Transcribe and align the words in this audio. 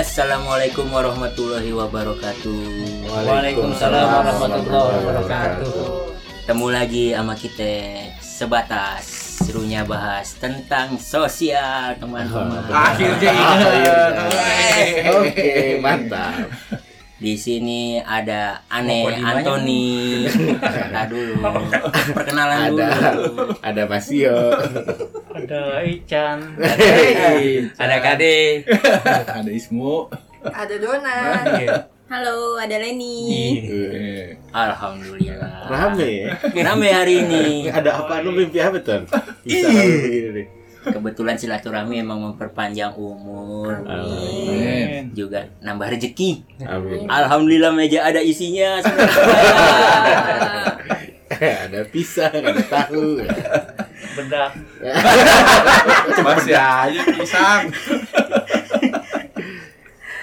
Assalamualaikum 0.00 0.88
warahmatullahi 0.88 1.76
wabarakatuh. 1.76 2.56
Waalaikumsalam 3.04 4.08
warahmatullahi 4.08 4.96
wabarakatuh. 4.96 5.76
Ketemu 6.40 6.66
lagi 6.72 7.12
sama 7.12 7.36
kita 7.36 7.72
sebatas 8.16 9.04
serunya 9.44 9.84
bahas 9.84 10.40
tentang 10.40 10.96
sosial 10.96 12.00
teman-teman. 12.00 12.64
Akhirnya. 12.72 13.44
Oke, 15.20 15.76
mantap. 15.84 16.48
Di 17.20 17.36
sini 17.36 18.00
ada 18.00 18.64
Ane 18.72 19.04
di 19.04 19.20
mana? 19.20 19.44
Antoni. 19.44 20.24
Nah 20.94 21.04
dulu. 21.04 21.36
Perkenalan 22.16 22.72
Ada 22.72 22.88
dulu. 23.12 23.44
ada 23.60 23.82
Masio. 23.84 24.38
Ada 25.36 25.84
Ican. 25.84 26.38
Ada 27.76 27.96
Kade. 28.00 28.64
ada 29.28 29.50
Ismu 29.52 30.08
Ada 30.40 30.74
Dona. 30.80 31.16
Halo, 32.10 32.58
ada 32.58 32.74
Leni. 32.80 33.22
Eh, 33.70 34.34
Alhamdulillah. 34.50 35.68
Rame 35.70 36.08
ya. 36.24 36.34
Rame 36.42 36.88
hari 36.90 37.22
ini. 37.22 37.68
Ada 37.70 38.00
apa 38.02 38.24
lu 38.24 38.32
mimpi 38.34 38.58
apa 38.58 38.80
tuh? 38.80 39.04
Bisa 39.44 39.68
begini. 39.68 40.42
Kebetulan 40.80 41.36
silaturahmi 41.36 42.00
emang 42.00 42.24
memperpanjang 42.24 42.96
umur. 42.96 43.84
Amin. 43.84 45.12
Juga 45.12 45.44
nambah 45.60 45.92
rezeki. 45.92 46.40
Amin. 46.64 47.04
Alhamdulillah 47.04 47.68
meja 47.76 48.08
ada 48.08 48.24
isinya. 48.24 48.80
ada 51.68 51.80
pisang, 51.92 52.32
ada 52.32 52.64
tahu. 52.64 53.20
Bedak. 54.16 54.50
masih 56.26 56.56
aja 56.56 57.00
pisang 57.16 57.70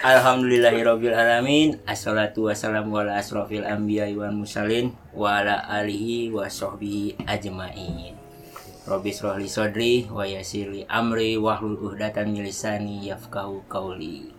Alhamdulillahirabbil 0.08 1.14
alamin. 1.14 1.78
Assalatu 1.86 2.50
wassalamu 2.50 2.98
ala 2.98 3.22
asrofil 3.22 3.62
anbiya 3.62 4.10
wal 4.18 4.34
mursalin 4.34 4.98
wa 5.14 5.38
ala 5.38 5.62
alihi 5.70 6.34
wa 6.34 6.50
sahbihi 6.50 7.22
ajmain. 7.30 8.17
Rabbi 8.88 9.12
srohli 9.12 9.52
sodri 9.52 10.08
wa 10.08 10.24
yasirli 10.24 10.88
amri 10.88 11.36
wahlul 11.36 11.76
uhdatan 11.92 12.32
min 12.32 12.48
lisani 12.48 13.04
yafqahu 13.12 13.68
qawli. 13.68 14.32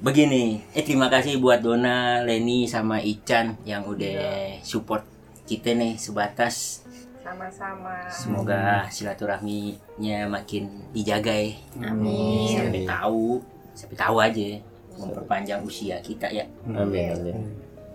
Begini, 0.00 0.64
eh 0.72 0.80
terima 0.80 1.12
kasih 1.12 1.36
buat 1.36 1.60
Dona, 1.60 2.24
Leni 2.24 2.64
sama 2.64 3.04
Ican 3.04 3.60
yang 3.68 3.84
udah 3.84 4.56
support 4.64 5.04
kita 5.44 5.76
nih 5.76 6.00
sebatas 6.00 6.88
Sama-sama. 7.20 8.06
Semoga 8.08 8.86
silaturahminya 8.88 10.24
makin 10.24 10.88
dijaga 10.96 11.36
ya. 11.36 11.58
Amin. 11.84 12.54
Sampai 12.54 12.86
tahu, 12.86 13.42
sampai 13.76 13.96
tahu 13.98 14.16
aja 14.22 14.48
memperpanjang 14.96 15.60
usia 15.66 16.00
kita 16.00 16.32
ya. 16.32 16.48
Amin. 16.70 17.12
amin. 17.12 17.36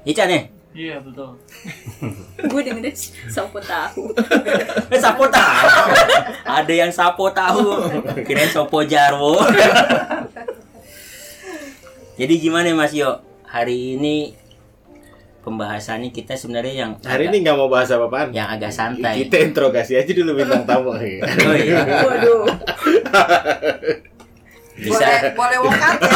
Ican 0.04 0.30
ya? 0.30 0.51
Iya 0.72 1.04
betul. 1.04 1.36
Gue 2.52 2.62
denger 2.64 2.96
sopo 3.28 3.60
tahu. 3.60 4.08
Eh, 4.92 5.00
sapo 5.00 5.28
tahu. 5.28 5.68
Ada 6.44 6.74
yang 6.74 6.92
sapo 6.92 7.28
tahu. 7.30 7.92
Kirain 8.24 8.48
sopo 8.48 8.84
jarwo. 8.84 9.36
Jadi 12.16 12.34
gimana 12.38 12.72
Mas 12.72 12.92
Yo? 12.92 13.20
Hari 13.44 13.96
ini 13.96 14.32
pembahasannya 15.42 16.12
kita 16.12 16.36
sebenarnya 16.36 16.76
yang 16.78 16.92
Hari 17.00 17.28
agak- 17.28 17.32
ini 17.32 17.38
nggak 17.42 17.58
mau 17.58 17.68
bahas 17.68 17.90
apa-apaan. 17.90 18.32
yang 18.32 18.48
agak 18.48 18.72
santai. 18.72 19.26
Kita 19.26 19.42
interogasi 19.42 19.96
aja 19.96 20.12
dulu 20.14 20.38
bintang 20.38 20.64
tamu. 20.64 20.92
Oh, 20.92 21.00
iya. 21.00 21.24
Waduh. 21.84 22.48
Bisa 24.74 24.98
Boleh 24.98 25.20
boleh 25.36 25.58
walk 25.62 25.80
out 25.80 26.00
ya. 26.00 26.10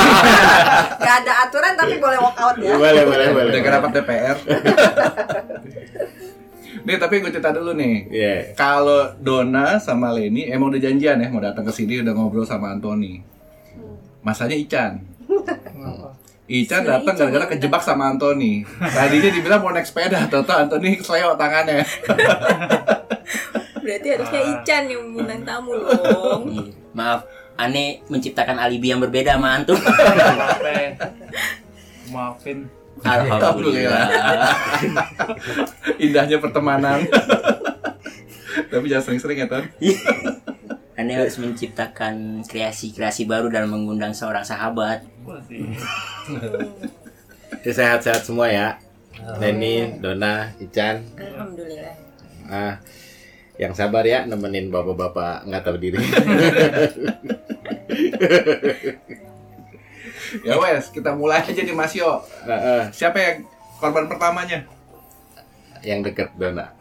Gak 1.06 1.16
ada 1.22 1.34
aturan 1.44 1.74
tapi 1.74 1.96
boleh 1.98 2.18
walk 2.18 2.38
out 2.38 2.56
ya. 2.58 2.72
boleh, 2.74 3.04
boleh, 3.04 3.28
boleh. 3.30 3.50
udah 3.50 3.62
kerapat 3.62 3.90
DPR 3.94 4.38
nih 6.86 6.98
tapi 6.98 7.18
gue 7.18 7.32
cerita 7.32 7.50
dulu 7.50 7.74
nih 7.74 7.96
Iya. 8.08 8.36
kalau 8.54 9.10
Dona 9.18 9.76
sama 9.76 10.14
Leni 10.14 10.46
emang 10.46 10.70
udah 10.70 10.78
janjian 10.78 11.18
ya 11.18 11.28
mau 11.28 11.42
datang 11.42 11.66
ke 11.66 11.74
sini 11.74 11.98
udah 12.00 12.14
ngobrol 12.14 12.46
sama 12.46 12.70
Antoni 12.70 13.26
masanya 14.22 14.54
Ican 14.54 15.02
Ican 16.46 16.82
datang 16.86 17.18
gara-gara 17.18 17.50
kejebak 17.50 17.82
sama 17.82 18.06
Antoni 18.08 18.62
tadinya 18.78 19.34
dibilang 19.34 19.60
mau 19.60 19.74
naik 19.74 19.84
sepeda 19.84 20.30
atau 20.30 20.46
Antoni 20.46 20.94
kesleo 20.96 21.34
tangannya 21.34 21.82
Berarti 23.82 24.08
harusnya 24.10 24.42
Ican 24.44 24.84
yang 24.90 25.14
bintang 25.14 25.46
tamu 25.46 25.78
dong. 25.78 26.42
Iya. 26.50 26.74
Maaf, 26.90 27.22
Ane 27.56 28.04
menciptakan 28.12 28.60
alibi 28.60 28.92
yang 28.92 29.00
berbeda 29.00 29.40
sama 29.40 29.60
antum. 29.60 29.80
Maafin. 32.14 32.68
Alhamdulillah. 33.04 34.08
indahnya 36.06 36.40
pertemanan 36.40 37.04
tapi 38.72 38.86
jangan 38.88 39.12
sering-sering 39.12 39.44
ya 39.44 39.48
Ton 39.48 39.66
Ane 40.96 41.12
harus 41.12 41.36
menciptakan 41.44 42.40
kreasi-kreasi 42.48 43.28
baru 43.28 43.52
dan 43.52 43.68
mengundang 43.68 44.16
seorang 44.16 44.48
sahabat. 44.48 45.04
Masih. 45.28 45.76
Sehat-sehat 47.68 48.24
semua 48.24 48.48
ya. 48.48 48.80
Leni, 49.44 50.00
Dona, 50.00 50.56
Ican. 50.56 51.04
Alhamdulillah. 51.20 52.00
Ah, 52.48 52.80
yang 53.56 53.72
sabar 53.72 54.04
ya 54.04 54.28
nemenin 54.28 54.68
bapak-bapak 54.68 55.48
nggak 55.48 55.64
tahu 55.64 55.78
diri. 55.80 56.00
ya 60.44 60.60
wes 60.60 60.92
kita 60.92 61.16
mulai 61.16 61.40
aja 61.40 61.62
nih 61.62 61.76
Mas 61.76 61.96
Yo 61.96 62.20
Ah, 62.44 62.52
ah, 62.52 62.84
siapa 62.92 63.18
yang 63.18 63.38
korban 63.80 64.12
pertamanya 64.12 64.68
yang 65.86 66.02
deket 66.02 66.34
Dona. 66.34 66.74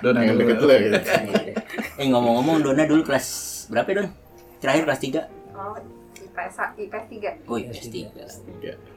Dona 0.00 0.24
Yang 0.24 0.36
deket 0.40 0.56
lu. 0.64 0.72
gitu. 0.72 0.96
Eh 2.00 2.08
ngomong-ngomong 2.08 2.64
Dona 2.64 2.88
dulu 2.88 3.04
kelas 3.04 3.26
berapa 3.68 3.84
ya, 3.84 3.96
Don? 4.00 4.08
Terakhir 4.64 4.82
kelas 4.88 5.00
3? 5.04 5.28
Oh, 5.52 5.76
IPS 6.16 6.56
IPS 6.80 7.04
3. 7.44 7.52
Oh 7.52 7.60
iya, 7.60 7.68
kelas 7.68 8.40
3. 8.64 8.91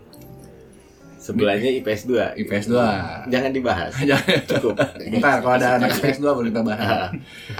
Ya. 1.26 1.34
Sebelahnya 1.34 1.70
IPS 1.76 2.02
2. 2.06 2.38
IPS 2.38 2.66
2 2.70 3.34
Jangan 3.34 3.50
dibahas. 3.50 3.92
Jangan. 4.10 4.38
Cukup. 4.46 4.78
Ntar 5.18 5.42
kalau 5.42 5.56
ada 5.56 5.68
anak 5.76 5.90
IPS 5.96 6.22
2 6.22 6.30
baru 6.30 6.46
kita 6.46 6.62
bahas. 6.62 7.10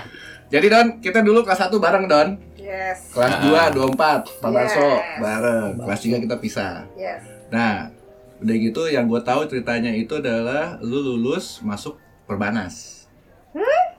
Jadi 0.54 0.66
Don, 0.70 0.88
kita 1.02 1.20
dulu 1.20 1.42
kelas 1.42 1.66
1 1.66 1.74
bareng 1.76 2.06
Don. 2.06 2.30
Yes. 2.56 3.10
Kelas 3.10 3.42
2, 3.42 3.74
24, 3.74 3.98
Pak 4.38 4.52
Barso 4.52 4.78
Yes. 4.78 5.18
bareng. 5.18 5.70
Kelas 5.80 6.00
3 6.00 6.22
kita 6.22 6.36
pisah. 6.38 6.86
Yes. 6.94 7.26
Nah, 7.50 7.90
udah 8.38 8.56
gitu 8.56 8.86
yang 8.86 9.06
gue 9.06 9.18
tahu 9.20 9.46
ceritanya 9.46 9.90
itu 9.90 10.14
adalah 10.16 10.78
lu 10.80 11.02
lulus 11.04 11.58
masuk 11.60 11.98
Perbanas. 12.24 13.06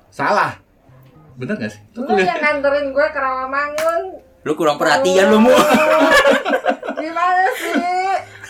Salah. 0.09 0.62
Bener 1.34 1.55
gak 1.56 1.69
sih? 1.69 1.82
Itu 1.84 2.00
Lu 2.00 2.09
kuliah- 2.09 2.26
yang 2.28 2.41
nganterin 2.41 2.91
gue 2.91 3.06
ke 3.06 3.19
Rawamangun. 3.19 4.03
Lu 4.43 4.53
kurang 4.55 4.78
perhatian 4.78 5.26
lu, 5.28 5.38
Mu. 5.41 5.50
Gimana 6.97 7.44
sih? 7.53 8.06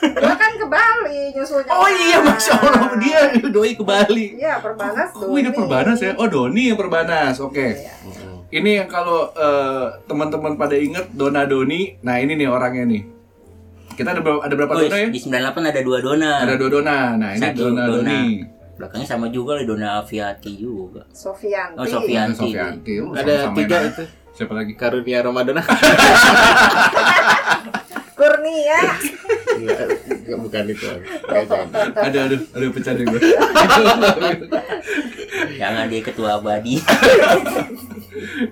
Gue 0.09 0.35
kan 0.35 0.53
ke 0.53 0.67
Bali 0.67 1.21
nyusulnya. 1.33 1.71
Oh 1.71 1.89
iya, 1.89 2.19
Masya 2.19 2.53
Allah, 2.55 2.93
dia 2.97 3.19
doi 3.43 3.73
ke 3.73 3.83
Bali. 3.83 4.37
Iya, 4.37 4.59
Perbanas 4.59 5.11
Oh, 5.15 5.35
ini 5.35 5.51
Perbanas 5.51 5.99
ya? 5.99 6.13
Oh, 6.15 6.27
Doni 6.27 6.69
yang 6.69 6.77
Perbanas. 6.77 7.39
Oke. 7.39 7.75
Iya. 7.75 7.93
Ini 8.49 8.71
yang 8.77 8.89
kalau 8.89 9.33
eh, 9.33 9.87
teman-teman 10.05 10.55
pada 10.55 10.75
inget 10.75 11.11
Dona 11.11 11.43
Doni, 11.45 11.99
nah 12.01 12.17
ini 12.17 12.35
nih 12.35 12.47
orangnya 12.47 12.87
nih. 12.87 13.03
Kita 13.93 14.13
ada 14.13 14.21
berapa, 14.21 14.41
ada 14.41 14.55
berapa 14.55 14.73
Oh, 14.73 14.81
Dona 14.83 14.97
ya? 14.99 15.09
di 15.09 15.19
98 15.19 15.33
ada 15.67 15.81
dua 15.81 15.99
Dona. 15.99 16.33
Ada 16.41 16.55
dua 16.55 16.71
Dona. 16.71 16.99
Nah, 17.17 17.31
ini 17.33 17.43
Satu 17.43 17.61
Dona, 17.67 17.83
Dona. 17.83 17.97
Doni. 18.05 18.23
Belakangnya 18.77 19.09
sama 19.09 19.27
juga 19.29 19.57
lah 19.57 19.65
Dona 19.65 19.89
Aviati 19.99 20.53
juga. 20.55 21.03
Sofianti. 21.11 21.75
Oh, 21.75 21.87
Sofian. 21.89 22.29
Nah, 22.29 22.37
Sofianti. 22.37 22.93
Oh, 23.01 23.11
Ada 23.11 23.33
sama-sama 23.43 23.57
tiga 23.57 23.77
enak. 23.79 23.91
itu. 23.91 24.03
Siapa 24.33 24.53
lagi? 24.53 24.73
Karunia 24.77 25.19
Ramadan. 25.21 25.57
Kurnia. 28.17 28.79
Enggak, 29.57 29.87
enggak, 30.07 30.39
bukan 30.39 30.65
itu. 30.69 30.87
Enggak. 31.25 31.61
Ada, 31.97 32.19
aduh, 32.27 32.41
aduh 32.53 32.69
pecah 32.71 32.93
deh 32.93 33.05
gue. 33.05 33.21
Jangan 35.57 35.85
dia 35.89 36.03
ketua 36.03 36.37
abadi. 36.37 36.75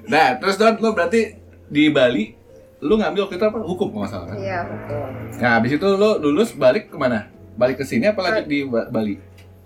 nah, 0.06 0.37
terus 0.39 0.56
Don, 0.56 0.77
lu 0.77 0.93
berarti 0.93 1.37
di 1.67 1.89
Bali, 1.89 2.33
lu 2.81 2.97
ngambil 2.97 3.29
waktu 3.29 3.37
itu 3.37 3.47
apa? 3.47 3.59
Hukum 3.61 3.89
kalau 3.91 4.09
salah 4.09 4.27
kan? 4.33 4.37
Iya, 4.37 4.59
betul. 4.65 5.05
Nah, 5.41 5.51
habis 5.59 5.71
itu 5.73 5.87
lu 5.87 6.11
lulus 6.21 6.51
balik 6.53 6.89
ke 6.89 6.97
mana? 6.97 7.29
Balik 7.55 7.81
ke 7.81 7.85
sini 7.87 8.09
apa 8.09 8.21
lanjut 8.21 8.47
di 8.47 8.67
Ba- 8.67 8.89
Bali? 8.89 9.15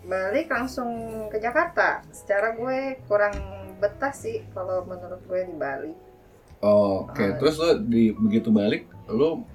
Balik 0.05 0.49
langsung 0.49 0.89
ke 1.29 1.37
Jakarta. 1.37 2.05
Secara 2.11 2.53
gue 2.53 2.97
kurang 3.05 3.35
betah 3.79 4.13
sih 4.13 4.43
kalau 4.51 4.83
menurut 4.85 5.21
gue 5.25 5.41
di 5.45 5.55
Bali. 5.55 5.93
Oh, 6.59 7.07
Oke, 7.07 7.39
terus 7.39 7.55
lu 7.57 7.87
di 7.87 8.11
begitu 8.11 8.51
balik, 8.51 8.91
lu 9.07 9.47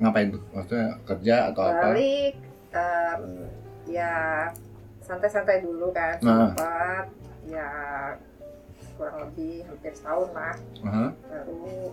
ngapain 0.00 0.32
tuh? 0.32 0.42
Maksudnya 0.50 0.86
kerja 1.04 1.36
atau 1.52 1.62
apa? 1.62 1.92
Balik 1.92 2.34
em, 2.72 3.22
ya 3.86 4.12
santai-santai 5.00 5.60
dulu 5.60 5.92
kan 5.92 6.16
Nah. 6.20 6.50
sempat 6.50 7.06
ya 7.44 7.68
kurang 8.94 9.16
lebih 9.26 9.64
hampir 9.64 9.92
setahun 9.92 10.30
lah 10.30 10.54
Aha. 10.84 11.06
baru 11.26 11.92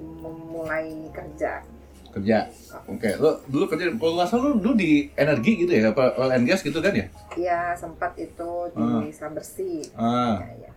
memulai 0.00 1.08
kerja 1.10 1.62
Kerja. 2.10 2.42
Oke, 2.90 3.06
lo 3.22 3.38
dulu 3.46 3.70
kerja 3.70 3.86
kalau 3.94 4.18
nggak 4.18 4.26
salah 4.26 4.50
lo 4.50 4.58
dulu 4.58 4.74
di 4.74 5.06
energi 5.14 5.62
gitu 5.62 5.70
ya, 5.70 5.94
apa 5.94 6.10
oil 6.18 6.34
and 6.34 6.42
gas 6.42 6.58
gitu 6.58 6.82
kan 6.82 6.90
ya? 6.90 7.06
Iya 7.38 7.60
sempat 7.78 8.18
itu 8.18 8.66
di 8.74 8.82
Ah. 9.14 9.30
bersih. 9.30 9.86
Ah, 9.94 10.42
Ya, 10.42 10.50
ya. 10.58 10.72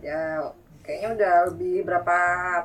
ya 0.00 0.20
kayaknya 0.80 1.08
udah 1.12 1.34
lebih 1.52 1.84
berapa 1.84 2.18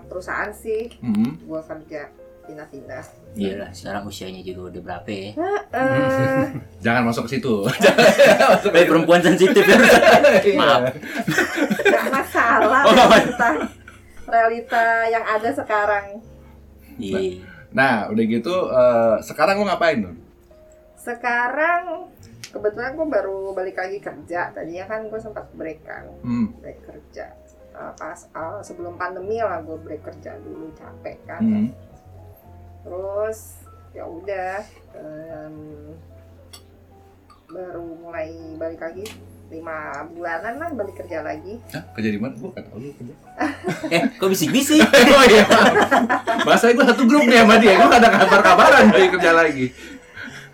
perusahaan 0.08 0.56
sih 0.56 0.88
hmm. 1.04 1.52
gua 1.52 1.60
kerja 1.60 2.08
pindah-pindah. 2.48 3.04
Iyalah, 3.36 3.70
sekarang 3.70 4.04
usianya 4.04 4.42
juga 4.42 4.72
udah 4.72 4.82
berapa 4.82 5.08
ya? 5.08 5.30
Eh, 5.70 6.44
jangan 6.86 7.04
masuk 7.06 7.28
ke 7.28 7.38
situ. 7.38 7.56
Eh, 8.74 8.86
perempuan 8.86 9.20
sensitif 9.20 9.62
ya. 9.62 9.78
Maaf. 10.56 10.82
nggak 11.78 12.06
masalah 12.10 12.82
Oh, 12.84 12.94
realita, 12.94 13.50
realita 14.26 14.84
yang 15.08 15.24
ada 15.24 15.50
sekarang. 15.52 16.06
Iya. 16.98 17.44
Nah, 17.70 18.08
udah 18.08 18.24
gitu 18.24 18.56
eh, 18.68 19.16
sekarang 19.22 19.60
lo 19.60 19.68
ngapain 19.68 20.00
tuh? 20.02 20.16
Sekarang 20.98 22.10
kebetulan 22.48 22.96
gue 22.96 23.08
baru 23.08 23.52
balik 23.52 23.78
lagi 23.78 24.00
kerja. 24.00 24.50
Tadinya 24.52 24.86
kan 24.86 25.06
gue 25.06 25.20
sempat 25.20 25.46
break 25.54 25.84
kan, 25.84 26.08
Hmm. 26.20 26.52
break 26.58 26.80
kerja. 26.82 27.32
Eh, 27.72 27.94
pas 27.94 28.18
eh, 28.18 28.60
sebelum 28.62 28.98
pandemi 28.98 29.38
lah 29.38 29.62
gue 29.62 29.78
break 29.78 30.02
kerja 30.04 30.36
dulu 30.38 30.74
capek 30.74 31.18
kan. 31.24 31.42
Hmm. 31.42 31.68
Terus 32.88 33.40
ya 33.92 34.04
udah 34.06 34.64
em, 34.96 35.56
baru 37.48 37.84
mulai 37.98 38.30
balik 38.56 38.80
lagi 38.80 39.04
lima 39.48 39.76
bulanan 40.06 40.56
lah 40.56 40.70
balik 40.72 40.96
kerja 40.98 41.20
lagi. 41.22 41.56
Hah, 41.70 41.84
kerja 41.94 42.10
di 42.10 42.20
mana? 42.20 42.32
Gue 42.34 42.52
kata 42.52 42.68
lu 42.74 42.92
kerja. 42.94 43.16
Eh, 43.94 44.02
kok 44.14 44.28
bisik-bisik? 44.28 44.84
oh 45.16 45.24
iya. 45.26 45.44
Masa 46.44 46.72
gue 46.72 46.84
satu 46.86 47.04
grup 47.04 47.24
nih 47.24 47.40
sama 47.40 47.56
dia, 47.58 47.76
gue 47.76 47.88
ada 47.90 48.10
kabar-kabaran 48.10 48.88
dari 48.88 49.08
kerja 49.10 49.32
lagi. 49.32 49.72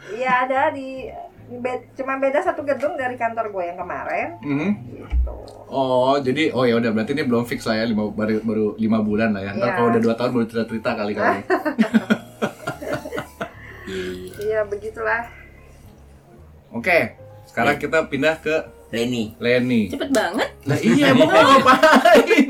Iya 0.10 0.46
ada 0.46 0.70
di, 0.70 1.10
be- 1.52 1.90
cuma 1.94 2.18
beda 2.18 2.38
satu 2.40 2.62
gedung 2.62 2.94
dari 2.94 3.14
kantor 3.14 3.50
gue 3.50 3.64
yang 3.64 3.78
kemarin. 3.80 4.28
Mhm. 4.40 4.70
Gitu. 4.96 5.36
Oh, 5.68 6.14
jadi 6.18 6.50
oh 6.50 6.62
ya 6.64 6.78
udah 6.78 6.90
berarti 6.90 7.14
ini 7.14 7.26
belum 7.26 7.46
fix 7.46 7.66
lah 7.66 7.82
ya 7.82 7.86
lima 7.88 8.06
baru 8.08 8.42
baru 8.42 8.66
lima 8.78 9.02
bulan 9.02 9.34
lah 9.34 9.42
ya. 9.42 9.52
Ntar 9.54 9.68
Iya. 9.68 9.76
kalau 9.76 9.88
udah 9.90 10.02
dua 10.02 10.14
tahun 10.14 10.32
baru 10.32 10.46
cerita 10.46 10.66
cerita 10.68 10.90
kali 10.94 11.14
kali. 11.14 11.40
Iya. 13.84 14.32
Iya 14.40 14.60
begitulah. 14.64 15.28
Oke, 16.70 17.14
sekarang 17.46 17.78
kita 17.78 18.08
pindah 18.08 18.36
ke 18.38 18.56
Leni. 18.90 19.34
Lenny. 19.38 19.90
Cepet 19.90 20.10
banget. 20.10 20.50
Nah 20.64 20.78
iya, 20.78 21.12
mau 21.12 21.26
ngapain? 21.32 22.50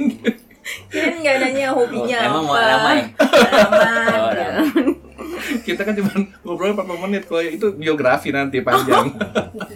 Kan 0.88 1.13
nggak 1.19 1.35
nanya 1.39 1.68
hobinya 1.71 2.18
Oh, 2.19 2.27
emang 2.30 2.44
apa. 2.44 2.47
mau 2.47 2.59
ramai? 2.59 2.97
Halaman, 3.18 4.07
Oh, 4.13 4.31
ya. 4.31 4.50
kita 5.59 5.81
kan 5.81 5.94
cuma 5.94 6.12
ngobrol 6.41 6.71
40 6.71 7.03
menit 7.03 7.24
kalau 7.25 7.44
itu 7.44 7.68
biografi 7.74 8.30
nanti 8.30 8.59
panjang. 8.59 9.12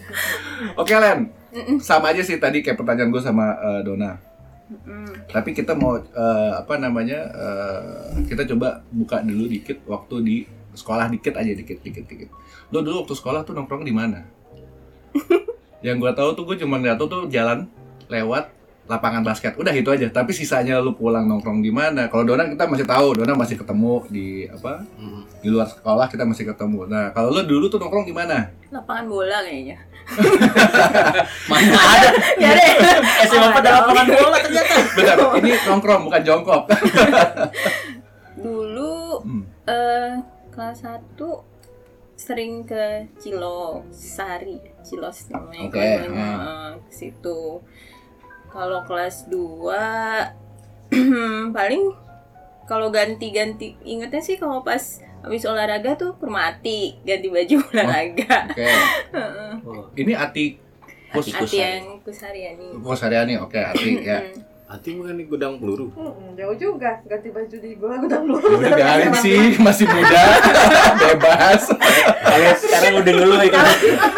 Oke 0.80 0.94
Len, 0.94 1.28
sama 1.80 2.12
aja 2.12 2.22
sih 2.22 2.38
tadi 2.38 2.62
kayak 2.62 2.78
pertanyaan 2.78 3.10
gue 3.10 3.20
sama 3.20 3.52
eh, 3.54 3.82
Dona. 3.84 4.16
Mm. 4.68 5.28
Tapi 5.28 5.52
kita 5.52 5.74
mau 5.74 5.96
eh, 5.96 6.52
apa 6.54 6.76
namanya? 6.78 7.20
eh, 7.28 7.84
kita 8.26 8.44
coba 8.46 8.84
buka 8.88 9.20
dulu 9.20 9.48
dikit 9.48 9.84
waktu 9.84 10.16
di 10.22 10.38
sekolah 10.78 11.10
dikit 11.10 11.34
aja 11.34 11.52
dikit 11.52 11.82
dikit 11.82 12.06
dikit. 12.06 12.30
Lo 12.70 12.86
dulu 12.86 13.04
waktu 13.04 13.16
sekolah 13.18 13.42
tuh 13.42 13.58
nongkrong 13.58 13.82
di 13.82 13.92
mana? 13.92 14.22
Yang 15.86 15.96
gue 16.06 16.12
tahu 16.14 16.30
tuh 16.34 16.44
gue 16.46 16.56
cuma 16.62 16.78
lihat 16.78 16.98
tuh 16.98 17.26
jalan 17.28 17.66
lewat 18.08 18.54
lapangan 18.88 19.20
basket. 19.20 19.54
Udah 19.60 19.76
itu 19.76 19.92
aja. 19.92 20.08
Tapi 20.08 20.32
sisanya 20.32 20.80
lu 20.80 20.96
pulang 20.96 21.28
nongkrong 21.28 21.60
di 21.60 21.70
mana? 21.70 22.08
Kalau 22.08 22.24
Dona 22.24 22.48
kita 22.48 22.64
masih 22.66 22.88
tahu, 22.88 23.20
Dona 23.20 23.36
masih 23.36 23.60
ketemu 23.60 23.94
di 24.08 24.48
apa? 24.48 24.88
Di 25.44 25.52
luar 25.52 25.68
sekolah 25.68 26.08
kita 26.08 26.24
masih 26.24 26.48
ketemu. 26.48 26.88
Nah, 26.88 27.12
kalau 27.12 27.36
lu 27.36 27.44
dulu 27.44 27.68
tuh 27.68 27.84
nongkrong 27.84 28.08
di 28.08 28.16
mana? 28.16 28.48
Lapangan 28.72 29.06
bola 29.12 29.44
kayaknya. 29.44 29.78
Mana 31.52 31.76
ada? 31.76 32.10
Ya 32.40 32.50
deh. 32.56 32.72
SMA 33.28 33.48
pada 33.52 33.70
lapangan 33.84 34.08
bola 34.08 34.38
ternyata. 34.40 34.76
Bentar, 34.96 35.18
ini 35.36 35.50
nongkrong 35.68 36.02
bukan 36.08 36.22
jongkok. 36.24 36.62
Dulu 38.38 38.96
Hmm. 39.18 39.44
eh 39.66 40.14
kelas 40.58 40.82
1 40.82 41.22
sering 42.18 42.66
ke 42.66 43.06
Cilo 43.22 43.86
Sari, 43.94 44.58
Cilos 44.82 45.30
namanya. 45.30 45.70
Oke, 45.70 45.78
kalau 45.78 46.10
hmm. 46.18 46.18
eh, 46.18 46.70
ke 46.82 46.94
situ. 46.98 47.62
Kalau 48.50 48.82
kelas 48.90 49.30
2 49.30 49.70
paling 51.58 51.84
kalau 52.66 52.90
ganti-ganti 52.90 53.78
ingetnya 53.86 54.18
sih 54.18 54.42
kalau 54.42 54.66
pas 54.66 54.82
habis 55.22 55.46
olahraga 55.46 55.94
tuh 55.94 56.18
ke 56.18 56.26
rumah 56.26 56.50
Ati 56.50 57.06
ganti 57.06 57.30
baju 57.30 57.56
olahraga. 57.70 58.50
Oke. 58.50 58.66
Oh, 59.68 59.92
Ini 59.94 60.18
Ati 60.18 60.58
Kus 61.14 61.32
Ati. 61.38 61.60
Yang 61.60 62.02
kusariani. 62.02 62.68
Kus 62.82 63.02
Haryani. 63.06 63.34
Oke, 63.40 63.62
Ati 63.62 63.90
ya. 64.02 64.26
Hati 64.68 65.00
bukan 65.00 65.16
di 65.16 65.24
gudang 65.24 65.64
peluru. 65.64 65.88
Hmm, 65.96 66.36
jauh 66.36 66.52
juga 66.60 67.00
ganti 67.08 67.32
baju 67.32 67.56
di 67.56 67.72
gua 67.80 67.96
gudang 68.04 68.24
dulu. 68.28 68.60
Udah 68.60 68.72
biarin 68.76 69.16
sih, 69.16 69.56
masih 69.64 69.88
muda, 69.88 70.24
bebas. 71.08 71.72
Kalau 72.20 72.52
sekarang 72.60 72.94
udah 73.00 73.14
ngeluh 73.16 73.40
ya 73.48 73.52
kan. 73.56 73.66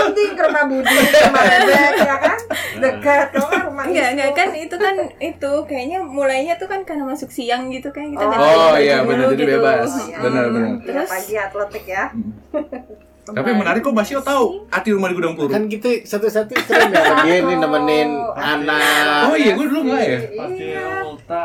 Penting 0.10 0.30
ke 0.34 0.42
rumah 0.42 0.64
Budi 0.66 0.90
Bebek 0.90 1.94
ya 2.02 2.18
kan 2.18 2.40
dekat 2.80 3.28
kalau 3.36 3.48
kan 3.52 3.62
rumah 3.70 3.84
Enggak, 3.86 4.34
kan 4.34 4.50
itu 4.56 4.76
kan 4.80 4.96
itu 5.20 5.52
kayaknya 5.68 6.00
mulainya 6.02 6.56
tuh 6.58 6.66
kan 6.66 6.82
karena 6.82 7.06
masuk 7.06 7.30
siang 7.30 7.70
gitu 7.70 7.92
kan 7.94 8.10
kita 8.10 8.24
Oh, 8.26 8.74
Oh 8.74 8.76
iya 8.80 9.04
dulu 9.06 9.14
benar 9.14 9.28
jadi 9.36 9.44
gitu. 9.46 9.54
bebas. 9.60 9.90
Oh, 9.92 10.02
iya. 10.08 10.18
Benar 10.18 10.44
benar. 10.50 10.72
Terus? 10.82 11.10
pagi 11.12 11.36
atletik 11.38 11.86
ya. 11.86 12.04
Tapi 13.32 13.50
menarik 13.52 13.80
kok 13.80 13.92
Basio 13.92 14.20
tahu 14.20 14.66
Ati 14.68 14.90
rumah 14.90 15.08
di 15.08 15.16
gudang 15.16 15.34
peluru. 15.34 15.50
Kan 15.50 15.66
kita 15.66 16.02
satu-satu 16.02 16.54
sering 16.60 16.90
ya 16.90 17.04
dia 17.22 17.36
ini 17.40 17.54
nemenin 17.56 18.10
Oh, 18.12 18.34
anak. 18.34 19.26
Oh 19.26 19.36
iya, 19.36 19.52
gue 19.52 19.66
dulu 19.66 19.82
nggak 19.86 20.02
ya. 20.02 20.20
Pasti 20.34 20.64
Iya. 20.66 20.84
ulta. 21.04 21.44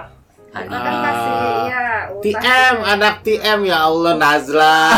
Kan 0.48 0.64
Ada. 0.64 0.92
pasti 1.02 1.30
ya. 1.66 1.86
ultah. 2.08 2.22
TM, 2.22 2.74
anak 2.80 3.14
TM 3.20 3.60
ya 3.64 3.78
Allah 3.82 4.12
Nazla. 4.14 4.76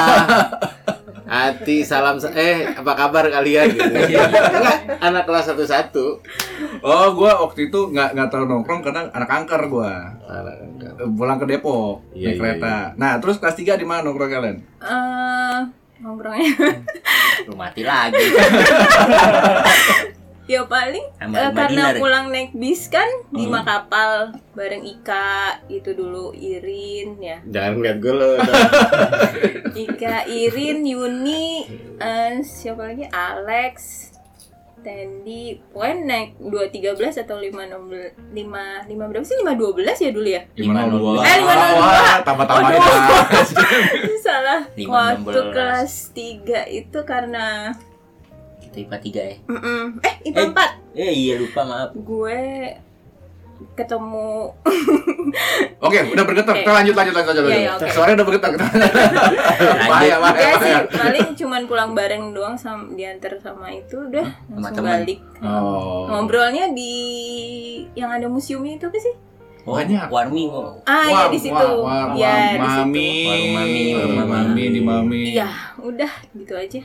Ati 1.26 1.82
salam 1.82 2.16
sa- 2.16 2.30
eh 2.30 2.70
apa 2.70 2.94
kabar 2.94 3.26
kalian 3.26 3.66
gitu. 3.68 3.82
Enggak, 4.06 4.78
anak 4.96 5.26
kelas 5.26 5.50
11. 5.50 5.90
Oh, 6.78 7.06
gue 7.12 7.26
waktu 7.26 7.66
itu 7.66 7.80
nggak 7.84 8.14
nggak 8.14 8.28
terlalu 8.28 8.46
nongkrong 8.52 8.78
karena 8.80 9.10
anak 9.10 9.26
kanker 9.26 9.66
gue. 9.66 9.92
Pulang 11.08 11.36
ke 11.36 11.46
Depok 11.46 12.06
Iya, 12.12 12.14
naik 12.14 12.30
iya, 12.30 12.38
kereta. 12.38 12.74
Nah, 12.94 13.18
terus 13.18 13.36
kelas 13.36 13.52
3 13.54 13.74
di 13.74 13.82
mana 13.82 14.06
nongkrong 14.06 14.30
kalian? 14.30 14.56
Eh, 14.78 15.58
nongkrongnya 15.98 16.52
Lu 17.44 17.54
mati 17.54 17.80
lagi. 17.80 18.20
ya 20.46 20.62
paling 20.62 21.02
Sama 21.16 21.34
eh, 21.34 21.44
Mbak 21.44 21.54
karena 21.56 21.70
Dinar 21.74 21.92
ya? 21.92 21.98
pulang 21.98 22.26
naik 22.30 22.50
bis 22.52 22.86
kan 22.86 23.08
di 23.28 23.44
Hmm. 23.44 23.58
kapal 23.58 24.10
bareng 24.52 24.84
Ika 24.84 25.28
itu 25.66 25.90
dulu 25.90 26.30
Irin 26.32 27.18
ya 27.18 27.38
Jangan 27.44 27.82
lihat 27.82 27.98
gue 27.98 28.14
lo. 28.14 28.30
Ika 29.74 30.16
Irin 30.26 30.86
Yuni 30.86 31.66
eh, 31.98 32.38
siapa 32.40 32.86
lagi 32.86 33.06
Alex 33.06 33.74
Tendi 34.86 35.42
pokoknya 35.66 35.94
naik 36.06 36.28
213 36.38 36.94
atau 37.18 37.36
516 37.36 38.14
5 38.30 38.86
5 38.86 39.10
berapa 39.10 39.24
sih 39.24 39.34
512 39.36 39.82
ya 39.98 40.10
dulu 40.10 40.28
ya 40.28 40.42
502. 40.54 41.18
Eh, 41.20 41.36
502. 41.42 41.74
Wah, 41.74 42.16
tambah-tambahin 42.22 42.78
Waduh. 42.78 42.94
lah. 42.94 43.26
salah 44.26 44.60
Lima 44.72 44.90
waktu 44.94 45.10
enam 45.10 45.50
belas. 45.50 45.50
kelas 45.50 45.92
3 46.14 46.78
itu 46.78 46.98
karena 47.02 47.46
Kita 48.62 48.76
IPA 48.78 48.96
3 49.00 49.10
ya. 49.18 49.36
eh 50.00 50.14
IPA 50.24 50.38
Eh. 50.38 50.46
4 50.48 50.96
Eh 50.96 51.12
iya 51.12 51.34
lupa 51.36 51.60
maaf. 51.62 51.90
gue 51.92 52.40
ketemu 53.72 54.52
Oke, 55.78 55.98
udah 56.08 56.24
bergetar. 56.24 56.52
Oke. 56.52 56.62
Kita 56.62 56.72
lanjut 56.72 56.94
lanjut 56.94 57.14
lanjut 57.14 57.32
lanjut. 57.36 57.44
Iya, 57.46 57.58
iya, 57.58 57.70
oke. 57.74 57.86
Suaranya 57.88 58.16
udah 58.16 58.26
bergetar. 58.26 58.50
Bahaya, 59.90 60.16
bahaya, 60.18 60.40
ya 60.40 60.54
sih 60.56 60.72
paling 60.90 61.26
cuman 61.36 61.62
pulang 61.64 61.90
bareng 61.92 62.24
doang 62.30 62.54
sama 62.54 62.88
diantar 62.90 63.36
sama 63.36 63.68
itu 63.70 63.96
udah 64.02 64.26
langsung 64.50 64.82
balik 64.82 65.20
Oh. 65.38 66.08
ngobrolnya 66.08 66.72
di 66.72 66.94
yang 67.92 68.08
ada 68.08 68.24
museumnya 68.26 68.74
itu 68.74 68.84
apa 68.84 68.98
sih 68.98 69.14
Oh, 69.62 69.74
Banyak. 69.74 70.06
Warmi 70.06 70.46
kok. 70.46 70.86
ah 70.86 71.04
ya 71.04 71.12
Wah, 71.12 71.26
di 71.26 71.38
situ 71.38 71.50
wah, 71.52 71.74
wah, 71.82 72.14
ya 72.14 72.30
wah, 72.54 72.54
di 72.54 72.68
situ 72.70 72.86
mami, 72.86 73.10
Warung 73.26 73.50
Mami, 73.50 73.82
warung 73.90 74.14
warung 74.14 74.30
mami, 74.30 74.46
Mami. 74.46 74.64
di 74.70 74.80
mami. 74.80 75.22
iya 75.34 75.48
udah 75.76 76.12
gitu 76.32 76.54
aja 76.54 76.80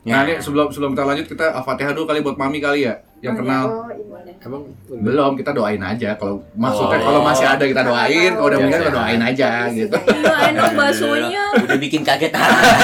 Nah, 0.00 0.22
ini 0.22 0.38
sebelum 0.38 0.70
sebelum 0.70 0.94
kita 0.94 1.04
lanjut 1.04 1.26
kita 1.26 1.46
al-fatihah 1.52 1.90
dulu 1.90 2.06
kali 2.06 2.20
buat 2.20 2.34
mami 2.34 2.58
kali 2.58 2.86
ya, 2.86 2.94
yang 3.18 3.34
Oh, 3.34 3.38
kenal. 3.38 3.64
Oh, 3.66 3.84
iya. 3.90 4.32
Emang 4.38 4.62
Belum, 4.88 5.34
kita 5.34 5.50
doain 5.50 5.76
aja. 5.76 6.14
Kalau 6.14 6.38
maksudnya 6.54 6.96
Oh. 6.96 7.04
kalau 7.04 7.20
masih 7.20 7.44
ada 7.44 7.60
kita 7.60 7.82
doain, 7.82 8.30
kalau 8.30 8.46
udah 8.46 8.54
Iya, 8.54 8.62
meninggal 8.62 8.78
iya. 8.78 8.86
kita 8.86 8.94
doain 8.94 9.22
aja 9.24 9.48
gitu. 9.68 9.96
iya 10.14 10.34
enak 10.48 10.70
baksonya 10.72 11.44
Udah 11.66 11.78
bikin 11.78 12.00
kaget. 12.00 12.32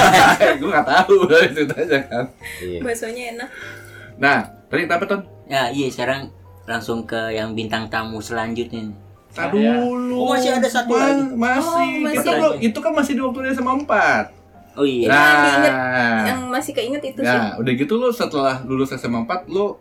Gue 0.59 0.69
nggak 0.69 0.85
tahu 0.85 1.15
itu 1.47 1.61
aja 1.65 1.97
kan. 2.03 2.25
Iya. 2.59 2.79
baksonya 2.83 3.23
enak 3.33 3.49
Nah, 4.15 4.37
tadi 4.67 4.83
apa 4.83 5.05
tuh? 5.05 5.19
ya 5.45 5.69
iya 5.69 5.87
sekarang 5.87 6.27
langsung 6.65 7.05
ke 7.05 7.31
yang 7.31 7.55
bintang 7.55 7.87
tamu 7.87 8.19
selanjutnya. 8.19 8.91
Saya- 9.31 9.49
dulu. 9.49 10.15
Oh, 10.17 10.27
masih 10.31 10.51
ada 10.53 10.67
satu 10.67 10.91
lagi. 10.91 11.23
Masih. 11.31 11.63
Oh, 11.63 12.03
masih. 12.03 12.35
Itu 12.61 12.79
kan 12.79 12.91
masih 12.91 13.15
di 13.15 13.21
waktu 13.21 13.39
dia 13.41 13.53
sama 13.53 13.71
empat. 13.73 14.34
Oh 14.75 14.83
iya. 14.83 15.07
Nah, 15.07 15.31
diinget. 15.41 15.73
Nah, 15.73 16.23
Yang 16.25 16.39
masih 16.47 16.71
keinget 16.73 17.03
itu 17.05 17.19
sih. 17.19 17.27
nah, 17.27 17.55
udah 17.55 17.73
gitu 17.73 17.93
lu 17.95 18.09
setelah 18.09 18.59
lulus 18.61 18.91
SMA 18.91 19.19
4 19.21 19.47
lu 19.47 19.79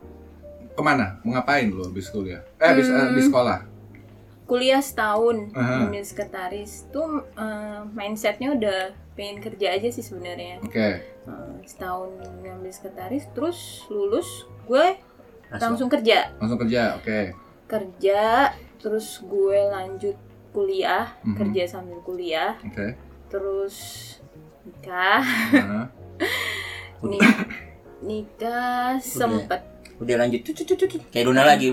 ke 0.71 0.81
mana? 0.81 1.19
Mau 1.21 1.33
ngapain 1.33 1.67
lu 1.67 1.83
habis 1.83 2.07
kuliah? 2.09 2.43
Eh, 2.57 2.67
habis 2.67 2.87
Hmm. 2.87 3.11
habis 3.11 3.27
sekolah? 3.27 3.59
Kuliah 4.45 4.79
setahun 4.79 5.51
ambil 5.53 6.03
sekretaris 6.03 6.87
tuh 6.89 7.25
eh, 7.27 7.81
mindsetnya 7.91 8.53
udah 8.53 8.81
pengen 9.15 9.39
kerja 9.41 9.73
aja 9.73 9.89
sih 9.89 10.03
sebenarnya. 10.03 10.61
Oke. 10.61 11.01
Eh, 11.01 11.53
setahun 11.65 12.13
ngambil 12.41 12.69
sekretaris 12.69 13.25
terus 13.31 13.59
lulus 13.89 14.45
gue 14.65 15.01
Langsung. 15.49 15.75
langsung 15.75 15.89
kerja 15.89 16.29
Langsung 16.37 16.61
kerja. 16.61 16.83
Oke. 16.97 17.33
kerja 17.65 18.53
terus 18.77 19.19
gue 19.21 19.59
lanjut 19.67 20.13
kuliah 20.51 21.09
Mhm. 21.23 21.35
kerja 21.35 21.63
sambil 21.67 21.99
kuliah 22.01 22.55
Oke. 22.61 22.95
terus 23.29 23.75
nikah 24.65 25.21
Nik- 27.05 27.49
nikah 28.01 28.97
sempet 28.97 29.61
Udah 29.95 30.19
lanjut. 30.19 30.43
Tut, 30.43 30.59
tut, 30.59 30.75
tut. 30.75 30.91
Kayak 31.09 31.25
Dona 31.29 31.43
lagi. 31.47 31.71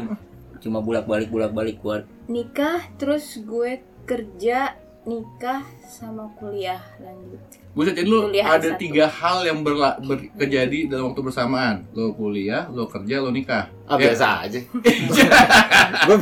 Cuma 0.59 0.77
bolak-balik 0.77 1.27
bolak-balik 1.27 1.77
keluar. 1.77 2.03
nikah 2.27 2.79
terus 2.95 3.39
gue 3.39 3.79
kerja 4.03 4.75
nikah 5.01 5.61
sama 5.81 6.29
kuliah 6.35 6.77
lanjut 6.97 7.37
Buset, 7.71 7.93
jadi 7.93 8.05
lu 8.05 8.27
Kuliah 8.27 8.45
ada 8.51 8.69
S1. 8.69 8.77
tiga 8.77 9.05
hal 9.07 9.41
yang 9.41 9.57
berla- 9.61 9.97
ber- 9.97 10.29
terjadi 10.35 10.85
dalam 10.85 11.07
waktu 11.07 11.21
bersamaan. 11.23 11.75
Lo 11.89 12.11
kuliah, 12.11 12.67
lo 12.67 12.85
kerja, 12.85 13.17
lo 13.17 13.29
nikah. 13.29 13.65
Ah, 13.87 13.95
Ya. 13.95 14.05
biasa 14.05 14.25
aja. 14.43 14.59
Gue 16.05 16.15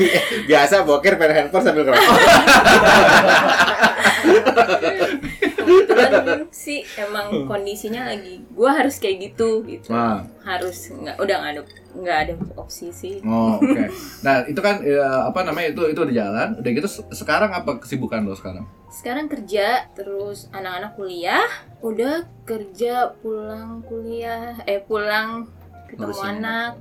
biasa 0.45 0.83
boker 0.83 1.15
main 1.15 1.31
handphone 1.35 1.63
sambil 1.63 1.83
ngerokok. 1.83 2.05
kebetulan 5.69 6.11
sih 6.49 6.81
emang 6.97 7.45
kondisinya 7.45 8.09
lagi 8.09 8.41
gue 8.41 8.69
harus 8.69 8.97
kayak 8.97 9.29
gitu 9.29 9.61
gitu. 9.63 9.93
Nah, 9.93 10.25
harus 10.41 10.89
nggak 10.89 11.15
udah 11.15 11.35
nggak 11.39 11.53
ada 11.53 11.61
nggak 11.89 12.17
ada 12.25 12.33
opsi 12.57 12.89
sih. 12.89 13.21
Oh, 13.21 13.57
oke. 13.57 13.81
Nah, 14.25 14.45
itu 14.45 14.59
kan 14.59 14.81
ya, 14.81 15.29
apa 15.29 15.41
namanya 15.41 15.73
itu 15.73 15.81
itu 15.87 15.99
udah 16.01 16.15
jalan. 16.15 16.49
Udah 16.57 16.71
gitu 16.73 16.87
se- 16.89 17.07
sekarang 17.13 17.53
apa 17.53 17.77
kesibukan 17.77 18.25
lo 18.25 18.33
sekarang? 18.33 18.65
sekarang 18.89 19.29
kerja 19.29 19.85
terus 19.93 20.49
anak-anak 20.49 20.97
kuliah. 20.97 21.45
Udah 21.79 22.25
kerja 22.41 23.13
pulang 23.21 23.85
kuliah 23.85 24.57
eh 24.65 24.81
pulang 24.81 25.45
ketemu 25.85 26.09
Ngurusin 26.09 26.41
anak 26.41 26.73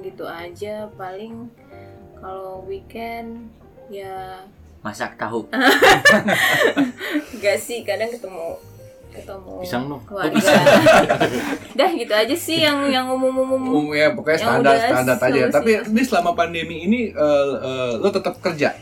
gitu 0.00 0.24
aja. 0.24 0.88
Paling 0.96 1.52
kalau 2.16 2.64
weekend 2.64 3.52
ya 3.92 4.40
Masak 4.82 5.14
tahu. 5.14 5.46
gak 7.34 7.56
sih 7.56 7.82
kadang 7.82 8.08
ketemu 8.08 8.58
ketemu 9.08 9.52
Pisang 9.60 9.84
dong. 9.86 10.00
keluarga 10.02 10.40
dah 11.78 11.90
gitu 11.92 12.08
aja 12.10 12.32
sih 12.34 12.58
yang 12.58 12.88
yang 12.88 13.04
umum-umum 13.06 13.60
Um, 13.60 13.92
ya 13.92 14.08
pokoknya 14.10 14.38
standar 14.40 14.72
standar 14.74 15.16
aja. 15.18 15.28
solusi. 15.44 15.52
Tapi 15.52 15.70
ini 15.86 16.02
selama 16.02 16.30
pandemi 16.32 16.76
ini 16.82 17.00
eh, 17.08 17.50
eh, 17.60 17.92
lo 17.94 18.08
tetap 18.08 18.40
kerja, 18.40 18.72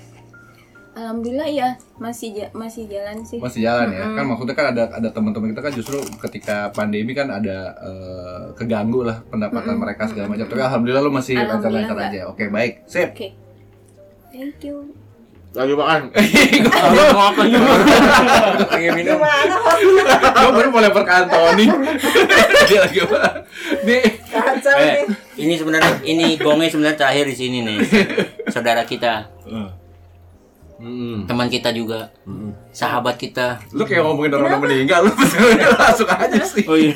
alhamdulillah 0.92 1.44
ya 1.46 1.68
masih 1.96 2.30
ja- 2.32 2.52
masih 2.52 2.86
jalan 2.86 3.20
sih 3.20 3.36
masih 3.36 3.60
jalan 3.60 3.90
ya. 3.90 4.00
Mm-mm. 4.00 4.16
Kan 4.16 4.24
maksudnya 4.24 4.54
kan 4.54 4.66
ada 4.70 4.84
ada 4.92 5.08
teman-teman 5.08 5.50
kita 5.50 5.60
kan 5.60 5.72
justru 5.72 5.98
ketika 6.20 6.70
pandemi 6.70 7.10
kan 7.10 7.26
ada 7.28 7.56
eh, 7.76 8.42
keganggu 8.54 9.02
lah 9.02 9.26
pendapatan 9.26 9.66
Mm-mm. 9.68 9.82
mereka 9.82 10.06
segala 10.06 10.30
macam. 10.30 10.46
Tapi 10.46 10.62
alhamdulillah 10.62 11.02
lo 11.02 11.10
masih 11.10 11.36
lancar-lancar 11.36 11.96
aja. 12.00 12.20
Oke 12.28 12.46
baik, 12.46 12.86
sip. 12.86 13.10
oke 13.10 13.28
thank 14.30 14.62
you 14.62 14.94
Lagi 15.50 15.74
makan. 15.74 16.00
Pengen 18.70 18.92
minum. 18.94 19.18
Gue 19.18 20.50
baru 20.54 20.68
mau 20.70 20.78
lempar 20.78 21.02
ke 21.02 21.12
Antoni. 21.12 21.66
Dia 22.70 22.78
lagi 22.80 22.98
apa? 23.02 23.18
Nih, 23.82 24.02
Kacau 24.24 24.74
Eh, 24.78 24.86
nih. 25.02 25.04
ini 25.40 25.54
sebenarnya 25.58 25.92
ini 26.02 26.26
gongnya 26.36 26.70
sebenarnya 26.70 26.96
terakhir 26.96 27.24
di 27.26 27.36
sini 27.36 27.58
nih. 27.62 27.78
Saudara 28.46 28.86
kita, 28.86 29.26
Mm-mm. 30.78 31.26
teman 31.26 31.50
kita 31.50 31.74
juga, 31.74 32.14
sahabat 32.70 33.18
kita. 33.18 33.58
lu 33.74 33.82
kayak 33.82 34.00
ngomongin 34.00 34.30
orang 34.32 34.54
yang 34.54 34.62
meninggal, 34.62 35.00
lu 35.02 35.12
langsung 35.74 36.06
aja 36.08 36.40
sih. 36.40 36.62
Oh 36.64 36.78
iya. 36.78 36.94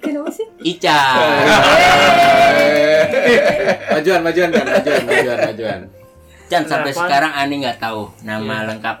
kenapa 0.00 0.32
sih 0.32 0.46
Ica. 0.64 1.00
Majuan, 3.92 4.20
majuan, 4.24 4.48
kan? 4.50 4.64
majuan, 4.72 5.02
majuan, 5.04 5.38
majuan. 5.46 5.80
Chan 6.52 6.68
sampai 6.68 6.92
Kenapa? 6.92 7.02
sekarang 7.02 7.32
aneh 7.34 7.56
nggak 7.58 7.78
tahu 7.78 8.02
nama 8.20 8.68
lengkap 8.68 8.96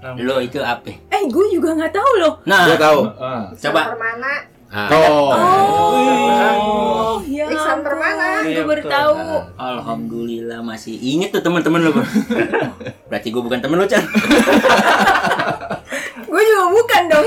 Nama- 0.00 0.16
lo 0.18 0.40
itu 0.40 0.56
apa? 0.58 0.88
eh 0.88 1.22
gue 1.22 1.46
juga 1.50 1.76
nggak 1.76 1.92
tahu 1.92 2.10
loh 2.18 2.32
Nah, 2.42 2.64
Gue 2.64 2.78
tahu. 2.78 3.00
Ah. 3.14 3.52
coba. 3.52 3.92
Permana. 3.92 4.32
Ah. 4.66 4.88
Oh. 4.88 5.28
oh 5.28 7.16
ya 7.22 7.44
Iksan 7.44 7.82
Permana. 7.82 8.40
gue 8.40 8.54
Iya, 8.54 8.64
baru 8.64 8.80
betul. 8.80 8.88
tahu 8.88 9.18
Alhamdulillah 9.58 10.60
masih 10.62 10.96
inget 10.96 11.28
tuh 11.30 11.42
teman-teman 11.42 11.82
lo. 11.82 11.92
Berarti 13.10 13.28
gue 13.28 13.42
bukan 13.42 13.58
temen 13.58 13.76
lo, 13.76 13.84
Chan. 13.84 14.00
gue 16.22 16.42
juga 16.42 16.64
bukan 16.70 17.02
dong 17.06 17.26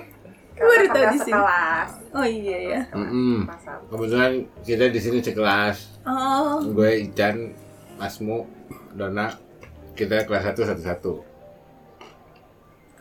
gue 0.58 0.66
baru 0.66 0.86
tahu 0.88 1.04
di 1.06 1.18
sini 1.20 1.30
sekelas. 1.30 1.90
oh 2.10 2.26
iya 2.26 2.58
ya 2.58 2.80
Mm-mm. 2.90 3.46
Kebetulan 3.86 4.32
kita 4.60 4.84
di 4.88 4.98
sini 4.98 5.18
sekelas. 5.20 6.02
oh 6.02 6.58
Gue 6.66 7.06
Ican, 7.06 7.54
Masmu, 7.98 8.46
Dona. 8.94 9.34
Kita 9.98 10.22
kelas 10.22 10.54
1 10.54 10.62
satu-satu. 10.62 11.12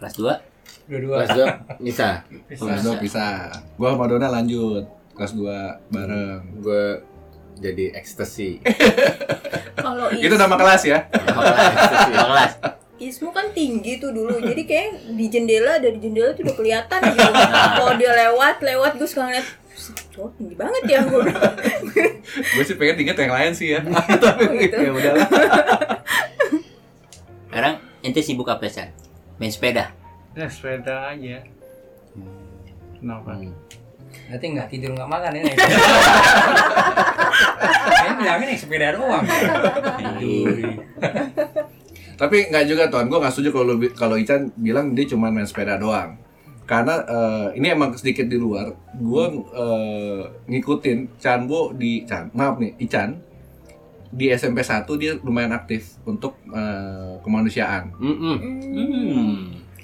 Kelas 0.01 0.13
2. 0.17 0.89
Dua-dua. 0.89 1.15
Kelas 1.21 1.31
2 1.77 1.85
Nisa. 1.85 2.25
Kelas 2.59 2.81
2 2.81 2.97
pisah. 2.97 3.53
Gua 3.77 3.93
sama 3.93 4.09
Dona 4.09 4.27
lanjut. 4.33 4.89
Kelas 5.13 5.37
2 5.37 5.93
bareng. 5.93 6.41
Gue 6.65 7.05
jadi 7.61 7.93
ekstasi. 7.93 8.61
kalau 9.85 10.09
Itu 10.13 10.33
nama 10.37 10.57
kelas 10.57 10.81
ya. 10.89 11.05
ekstasi. 11.13 12.09
Dua 12.13 12.25
kelas. 12.33 12.51
Ismu 12.97 13.29
kan 13.29 13.53
tinggi 13.53 14.01
tuh 14.01 14.09
dulu 14.09 14.41
jadi 14.41 14.57
kayak 14.65 15.13
di 15.13 15.29
jendela 15.29 15.77
dari 15.77 16.01
jendela 16.01 16.33
tuh 16.33 16.49
udah 16.49 16.55
kelihatan 16.57 16.97
gitu 17.13 17.29
kalau 17.77 17.93
dia 17.93 18.09
lewat 18.09 18.57
lewat 18.65 18.97
gue 18.97 19.05
suka 19.05 19.29
ngeliat 19.29 19.45
"Buset, 19.45 19.66
cowok 20.11 20.31
tinggi 20.39 20.55
banget 20.57 20.83
ya 20.87 20.99
gue 21.05 21.23
Gue 22.27 22.63
sih 22.63 22.75
pengen 22.75 23.07
inget 23.07 23.17
yang 23.17 23.33
lain 23.33 23.51
sih 23.55 23.67
ya. 23.73 23.81
Tapi 24.23 24.67
gitu. 24.67 24.75
ya 24.77 24.91
udahlah. 24.91 25.27
Sekarang 27.47 27.73
ente 28.03 28.21
sibuk 28.21 28.47
apa, 28.51 28.67
Chan? 28.67 28.91
Main 29.39 29.49
sepeda. 29.49 29.95
Ya 30.35 30.45
sepeda 30.51 31.15
aja. 31.15 31.41
Kenapa? 32.99 33.39
Berarti 34.27 34.45
nggak 34.53 34.67
tidur 34.69 34.91
nggak 34.93 35.09
makan 35.09 35.33
ini. 35.39 35.51
Saya 37.95 38.11
bilangnya 38.19 38.45
nih 38.51 38.59
sepeda 38.59 38.87
doang. 38.93 39.23
Tapi 42.17 42.37
nggak 42.49 42.65
juga 42.65 42.83
Ton, 42.89 43.05
gue 43.07 43.19
nggak 43.21 43.33
setuju 43.33 43.49
kalau 43.53 43.73
kalau 43.93 44.15
Ican 44.17 44.49
bilang 44.57 44.97
dia 44.97 45.05
cuma 45.05 45.29
main 45.29 45.45
sepeda 45.45 45.77
doang. 45.77 46.17
Karena 46.67 46.99
eh, 46.99 47.47
ini 47.55 47.71
emang 47.71 47.95
sedikit 47.95 48.27
di 48.27 48.35
luar, 48.35 48.67
gue 48.93 49.25
eh, 49.55 50.21
ngikutin 50.45 51.15
Chanbo 51.15 51.71
di 51.71 52.03
Chan, 52.03 52.27
maaf 52.31 52.59
nih 52.59 52.75
Ican 52.77 53.23
di 54.07 54.27
SMP 54.29 54.59
1 54.61 54.83
dia 54.95 55.15
lumayan 55.17 55.51
aktif 55.51 55.95
untuk 56.03 56.35
eh, 56.45 57.15
kemanusiaan. 57.23 57.95
Mm-mm. 57.95 58.35
Hmm. 58.67 59.35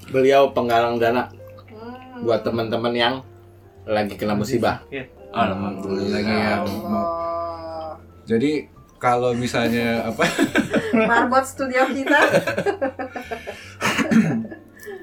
Beliau 0.06 0.52
penggalang 0.52 1.00
dana 1.00 1.32
buat 2.20 2.44
teman-teman 2.44 2.92
yang 2.92 3.14
lagi 3.84 4.14
kena 4.14 4.36
musibah. 4.36 4.84
Ya. 4.88 5.08
Alhamdulillah. 5.32 6.14
Lagi 6.14 6.30
yang 6.30 6.64
mau- 6.84 6.92
Allah. 6.94 7.96
Jadi 8.24 8.68
kalau 8.96 9.32
misalnya 9.32 10.04
apa? 10.04 10.24
Marbot 10.94 11.44
studio 11.44 11.84
kita. 11.88 12.20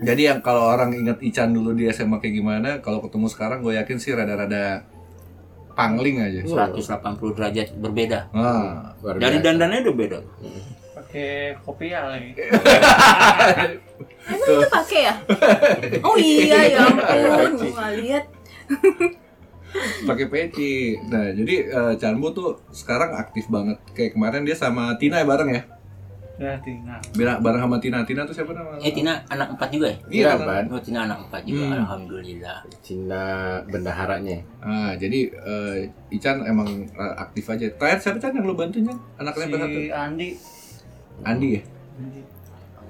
Jadi 0.02 0.22
yang 0.26 0.42
kalau 0.42 0.66
orang 0.66 0.98
ingat 0.98 1.22
Ican 1.22 1.54
dulu 1.54 1.78
di 1.78 1.86
SMA 1.94 2.18
kayak 2.18 2.36
gimana, 2.36 2.70
kalau 2.82 3.06
ketemu 3.06 3.28
sekarang 3.30 3.62
gue 3.62 3.78
yakin 3.78 3.98
sih 4.02 4.18
rada-rada 4.18 4.82
pangling 5.78 6.18
aja. 6.20 6.42
180 6.74 7.38
derajat 7.38 7.68
berbeda. 7.78 8.34
Nah, 8.34 8.98
Dari 8.98 9.38
dandannya 9.40 9.86
udah 9.86 9.96
beda. 9.96 10.20
Pakai 10.98 11.54
kopiah 11.62 12.18
lagi. 12.18 12.34
emang 14.22 14.48
itu 14.48 14.70
pakai 14.70 15.02
ya 15.10 15.16
oh 16.08 16.16
iya 16.18 16.60
ya 16.70 16.80
ampun 16.86 17.52
nggak 17.58 17.92
lihat 18.06 18.26
pakai 20.04 20.28
peci. 20.28 21.00
Nah, 21.08 21.32
jadi 21.32 21.56
eh, 21.72 21.94
Chanbo 21.96 22.36
tuh 22.36 22.60
sekarang 22.76 23.16
aktif 23.16 23.48
banget. 23.48 23.80
Kayak 23.96 24.20
kemarin 24.20 24.44
dia 24.44 24.52
sama 24.52 25.00
Tina 25.00 25.24
ya 25.24 25.28
bareng 25.28 25.48
ya. 25.48 25.64
Ya 26.42 26.58
Tina. 26.66 26.98
Bareng, 27.14 27.38
bareng 27.46 27.62
sama 27.62 27.78
Tina. 27.78 27.98
Tina 28.02 28.26
tuh 28.26 28.34
siapa 28.34 28.52
namanya? 28.58 28.82
Eh 28.82 28.90
Tina 28.90 29.14
anak 29.30 29.54
empat 29.54 29.70
juga 29.70 29.88
ya? 29.94 29.98
Iya, 30.10 30.30
kan? 30.34 30.48
Ban. 30.50 30.66
Oh 30.74 30.82
Tina 30.82 31.00
anak 31.06 31.18
empat 31.30 31.42
juga. 31.46 31.64
Hmm. 31.70 31.78
Alhamdulillah. 31.86 32.60
Cina 32.82 33.24
bendaharanya. 33.70 34.38
Ah, 34.58 34.92
jadi 34.98 35.20
eh, 35.30 35.78
Ican 36.10 36.42
emang 36.50 36.90
aktif 36.98 37.46
aja. 37.46 37.70
Terakhir 37.78 38.00
siapa 38.02 38.18
Chan 38.18 38.34
yang 38.34 38.50
lu 38.50 38.58
bantu 38.58 38.82
Chan? 38.82 38.98
Anak 39.22 39.38
SMP 39.38 39.54
satu. 39.54 39.78
Si 39.78 39.94
Andi. 39.94 40.30
Andi 41.22 41.50
ya 41.54 41.62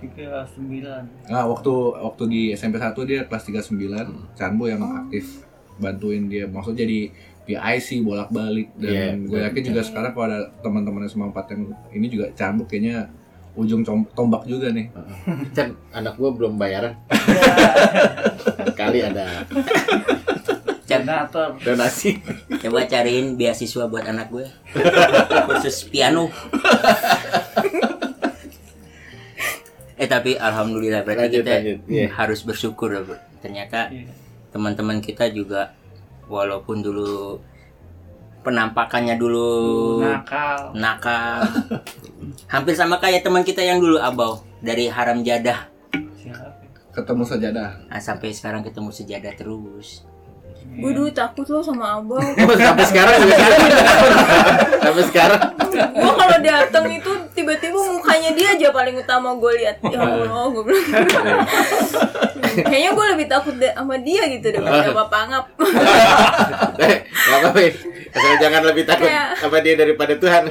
tiga 0.02 0.42
sembilan 0.50 1.30
Nah, 1.30 1.46
waktu 1.46 1.74
waktu 2.02 2.24
di 2.26 2.42
SMP 2.58 2.82
1 2.82 2.98
dia 3.06 3.22
kelas 3.30 3.46
39, 3.46 4.34
Chanbo 4.34 4.66
yang 4.66 4.82
aktif 4.82 5.46
bantuin 5.78 6.26
dia. 6.26 6.50
Maksud 6.50 6.74
jadi 6.74 7.14
PIC 7.46 8.06
bolak-balik 8.06 8.70
Iya, 8.78 9.18
dan 9.18 9.26
gue 9.26 9.40
yakin 9.42 9.64
juga 9.74 9.82
sekarang 9.82 10.12
kalau 10.14 10.26
ada 10.30 10.40
teman-teman 10.62 11.06
SMA 11.10 11.30
4 11.30 11.54
yang 11.54 11.62
ini 11.94 12.08
juga 12.10 12.26
Chanbo 12.34 12.66
kayaknya 12.66 13.10
ujung 13.54 13.84
tombak 14.10 14.44
juga 14.44 14.70
nih. 14.70 14.88
Chan, 15.52 15.72
anak 15.92 16.16
gua 16.16 16.32
belum 16.32 16.56
bayaran. 16.56 16.96
Kali 18.80 19.00
ada 19.02 19.44
Senator 20.84 21.56
donasi. 21.58 22.20
Coba 22.58 22.84
cariin 22.84 23.36
beasiswa 23.36 23.88
buat 23.88 24.04
anak 24.04 24.28
gue. 24.28 24.44
Kursus 25.48 25.88
piano. 25.88 26.28
eh 29.96 30.04
tapi 30.06 30.34
alhamdulillah 30.34 31.06
berarti 31.06 31.22
Lanjut, 31.30 31.42
kita 31.42 31.54
lanjut. 31.54 31.80
Iya. 31.88 32.08
harus 32.12 32.40
bersyukur 32.42 32.90
ya, 32.90 33.02
Bro. 33.02 33.16
Ternyata 33.40 33.88
Iya. 33.88 34.10
teman-teman 34.50 35.00
kita 35.00 35.30
juga 35.30 35.72
walaupun 36.26 36.82
dulu 36.82 37.40
penampakannya 38.42 39.16
dulu. 39.18 40.02
Nakal. 40.02 40.74
Nakal. 40.78 41.42
Hampir 42.50 42.74
sama 42.78 42.98
kayak 42.98 43.26
teman 43.26 43.46
kita 43.46 43.62
yang 43.62 43.82
dulu 43.82 43.98
abau 44.02 44.42
dari 44.62 44.90
haram 44.90 45.22
jadah. 45.22 45.70
Ketemu 46.92 47.24
sajadah. 47.24 47.88
nah, 47.88 48.04
sampai 48.04 48.36
sekarang 48.36 48.68
ketemu 48.68 48.92
sejadah 48.92 49.32
terus. 49.40 50.04
Gue 50.72 50.92
dulu 50.92 51.08
takut 51.12 51.48
loh 51.48 51.64
sama 51.64 52.00
abang. 52.00 52.24
Sampai 52.60 52.86
sekarang. 52.88 53.16
Sampai 54.80 55.04
sekarang. 55.08 55.42
gue 55.72 56.12
kalau 56.14 56.38
datang 56.40 56.86
itu 56.88 57.12
tiba-tiba 57.32 57.80
mukanya 57.80 58.32
dia 58.36 58.48
aja 58.54 58.68
paling 58.70 59.00
utama 59.00 59.34
gue 59.36 59.52
lihat. 59.58 59.78
Ya 59.88 60.00
Allah, 60.00 60.46
gue 60.48 60.64
bilang. 60.64 60.84
Kayaknya 62.52 62.92
gue 62.92 63.06
lebih 63.16 63.28
takut 63.32 63.56
sama 63.56 63.96
dia 63.98 64.28
gitu 64.28 64.48
daripada 64.52 64.92
bapak 64.92 65.22
ngap. 65.30 65.46
Eh, 66.82 66.98
nggak 67.06 67.40
apa-apa. 67.46 67.60
ya. 67.62 67.72
Asal 68.12 68.34
jangan 68.42 68.62
lebih 68.66 68.84
takut 68.84 69.06
Kayak- 69.06 69.38
sama 69.38 69.58
dia 69.62 69.76
daripada 69.78 70.14
Tuhan. 70.18 70.44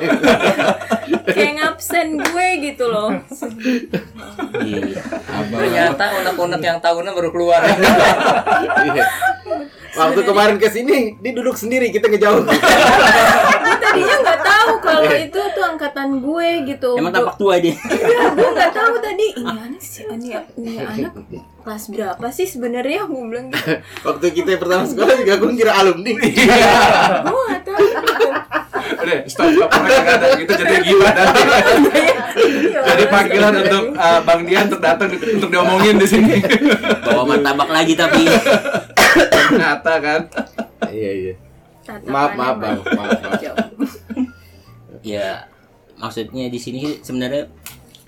Kayak 1.35 1.53
ngabsen 1.59 2.09
gue 2.17 2.47
gitu 2.63 2.85
loh. 2.87 3.11
Iya. 4.57 5.03
Abang. 5.27 5.59
Ternyata 5.61 6.05
unek-unek 6.23 6.63
yang 6.63 6.79
tahunnya 6.79 7.13
baru 7.13 7.31
keluar. 7.31 7.61
Iya. 8.81 9.05
Waktu 9.91 10.21
kemarin 10.23 10.57
ke 10.57 10.69
sini, 10.71 11.19
dia 11.19 11.33
duduk 11.35 11.59
sendiri, 11.59 11.91
kita 11.91 12.07
ngejauh. 12.07 12.47
Gue 12.47 13.75
tadinya 13.83 14.17
nggak 14.23 14.41
tahu 14.41 14.71
kalau 14.79 15.03
itu 15.11 15.41
tuh 15.51 15.65
angkatan 15.67 16.09
gue 16.23 16.49
gitu. 16.69 16.91
emang 16.95 17.11
tampak 17.11 17.37
tua 17.37 17.59
dia 17.59 17.75
Iya, 17.75 18.23
gue 18.33 18.49
nggak 18.55 18.73
tahu 18.73 18.95
tadi. 19.03 19.27
Ini 19.35 19.51
anak 19.51 19.83
sih, 19.83 20.05
ini, 20.07 20.29
ini 20.57 20.73
anak 20.79 21.13
kelas 21.61 21.85
berapa 21.91 22.27
sih 22.31 22.47
sebenarnya? 22.47 23.11
Gue 23.11 23.23
bilang 23.27 23.51
gitu. 23.51 23.83
Waktu 24.07 24.27
kita 24.31 24.57
pertama 24.57 24.87
sekolah 24.87 25.15
juga 25.19 25.35
gue 25.43 25.51
kira 25.59 25.73
alumni. 25.75 26.13
Gue 26.15 27.43
nggak 27.51 27.63
tahu. 27.67 27.87
Udah, 29.01 29.19
stop, 29.27 29.49
stop. 29.49 29.71
Ada 29.73 30.27
gitu 30.37 30.53
jadi 30.61 30.77
gimana? 30.85 31.23
Iya, 32.41 32.81
Jadi 32.85 33.05
panggilan 33.11 33.55
untuk 33.65 33.85
uh, 33.97 34.21
Bang 34.23 34.41
Dian 34.45 34.69
untuk 34.71 34.81
datang 34.81 35.09
untuk 35.11 35.51
diomongin 35.51 35.97
di 35.99 36.07
sini. 36.07 36.37
bawa 37.05 37.27
martabak 37.27 37.69
lagi 37.69 37.95
tapi 37.99 38.29
Ternyata 39.19 39.93
kan. 39.99 40.21
Iya, 40.91 41.11
iya. 41.13 41.35
Maaf, 42.07 42.33
maaf, 42.39 42.57
Bang. 42.61 42.79
Maaf, 42.95 43.19
maaf. 43.19 43.43
ya 45.01 45.49
maksudnya 46.01 46.49
di 46.49 46.61
sini 46.61 47.01
sebenarnya 47.01 47.49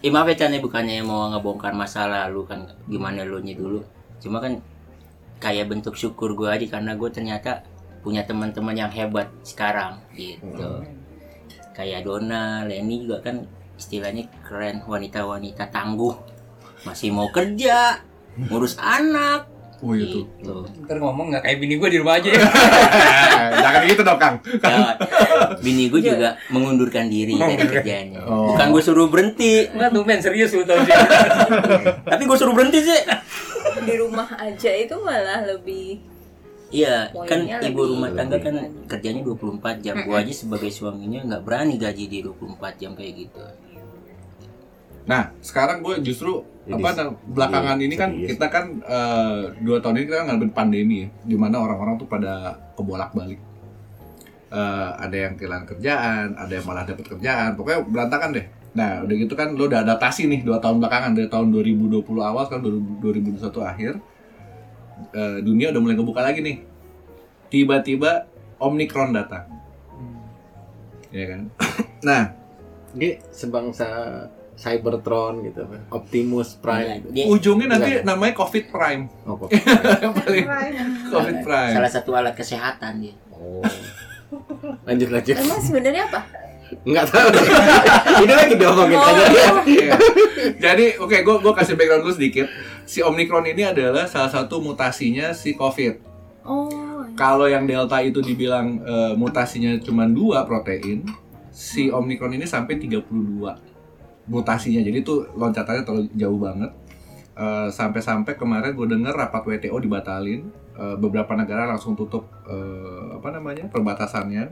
ya 0.01 0.11
maaf 0.13 0.29
ya 0.33 0.45
Chan, 0.45 0.53
ya, 0.53 0.61
bukannya 0.61 1.05
mau 1.05 1.29
ngebongkar 1.33 1.73
masa 1.77 2.09
lalu 2.09 2.45
kan 2.49 2.69
gimana 2.89 3.25
lu 3.25 3.39
nya 3.45 3.57
dulu 3.57 3.85
cuma 4.19 4.41
kan 4.41 4.61
kayak 5.39 5.69
bentuk 5.69 5.95
syukur 5.95 6.33
gue 6.33 6.49
aja 6.49 6.79
karena 6.79 6.97
gue 6.97 7.11
ternyata 7.13 7.65
punya 8.03 8.27
teman-teman 8.27 8.75
yang 8.75 8.91
hebat 8.91 9.31
sekarang 9.47 10.03
gitu 10.17 10.83
kayak 11.73 12.03
Dona 12.03 12.67
Leni 12.67 13.07
juga 13.07 13.23
kan 13.23 13.47
istilahnya 13.79 14.27
keren 14.43 14.83
wanita-wanita 14.85 15.71
tangguh 15.71 16.15
masih 16.83 17.15
mau 17.15 17.31
kerja 17.31 18.03
ngurus 18.37 18.81
anak 18.81 19.52
Oh 19.83 19.93
itu. 19.93 20.23
gitu 20.23 20.55
Ntar 20.81 20.97
ngomong 20.97 21.27
nggak 21.29 21.43
kayak 21.43 21.59
bini 21.59 21.75
gue 21.75 21.89
di 21.89 21.99
rumah 21.99 22.15
aja 22.17 22.29
ya. 22.29 22.39
Jangan 23.63 23.81
gitu 23.85 24.03
dong, 24.03 24.15
Kang. 24.17 24.35
Ya, 24.63 24.95
bini 25.59 25.85
gue 25.89 26.01
juga 26.01 26.39
mengundurkan 26.49 27.07
diri 27.07 27.35
dari 27.35 27.59
kerjanya 27.59 28.23
Oh. 28.23 28.55
bukan 28.55 28.67
gue 28.71 28.81
suruh 28.81 29.07
berhenti 29.07 29.67
Enggak 29.69 29.91
tuh 29.91 30.03
men 30.03 30.21
serius 30.21 30.51
lu 30.53 30.63
tau 30.63 30.79
sih. 30.81 30.95
tapi 32.11 32.23
gue 32.23 32.37
suruh 32.37 32.53
berhenti 32.53 32.79
sih 32.81 33.01
di 33.83 33.95
rumah 33.97 34.31
aja 34.33 34.71
itu 34.71 34.95
malah 34.97 35.43
lebih 35.43 35.99
Iya, 36.71 37.13
kan 37.21 37.45
ibu 37.45 37.61
lebih- 37.61 37.89
rumah 37.91 38.11
tangga 38.15 38.39
kan 38.39 38.55
kerjanya 38.87 39.21
24 39.21 39.61
jam. 39.83 39.93
Gua 40.03 40.25
aja 40.25 40.33
sebagai 40.33 40.71
suaminya 40.71 41.21
nggak 41.21 41.43
berani 41.43 41.77
gaji 41.77 42.09
di 42.09 42.19
24 42.23 42.49
jam 42.79 42.95
kayak 42.95 43.13
gitu. 43.19 43.45
Nah, 45.07 45.35
sekarang 45.43 45.83
gue 45.83 45.99
justru 46.07 46.47
Jadi, 46.63 46.79
apa 46.79 46.89
nah, 46.95 47.11
belakangan 47.27 47.79
ini 47.83 47.95
kan 47.99 48.15
serius. 48.15 48.29
kita 48.39 48.47
kan 48.47 48.65
eh, 48.87 49.43
dua 49.67 49.83
tahun 49.83 49.99
ini 49.99 50.05
kita 50.07 50.17
kan 50.23 50.27
ngadepin 50.31 50.53
pandemi 50.55 50.97
ya, 51.03 51.09
di 51.27 51.37
mana 51.37 51.59
orang-orang 51.59 51.99
tuh 51.99 52.07
pada 52.07 52.55
kebolak-balik. 52.79 53.41
Eh, 54.53 54.91
ada 54.95 55.17
yang 55.17 55.35
kehilangan 55.35 55.67
kerjaan, 55.75 56.27
ada 56.39 56.53
yang 56.53 56.67
malah 56.69 56.87
dapat 56.87 57.03
kerjaan, 57.09 57.59
pokoknya 57.59 57.81
berantakan 57.83 58.31
deh. 58.39 58.47
Nah, 58.73 59.05
udah 59.05 59.15
gitu 59.19 59.35
kan 59.37 59.53
lo 59.53 59.69
udah 59.69 59.85
adaptasi 59.85 60.31
nih 60.31 60.41
dua 60.47 60.57
tahun 60.63 60.81
belakangan 60.81 61.13
dari 61.13 61.29
tahun 61.29 61.53
2020 61.53 62.07
awal 62.23 62.43
sekarang 62.47 62.65
2021 63.03 63.43
akhir. 63.61 63.93
Eh, 65.13 65.39
dunia 65.43 65.75
udah 65.75 65.81
mulai 65.83 65.97
ngebuka 65.99 66.23
lagi 66.23 66.41
nih. 66.47 66.57
Tiba-tiba 67.51 68.31
Omicron 68.63 69.13
datang. 69.13 69.51
Ya 71.11 71.25
kan? 71.27 71.43
nah, 72.09 72.23
Dia 72.93 73.17
sebangsa 73.33 73.89
Cybertron 74.63 75.43
gitu, 75.43 75.67
Optimus 75.91 76.55
Prime. 76.55 77.03
gitu. 77.03 77.09
Dia 77.11 77.25
ujungnya 77.27 77.67
nanti 77.69 77.99
Enggak. 77.99 78.07
namanya 78.07 78.35
COVID 78.39 78.65
Prime. 78.71 79.03
Oh. 79.27 79.35
Yang 79.51 80.13
paling 80.23 80.45
COVID 81.11 81.37
Prime. 81.43 81.75
salah 81.75 81.91
satu 81.91 82.11
alat 82.15 82.31
kesehatan 82.33 83.03
dia. 83.03 83.15
Oh. 83.29 83.59
Lanjut 84.87 85.11
lanjut. 85.11 85.35
emang 85.35 85.59
sebenarnya 85.59 86.07
apa 86.07 86.23
Enggak 86.73 87.05
tahu. 87.05 87.29
Ini 88.25 88.33
lagi 88.33 88.55
diomongin 88.57 88.97
Oh. 88.97 89.13
dia. 89.29 89.45
Iya. 89.63 89.93
Jadi, 90.57 90.97
oke, 90.97 91.21
gue 91.21 91.37
gue 91.39 91.53
kasih 91.53 91.77
background 91.77 92.01
dulu 92.01 92.15
sedikit. 92.15 92.47
Si 92.83 93.05
Omicron 93.05 93.45
ini 93.45 93.61
adalah 93.63 94.09
salah 94.09 94.33
satu 94.33 94.57
mutasinya 94.59 95.37
si 95.37 95.53
COVID. 95.53 96.01
oh 96.43 97.05
Kalau 97.13 97.45
yang 97.45 97.69
Delta 97.69 98.01
itu 98.01 98.19
dibilang 98.19 98.81
eh, 98.81 99.13
mutasinya 99.13 99.77
cuma 99.79 100.09
dua 100.09 100.43
protein, 100.43 101.05
si 101.53 101.93
Omicron 101.93 102.33
ini 102.33 102.49
sampai 102.49 102.81
32 102.81 103.05
mutasinya. 104.33 104.81
Jadi 104.81 105.05
itu 105.05 105.29
loncatannya 105.37 105.85
terlalu 105.85 106.09
jauh 106.17 106.41
banget. 106.41 106.73
Eh, 107.37 107.69
Sampai-sampai 107.69 108.41
kemarin 108.41 108.73
gue 108.73 108.89
denger 108.89 109.13
rapat 109.13 109.45
WTO 109.45 109.77
dibatalin, 109.77 110.49
Eh, 110.73 110.97
beberapa 110.97 111.37
negara 111.37 111.69
langsung 111.69 111.93
tutup 111.93 112.33
eh, 112.49 113.07
apa 113.13 113.29
namanya 113.29 113.69
perbatasannya. 113.69 114.45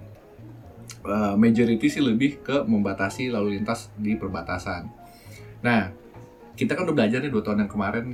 Eh, 1.01 1.35
majority 1.41 1.87
sih 1.89 2.05
lebih 2.05 2.45
ke 2.45 2.61
membatasi 2.69 3.33
lalu 3.33 3.57
lintas 3.57 3.89
di 3.97 4.21
perbatasan. 4.21 4.85
Nah, 5.65 5.89
kita 6.53 6.77
kan 6.77 6.85
udah 6.85 6.93
belajar 6.93 7.25
nih 7.25 7.33
dua 7.33 7.41
tahun 7.41 7.65
yang 7.65 7.73
kemarin 7.73 8.05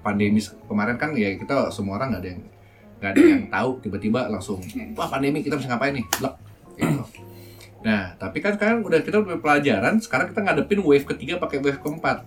pandemi 0.00 0.40
kemarin 0.40 0.96
kan 0.96 1.12
ya 1.12 1.36
kita 1.36 1.68
semua 1.68 2.00
orang 2.00 2.16
nggak 2.16 2.22
ada 2.24 2.30
yang 2.32 2.42
nggak 2.96 3.10
ada 3.12 3.20
yang 3.20 3.44
tahu 3.60 3.70
tiba-tiba 3.84 4.20
langsung 4.32 4.64
wah 4.96 5.08
pandemi 5.12 5.44
kita 5.44 5.60
bisa 5.60 5.68
ngapain 5.68 5.92
nih 6.00 6.04
gitu. 6.08 6.32
Nah, 7.80 8.12
tapi 8.20 8.44
kan 8.44 8.60
sekarang 8.60 8.84
udah 8.84 9.00
kita 9.00 9.24
udah 9.24 9.40
pelajaran, 9.40 9.96
sekarang 10.04 10.28
kita 10.28 10.40
ngadepin 10.44 10.84
wave 10.84 11.06
ketiga 11.08 11.40
pakai 11.40 11.64
wave 11.64 11.80
keempat. 11.80 12.22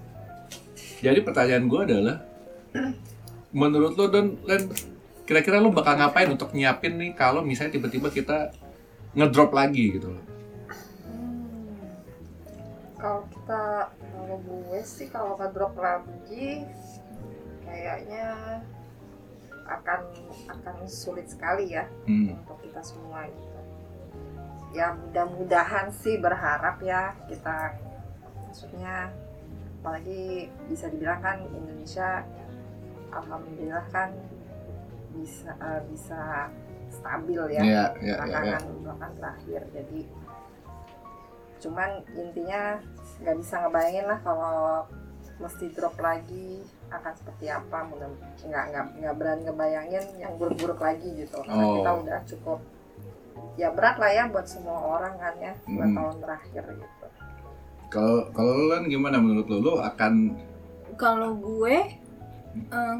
Jadi 1.03 1.19
pertanyaan 1.21 1.69
gue 1.69 1.81
adalah, 1.83 2.15
menurut 3.53 3.93
lo 3.93 4.09
Don, 4.09 4.33
Len, 4.49 4.65
kira-kira 5.29 5.61
lo 5.61 5.69
bakal 5.69 5.99
ngapain 5.99 6.31
untuk 6.31 6.51
nyiapin 6.57 6.97
nih 6.97 7.11
kalau 7.13 7.45
misalnya 7.45 7.77
tiba-tiba 7.77 8.09
kita 8.09 8.49
ngedrop 9.13 9.53
lagi 9.53 9.93
gitu 9.99 10.09
loh. 10.09 10.23
kalau 13.03 13.27
kita 13.27 13.91
kalau 13.91 14.37
gue 14.47 14.79
sih 14.79 15.11
kalau 15.11 15.35
ngedrop 15.35 15.75
lagi 15.75 16.63
kayaknya 17.67 18.63
akan 19.67 20.07
akan 20.47 20.75
sulit 20.87 21.27
sekali 21.27 21.75
ya 21.75 21.83
Hmm. 22.07 22.31
untuk 22.31 22.63
kita 22.63 22.79
semua 22.79 23.27
gitu. 23.27 23.52
Ya 24.73 24.97
mudah-mudahan 24.97 25.93
sih 25.93 26.17
berharap 26.17 26.81
ya 26.81 27.13
kita 27.29 27.77
maksudnya 28.49 29.13
apalagi 29.81 30.47
bisa 30.69 30.89
dibilang 30.89 31.21
kan 31.21 31.37
Indonesia 31.51 32.25
alhamdulillah 33.13 33.85
kan 33.93 34.09
bisa 35.13 35.53
eh, 35.61 35.81
bisa 35.91 36.49
stabil 36.89 37.41
ya 37.53 37.61
iya, 37.61 37.85
iya. 38.01 38.15
belakangan 38.21 38.63
belakangan 38.81 39.13
terakhir 39.17 39.61
jadi 39.73 40.01
cuman 41.63 41.89
intinya 42.13 42.61
nggak 43.23 43.37
bisa 43.39 43.53
ngebayangin 43.65 44.05
lah 44.05 44.19
kalau 44.21 44.85
mesti 45.41 45.65
drop 45.73 45.95
lagi 45.97 46.61
akan 46.93 47.13
seperti 47.17 47.49
apa 47.49 47.77
nggak 47.89 48.09
nggak 48.69 48.85
nggak 49.01 49.15
berani 49.17 49.41
ngebayangin 49.49 50.05
yang 50.21 50.33
buruk-buruk 50.37 50.77
lagi 50.77 51.09
gitu 51.17 51.41
karena 51.41 51.63
Oh. 51.65 51.75
kita 51.81 51.91
udah 52.05 52.19
cukup 52.29 52.59
ya 53.53 53.69
berat 53.69 53.97
lah 53.97 54.09
ya 54.09 54.23
buat 54.27 54.45
semua 54.45 54.77
orang 54.77 55.13
kan 55.15 55.33
ya 55.37 55.53
buat 55.65 55.85
Hmm. 55.85 55.97
tahun 55.97 56.15
terakhir 56.19 56.63
gitu 56.73 57.05
Kalau 57.87 58.25
kalau 58.33 58.51
lu 58.57 58.65
Lan, 58.67 58.89
gimana 58.89 59.21
menurut 59.21 59.45
lu? 59.45 59.61
Lu 59.61 59.73
akan 59.77 60.33
Kalau 60.97 61.37
gue 61.37 61.77
eh, 62.69 62.97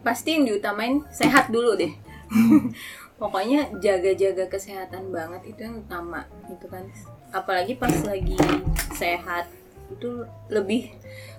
pasti 0.00 0.28
yang 0.32 0.44
diutamain 0.44 1.04
sehat 1.10 1.52
dulu 1.52 1.76
deh. 1.76 1.92
hmm, 2.28 2.72
Pokoknya 3.20 3.68
jaga-jaga 3.76 4.48
kesehatan 4.48 5.12
banget 5.12 5.52
itu 5.52 5.60
yang 5.60 5.84
utama 5.84 6.24
gitu 6.48 6.64
kan. 6.68 6.88
Apalagi 7.30 7.76
pas 7.76 7.92
lagi 8.00 8.38
sehat 8.94 9.44
itu 9.92 10.24
lebih 10.48 10.92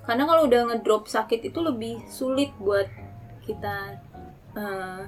karena 0.05 0.25
kalau 0.25 0.45
udah 0.45 0.69
ngedrop 0.69 1.05
sakit 1.05 1.49
itu 1.49 1.59
lebih 1.61 2.01
sulit 2.05 2.53
buat 2.57 2.85
kita 3.41 3.97
eh, 4.53 5.01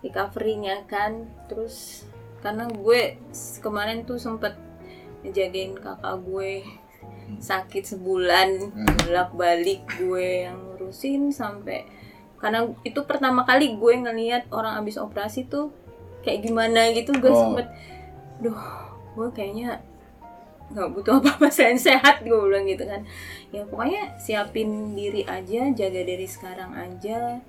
recovery-nya 0.00 0.86
kan. 0.86 1.26
Terus 1.46 2.06
karena 2.40 2.64
gue 2.66 3.20
kemarin 3.60 4.02
tuh 4.02 4.16
sempet 4.16 4.56
ngejagain 5.20 5.76
kakak 5.76 6.16
gue 6.20 6.64
sakit 7.38 7.84
sebulan 7.86 8.48
Hmm. 8.72 8.86
bolak 8.98 9.30
balik 9.32 9.84
gue 9.96 10.48
yang 10.48 10.58
ngurusin 10.58 11.30
sampai 11.30 11.86
karena 12.36 12.64
itu 12.82 13.04
pertama 13.04 13.44
kali 13.44 13.76
gue 13.76 13.92
ngelihat 13.94 14.48
orang 14.50 14.80
abis 14.80 14.96
operasi 14.96 15.44
tuh 15.44 15.70
kayak 16.20 16.42
gimana 16.42 16.90
gitu 16.90 17.12
gue 17.12 17.28
Oh. 17.28 17.52
sempet 17.52 17.68
duh 18.40 18.56
gue 19.14 19.28
kayaknya 19.30 19.78
nggak 20.70 20.88
butuh 20.90 21.18
apa 21.18 21.30
apa 21.34 21.46
selain 21.50 21.76
sehat 21.76 22.22
gue 22.22 22.30
bilang 22.30 22.62
gitu 22.64 22.86
kan 22.86 23.02
ya 23.50 23.66
pokoknya 23.66 24.14
siapin 24.16 24.94
diri 24.94 25.26
aja 25.26 25.66
jaga 25.70 26.00
diri 26.00 26.24
sekarang 26.24 26.70
aja 26.72 27.42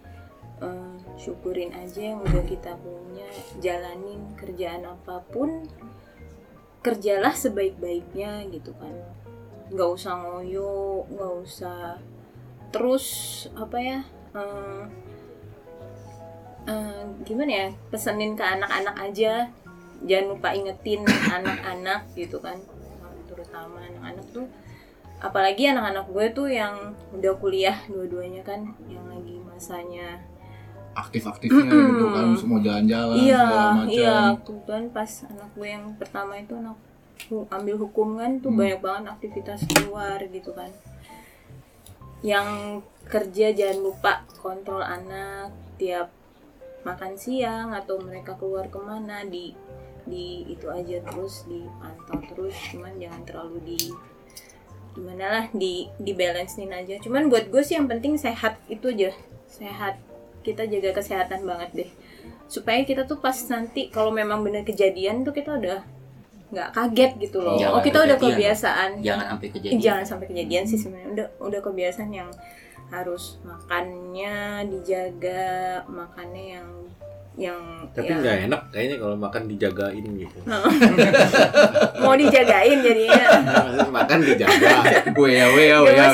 eh, 0.61 0.95
syukurin 1.17 1.73
aja 1.73 2.13
yang 2.13 2.21
udah 2.21 2.43
kita 2.45 2.77
punya 2.79 3.27
jalanin 3.59 4.21
kerjaan 4.37 4.85
apa 4.85 5.25
pun 5.29 5.65
kerjalah 6.81 7.33
sebaik-baiknya 7.33 8.47
gitu 8.49 8.73
kan. 8.77 8.93
Nggak 9.73 9.89
usah 9.89 10.13
ngoyo 10.17 11.05
nggak 11.09 11.33
usah 11.45 11.97
terus 12.71 13.05
apa 13.59 13.77
ya 13.77 13.99
eh, 14.37 14.83
eh, 16.69 17.03
gimana 17.27 17.51
ya 17.51 17.67
pesenin 17.89 18.37
ke 18.37 18.43
anak-anak 18.45 18.95
aja. 19.01 19.49
Jangan 20.01 20.33
lupa 20.33 20.49
ingetin 20.57 21.05
anak-anak 21.29 22.09
gitu 22.17 22.41
kan. 22.41 22.57
Terutama 23.29 23.85
anak-anak 23.85 24.25
tuh 24.33 24.49
apalagi 25.21 25.69
anak-anak 25.69 26.09
gue 26.09 26.25
tuh 26.33 26.49
yang 26.49 26.97
udah 27.13 27.37
kuliah 27.37 27.77
dua-duanya 27.85 28.41
kan 28.41 28.73
yang 28.89 29.05
lagi 29.05 29.37
masanya 29.45 30.17
aktif-aktifnya 30.91 31.71
Mm-mm. 31.71 31.87
gitu 31.89 32.05
kan, 32.09 32.25
semua 32.35 32.59
jalan-jalan 32.59 33.15
iya 33.15 33.41
segala 33.41 33.71
macam. 33.73 33.91
iya 33.93 34.17
kebetulan 34.43 34.85
pas 34.89 35.11
anak 35.25 35.49
gue 35.55 35.67
yang 35.67 35.85
pertama 35.95 36.33
itu 36.35 36.53
anak 36.53 36.77
ambil 37.31 37.75
hukum 37.77 38.07
kan 38.17 38.31
tuh 38.39 38.49
Hmm. 38.51 38.59
banyak 38.59 38.79
banget 38.81 39.03
aktivitas 39.09 39.59
keluar 39.67 40.19
gitu 40.19 40.51
kan 40.51 40.71
yang 42.21 42.47
kerja 43.07 43.49
jangan 43.51 43.79
lupa 43.81 44.13
kontrol 44.37 44.81
anak 44.81 45.49
tiap 45.75 46.13
makan 46.81 47.13
siang 47.17 47.73
atau 47.73 47.97
mereka 47.97 48.37
keluar 48.37 48.67
ke 48.67 48.77
mana 48.77 49.25
di 49.25 49.53
di 50.01 50.49
itu 50.49 50.65
aja 50.65 50.97
terus 51.01 51.45
dipantau 51.45 52.17
terus 52.25 52.53
cuman 52.73 52.97
jangan 52.97 53.21
terlalu 53.21 53.57
di 53.63 53.79
gimana 54.91 55.25
lah 55.29 55.45
di 55.53 55.87
di 55.97 56.11
balancein 56.11 56.73
aja 56.73 56.97
cuman 56.99 57.29
buat 57.29 57.47
gue 57.47 57.61
sih 57.61 57.77
yang 57.77 57.85
penting 57.87 58.17
sehat 58.17 58.57
itu 58.65 58.91
aja 58.91 59.13
sehat 59.47 59.95
kita 60.41 60.67
jaga 60.67 60.97
kesehatan 60.97 61.45
banget 61.45 61.69
deh. 61.73 61.89
Supaya 62.51 62.83
kita 62.83 63.07
tuh 63.07 63.23
pas 63.23 63.35
nanti 63.47 63.87
kalau 63.87 64.11
memang 64.11 64.43
bener 64.43 64.67
kejadian 64.67 65.23
tuh 65.23 65.31
kita 65.31 65.55
udah 65.55 65.79
nggak 66.51 66.69
kaget 66.75 67.11
gitu 67.31 67.39
loh. 67.39 67.55
Jangan 67.55 67.79
oh 67.79 67.81
kita 67.81 67.99
udah 68.03 68.17
kebiasaan. 68.19 68.89
Jangan 68.99 69.25
sampai 69.37 69.47
kejadian. 69.55 69.79
Jangan 69.79 70.03
sampai 70.03 70.27
kejadian 70.27 70.63
sih 70.67 70.79
sebenarnya. 70.79 71.09
Udah 71.15 71.27
udah 71.39 71.59
kebiasaan 71.63 72.11
yang 72.11 72.29
harus 72.91 73.39
makannya 73.47 74.67
dijaga 74.67 75.79
makannya 75.87 76.59
yang 76.59 76.69
yang 77.39 77.87
Tapi 77.95 78.11
ya, 78.11 78.19
nggak 78.19 78.37
enak 78.51 78.61
kayaknya 78.75 78.95
kalau 78.99 79.15
makan 79.15 79.47
dijagain 79.47 80.03
gitu. 80.19 80.37
mau 82.03 82.11
dijagain 82.19 82.77
jadinya. 82.83 83.23
Makan 83.87 84.19
dijaga, 84.19 84.71
Gue 85.15 85.39
ya, 85.39 85.47
gue 85.47 85.63
ya, 85.63 85.77
gue 85.79 85.95
ya. 85.95 86.05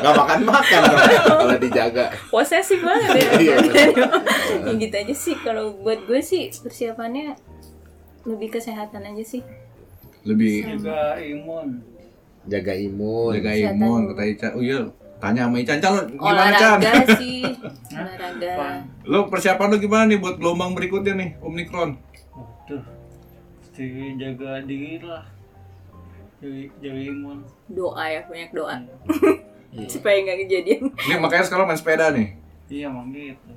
nggak 0.00 0.14
makan 0.16 0.40
makan 0.48 0.80
kalau 1.28 1.56
dijaga. 1.60 2.04
posesif 2.32 2.80
banget 2.80 3.20
ya. 3.20 3.28
Iya, 3.38 3.56
ya 4.64 4.72
gitu 4.80 4.94
aja 4.96 5.14
sih. 5.14 5.36
Kalau 5.44 5.76
buat 5.84 6.00
gue 6.08 6.24
sih 6.24 6.48
persiapannya 6.56 7.36
lebih 8.24 8.48
kesehatan 8.56 9.04
aja 9.12 9.24
sih. 9.24 9.44
Lebih 10.24 10.80
juga 10.80 11.20
imun. 11.20 11.84
Jaga 12.48 12.72
imun. 12.72 13.36
jaga 13.36 13.52
imun 13.52 14.00
kata 14.12 14.22
Ica. 14.24 14.48
Oh 14.56 14.64
iya, 14.64 14.88
tanya 15.18 15.44
sama 15.44 15.58
Ican, 15.58 15.78
Can, 15.78 15.92
lu 15.92 16.02
gimana 16.14 16.52
Can? 16.52 16.78
olahraga 16.78 16.92
sih 17.16 17.42
olahraga? 17.92 18.52
Lu 19.02 19.18
persiapan 19.26 19.66
lu 19.68 19.76
gimana 19.78 20.04
nih 20.06 20.16
buat 20.16 20.36
gelombang 20.36 20.72
berikutnya 20.72 21.12
nih, 21.12 21.30
Omicron? 21.40 21.98
Waduh 22.30 22.84
Mesti 23.58 23.84
jaga 24.14 24.62
diri 24.62 24.98
lah 25.00 25.26
Jaga, 26.38 26.54
jaga 26.78 27.00
imun 27.04 27.38
doa 27.68 28.04
ya 28.06 28.20
banyak 28.22 28.50
doa 28.52 28.74
Iya. 29.68 29.84
supaya 29.92 30.22
nggak 30.22 30.38
kejadian 30.46 30.80
Ini 30.86 31.18
makanya 31.18 31.44
sekarang 31.44 31.66
main 31.66 31.76
sepeda 31.76 32.08
nih. 32.08 32.38
Iya 32.68 32.86
emang 32.86 33.10
gitu 33.10 33.52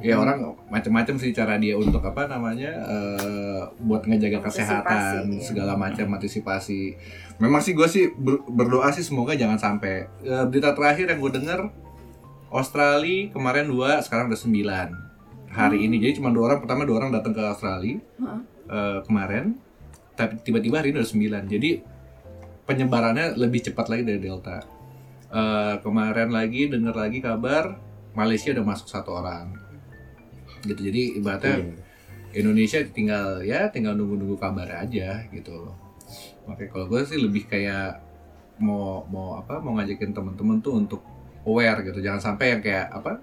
Ya 0.00 0.16
orang 0.16 0.40
macam-macam 0.66 1.14
sih 1.14 1.30
cara 1.30 1.56
dia 1.56 1.74
untuk 1.74 2.00
apa 2.00 2.24
namanya 2.24 2.72
eh, 2.82 3.62
buat 3.78 4.02
ngejaga 4.02 4.40
kesehatan 4.40 4.82
Antisipasi, 4.88 5.36
iya. 5.36 5.42
segala 5.44 5.72
macam 5.76 6.06
antisipasi. 6.10 6.82
Memang 7.36 7.60
sih 7.60 7.72
gue 7.72 7.86
sih 7.86 8.08
ber- 8.10 8.42
berdoa 8.46 8.88
sih 8.90 9.02
semoga 9.02 9.34
jangan 9.34 9.58
sampai 9.58 10.08
Eh, 10.20 10.44
berita 10.46 10.72
terakhir 10.72 11.06
yang 11.06 11.20
gue 11.20 11.32
denger 11.32 11.60
Australia 12.48 13.30
kemarin 13.30 13.66
dua 13.66 14.00
sekarang 14.00 14.28
udah 14.28 14.36
sembilan 14.36 14.88
hari 15.48 15.84
ini 15.84 15.96
jadi 15.96 16.16
cuma 16.16 16.28
dua 16.28 16.48
orang 16.48 16.60
pertama 16.60 16.82
dua 16.82 16.96
orang 16.98 17.12
datang 17.12 17.32
ke 17.32 17.40
Australia 17.40 17.96
Heeh. 17.96 18.40
eh, 18.66 18.98
kemarin 19.02 19.56
tapi 20.12 20.36
tiba-tiba 20.38 20.80
hari 20.80 20.90
ini 20.90 20.98
udah 20.98 21.10
sembilan 21.10 21.42
jadi 21.46 21.70
penyebarannya 22.62 23.34
lebih 23.34 23.60
cepat 23.62 23.86
lagi 23.86 24.02
dari 24.02 24.20
Delta. 24.20 24.58
Eh, 25.28 25.74
kemarin 25.80 26.28
lagi 26.28 26.68
dengar 26.68 26.92
lagi 26.92 27.18
kabar 27.18 27.76
Malaysia 28.12 28.50
udah 28.50 28.66
masuk 28.66 28.84
satu 28.86 29.14
orang 29.14 29.61
gitu. 30.66 30.80
Jadi 30.90 31.18
ibaratnya 31.18 31.56
Iya. 31.62 31.74
Indonesia 32.32 32.80
tinggal 32.88 33.44
ya 33.44 33.68
tinggal 33.68 33.92
nunggu-nunggu 33.92 34.40
kabar 34.40 34.64
aja 34.80 35.20
gitu. 35.28 35.68
Makanya 36.48 36.70
kalau 36.72 36.86
gue 36.88 37.00
sih 37.04 37.20
lebih 37.20 37.44
kayak 37.44 38.00
mau 38.56 39.04
mau 39.08 39.36
apa 39.36 39.60
mau 39.60 39.76
ngajakin 39.76 40.16
temen-temen 40.16 40.64
tuh 40.64 40.80
untuk 40.80 41.00
aware 41.44 41.84
gitu. 41.84 42.00
Jangan 42.00 42.32
sampai 42.32 42.56
yang 42.56 42.60
kayak 42.64 42.88
apa 42.88 43.20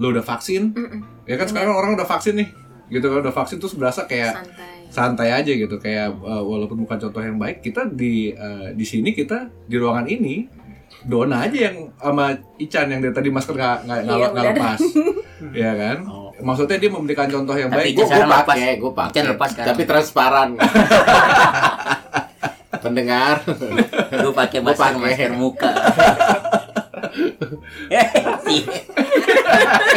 lu 0.00 0.16
udah 0.16 0.24
vaksin? 0.24 0.72
Mm-mm. 0.72 1.28
ya 1.28 1.36
kan 1.36 1.44
sekarang 1.44 1.76
orang 1.76 1.92
udah 1.92 2.08
vaksin 2.08 2.40
nih 2.40 2.48
gitu 2.90 3.06
kalau 3.06 3.22
udah 3.22 3.36
vaksin 3.36 3.60
terus 3.62 3.76
berasa 3.76 4.08
kayak 4.08 4.34
santai. 4.40 4.88
santai 4.88 5.28
aja 5.36 5.52
gitu. 5.52 5.76
Kayak 5.76 6.16
uh, 6.24 6.40
walaupun 6.40 6.80
bukan 6.80 6.96
contoh 6.96 7.20
yang 7.20 7.36
baik 7.36 7.60
kita 7.60 7.92
di 7.92 8.32
uh, 8.32 8.72
di 8.72 8.84
sini 8.88 9.12
kita 9.12 9.52
di 9.68 9.76
ruangan 9.76 10.08
ini 10.08 10.48
Dona 11.04 11.44
aja 11.48 11.70
yang 11.70 11.92
sama 11.96 12.36
Ican 12.60 12.88
yang 12.92 13.00
dari 13.00 13.14
tadi 13.14 13.28
masker 13.32 13.54
nggak 13.56 13.78
nggak 13.84 14.00
nggak 14.08 14.32
Iya, 14.32 14.52
lepas. 14.52 14.80
Ya 15.64 15.72
kan? 15.72 15.98
Oh. 16.04 16.29
Maksudnya 16.40 16.76
dia 16.76 16.88
memberikan 16.88 17.26
contoh 17.26 17.52
yang 17.52 17.68
Tapi 17.68 17.78
baik 17.88 17.92
Gue 17.94 18.06
lepas. 18.06 18.44
pakai, 18.44 18.72
gue 18.76 18.92
pakai. 18.92 19.20
Lepas 19.26 19.48
sekarang. 19.50 19.68
Tapi 19.68 19.82
transparan. 19.84 20.48
Pendengar. 22.80 23.44
lu 24.16 24.32
pakai 24.32 24.58
masker 24.58 24.96
masker 24.96 25.32
muka 25.32 25.68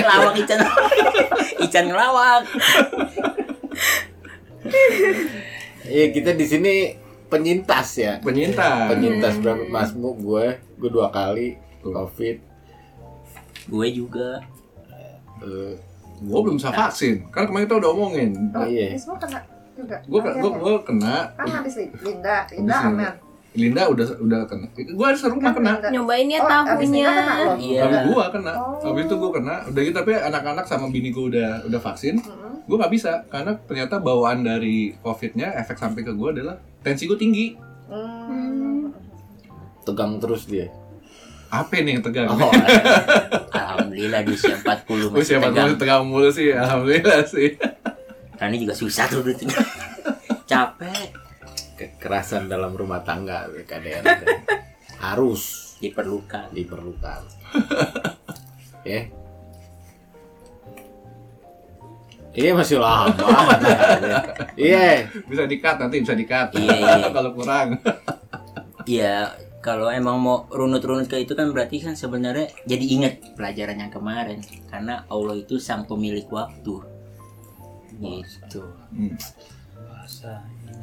lawak 0.04 0.34
Ican 0.36 0.60
Ican 1.60 1.86
ngelawak 1.88 2.44
Iya 5.84 6.06
kita 6.12 6.32
di 6.34 6.44
sini 6.44 6.74
penyintas 7.26 7.88
ya. 7.96 8.14
penyintas 8.20 8.90
Penyintas 8.90 9.34
Hmm. 9.34 9.42
berapa 9.42 9.64
masmu 9.66 10.10
gue, 10.16 10.46
gue 10.78 10.90
dua 10.90 11.08
kali 11.08 11.56
covid. 11.82 12.38
gue 13.66 13.88
juga 13.90 14.44
Eh, 15.40 15.76
gue 16.24 16.40
belum 16.42 16.56
bisa 16.56 16.70
vaksin 16.70 17.28
kan 17.28 17.44
kemarin 17.44 17.66
kita 17.66 17.78
udah 17.78 17.90
omongin 17.92 18.32
Oh, 18.50 18.64
iya. 18.64 18.90
Ini 18.90 18.98
semua 18.98 19.18
kena 19.18 19.40
juga. 19.74 19.98
gue 20.00 20.20
gue 20.20 20.52
gue 20.56 20.74
kena 20.84 21.16
Kan 21.34 21.48
habis 21.52 21.74
Li- 21.76 21.92
Linda, 22.02 22.36
Linda 22.48 22.76
aman. 22.82 23.14
Linda 23.54 23.82
udah 23.86 24.08
udah 24.18 24.42
kena 24.44 24.66
gue 24.74 25.08
seru 25.14 25.38
Kan 25.38 25.54
kena 25.54 25.72
Linda- 25.78 25.92
nyobain 25.92 26.26
ya 26.26 26.40
Oh, 26.40 26.48
tahunya. 26.48 27.06
Iya. 27.56 27.82
Habis 27.82 28.02
gua 28.08 28.24
kena, 28.30 28.52
Oh. 28.56 28.82
habis 28.84 29.04
itu 29.04 29.16
gua 29.16 29.32
kena. 29.32 29.56
Udah 29.68 29.82
gitu 29.84 29.96
tapi 29.96 30.12
anak-anak 30.16 30.66
sama 30.66 30.88
bini 30.88 31.10
gua 31.10 31.26
udah 31.28 31.50
udah 31.64 31.80
vaksin. 31.80 32.18
Mm-mm. 32.18 32.66
Gua 32.66 32.76
nggak 32.80 32.92
bisa 32.92 33.12
karena 33.28 33.54
ternyata 33.60 33.96
bawaan 33.98 34.42
dari 34.42 34.98
covidnya 34.98 35.54
efek 35.56 35.76
samping 35.76 36.02
ke 36.02 36.14
gua 36.14 36.32
adalah 36.32 36.56
tensi 36.82 37.06
gua 37.06 37.16
tinggi. 37.16 37.54
Hmm. 37.86 38.90
tegang 39.84 40.16
terus 40.18 40.48
dia. 40.48 40.72
Apa 41.54 41.86
nih 41.86 42.02
yang 42.02 42.02
tegang? 42.02 42.34
Oh, 42.34 42.50
alhamdulillah 43.54 44.26
di 44.26 44.34
usia 44.34 44.58
40 44.58 45.14
masih 45.14 45.22
Usia 45.22 45.38
tegang. 45.38 45.78
40 45.78 45.82
tegang 45.86 46.02
mulu 46.10 46.30
sih, 46.34 46.50
alhamdulillah 46.50 47.22
sih. 47.30 47.54
Karena 48.42 48.56
juga 48.58 48.74
susah 48.74 49.06
tuh 49.06 49.22
dulu. 49.22 49.38
Capek 50.50 51.14
Kekerasan 51.78 52.50
dalam 52.50 52.74
rumah 52.74 53.06
tangga 53.06 53.46
KDR 53.70 54.02
harus 54.98 55.76
diperlukan. 55.78 56.50
diperlukan. 56.50 57.22
Ya. 58.84 59.08
Iya 62.36 62.52
masih 62.52 62.84
lama. 62.84 63.16
Iya. 64.60 65.08
Bisa 65.24 65.48
di-cut 65.48 65.80
nanti 65.80 66.04
bisa 66.04 66.12
di-cut. 66.12 66.52
Iya, 66.60 67.00
iya. 67.00 67.08
Kalau 67.16 67.32
kurang. 67.32 67.80
Iya, 68.84 69.32
kalau 69.64 69.88
emang 69.88 70.20
mau 70.20 70.44
runut-runut 70.52 71.08
ke 71.08 71.24
itu 71.24 71.34
kan 71.34 71.56
berarti 71.56 71.80
kan 71.80 71.96
sebenarnya 71.96 72.52
jadi 72.68 72.86
ingat 72.86 73.14
pelajaran 73.40 73.80
yang 73.80 73.90
kemarin 73.90 74.44
karena 74.68 75.08
Allah 75.08 75.40
itu 75.40 75.56
sang 75.56 75.88
pemilik 75.88 76.28
waktu. 76.28 76.84
Gitu. 77.96 78.62
Hmm. 78.92 79.16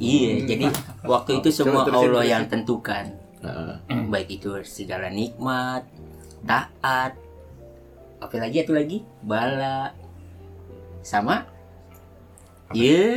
Iya, 0.00 0.48
jadi 0.48 0.64
waktu 1.04 1.44
itu 1.44 1.48
semua 1.52 1.84
Coba 1.84 2.00
Allah 2.00 2.24
terusin. 2.24 2.32
yang 2.32 2.44
tentukan. 2.48 3.04
Heeh. 3.44 3.74
Baik 4.12 4.40
itu 4.40 4.48
segala 4.64 5.12
nikmat, 5.12 5.84
taat, 6.40 7.20
apalagi 8.16 8.64
itu 8.64 8.72
lagi 8.72 8.98
bala 9.20 9.92
sama 11.00 11.44
iya 12.72 13.12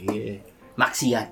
Iya. 0.00 0.42
maksiat. 0.74 1.28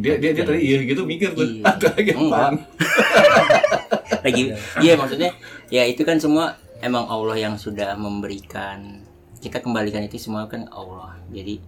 Dia 0.00 0.16
dia 0.16 0.30
dia 0.32 0.44
tadi 0.44 0.60
iya 0.62 0.78
gitu 0.84 1.04
mikir 1.04 1.36
tuh. 1.36 1.44
Iya. 1.44 1.64
Ada 1.76 1.86
lagi 1.92 2.10
Enggak. 2.16 2.28
apaan? 2.32 2.54
lagi 4.26 4.42
iya 4.78 4.94
maksudnya 4.94 5.30
ya 5.66 5.82
itu 5.82 6.06
kan 6.06 6.16
semua 6.22 6.54
emang 6.78 7.10
Allah 7.10 7.34
yang 7.34 7.54
sudah 7.58 7.98
memberikan 7.98 9.02
kita 9.42 9.58
kembalikan 9.58 10.06
itu 10.06 10.16
semua 10.18 10.46
kan 10.46 10.70
Allah 10.70 11.18
jadi 11.34 11.58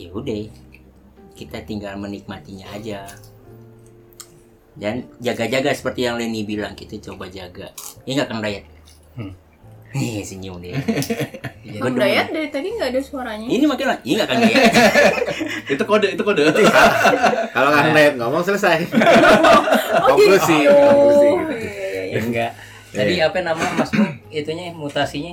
ya 0.00 0.08
udah 0.12 0.48
kita 1.36 1.60
tinggal 1.68 2.00
menikmatinya 2.00 2.72
aja 2.72 3.04
dan 4.76 5.08
jaga-jaga 5.20 5.72
seperti 5.72 6.08
yang 6.08 6.20
Leni 6.20 6.44
bilang 6.44 6.76
kita 6.76 7.00
coba 7.00 7.28
jaga 7.28 7.72
ya 8.08 8.16
nggak 8.16 8.28
Kang 8.28 8.40
Dayat 8.40 8.64
Iya 9.88 10.22
senyum 10.22 10.58
dia 10.58 10.76
Kang 11.76 11.92
demen. 11.92 11.98
Dayat 11.98 12.26
dari 12.28 12.48
tadi 12.48 12.68
nggak 12.70 12.88
ada 12.90 13.00
suaranya. 13.00 13.46
ini 13.46 13.64
makin 13.64 13.86
iya 14.02 14.14
nggak 14.16 14.28
Kang 14.28 14.40
Dayat 14.40 14.72
Itu 15.72 15.82
kode, 15.82 16.08
itu 16.12 16.22
kode. 16.22 16.42
Kalau 17.50 17.68
nggak 17.70 17.84
Dayat 17.92 18.14
ngomong 18.16 18.42
selesai. 18.42 18.78
Oh 19.96 20.12
Konklusi. 20.12 20.56
gitu. 20.60 20.70
Konklusi. 20.70 21.28
Iya, 21.28 21.32
iya, 21.56 22.02
iya. 22.04 22.18
Enggak. 22.22 22.50
Tadi 22.90 23.14
apa 23.18 23.38
nama 23.40 23.64
Mas 23.74 23.90
Bu? 23.90 24.04
Itunya 24.28 24.70
mutasinya 24.70 25.32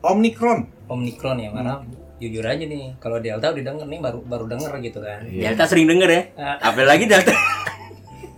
Omikron. 0.00 0.66
Omikron 0.86 1.38
ya, 1.38 1.50
karena 1.50 1.82
jujur 2.18 2.42
aja 2.42 2.58
nih, 2.60 2.94
kalau 2.98 3.18
Delta 3.18 3.50
udah 3.50 3.64
denger 3.64 3.86
nih 3.86 3.98
baru 3.98 4.18
baru 4.22 4.44
denger 4.46 4.70
gitu 4.80 4.98
kan. 4.98 5.26
Delta 5.26 5.64
sering 5.64 5.86
denger 5.86 6.08
ya 6.08 6.22
Ah. 6.36 6.70
apalagi 6.70 7.06
Delta 7.06 7.34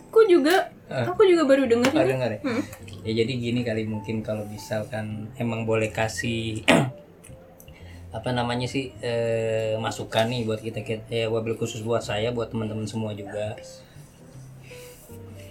Aku 0.09 0.25
juga, 0.25 0.71
Ah. 0.95 1.11
aku 1.11 1.27
juga 1.27 1.43
baru 1.43 1.67
dengar. 1.67 1.91
Nggak 1.91 2.07
ini. 2.07 2.13
denger 2.15 2.31
ya? 2.31 2.41
Hmm. 2.47 2.63
Ya 3.03 3.13
jadi 3.25 3.33
gini 3.35 3.61
kali 3.67 3.83
mungkin 3.91 4.23
kalau 4.23 4.47
misalkan 4.47 5.35
emang 5.35 5.67
boleh 5.67 5.91
kasih 5.91 6.63
apa 8.17 8.31
namanya 8.31 8.71
sih 8.71 8.95
eh, 9.03 9.75
masukan 9.83 10.31
nih 10.31 10.47
buat 10.47 10.63
kita 10.63 10.87
kita 10.87 11.11
ya 11.11 11.27
wabil 11.27 11.59
khusus 11.59 11.83
buat 11.83 11.99
saya 11.99 12.31
buat 12.31 12.55
teman-teman 12.55 12.87
semua 12.87 13.11
juga 13.11 13.59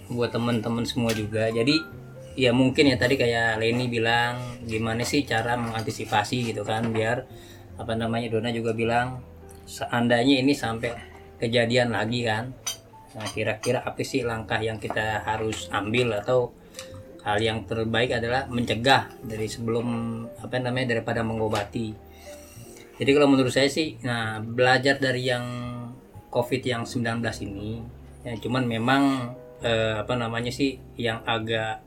buat 0.08 0.32
teman-teman 0.32 0.88
semua 0.88 1.12
juga 1.12 1.52
jadi 1.52 1.76
ya 2.40 2.56
mungkin 2.56 2.88
ya 2.88 2.96
tadi 2.96 3.20
kayak 3.20 3.60
Leni 3.60 3.92
bilang 3.92 4.40
gimana 4.64 5.04
sih 5.04 5.28
cara 5.28 5.60
mengantisipasi 5.60 6.56
gitu 6.56 6.64
kan 6.64 6.88
biar 6.88 7.28
apa 7.76 7.92
namanya 7.92 8.32
Dona 8.32 8.48
juga 8.48 8.72
bilang 8.72 9.20
seandainya 9.68 10.40
ini 10.40 10.56
sampai 10.56 10.96
kejadian 11.38 11.92
lagi 11.92 12.24
kan 12.24 12.56
nah 13.14 13.26
kira-kira 13.30 13.86
apa 13.86 14.02
sih 14.02 14.26
langkah 14.26 14.58
yang 14.58 14.82
kita 14.82 15.22
harus 15.22 15.70
ambil 15.70 16.18
atau 16.18 16.50
hal 17.24 17.40
yang 17.40 17.64
terbaik 17.64 18.12
adalah 18.12 18.44
mencegah 18.50 19.08
dari 19.24 19.48
sebelum 19.48 19.86
apa 20.44 20.60
namanya 20.60 20.98
daripada 20.98 21.24
mengobati? 21.24 21.96
Jadi 22.94 23.10
kalau 23.10 23.26
menurut 23.26 23.50
saya 23.50 23.66
sih 23.66 23.96
nah 24.04 24.38
belajar 24.38 25.00
dari 25.00 25.26
yang 25.26 25.46
covid 26.28 26.62
yang 26.62 26.82
19 26.84 27.22
ini 27.48 27.80
ya 28.26 28.34
cuman 28.38 28.66
memang 28.66 29.02
eh, 29.64 29.96
apa 30.04 30.14
namanya 30.18 30.52
sih 30.52 30.76
yang 31.00 31.24
agak 31.24 31.80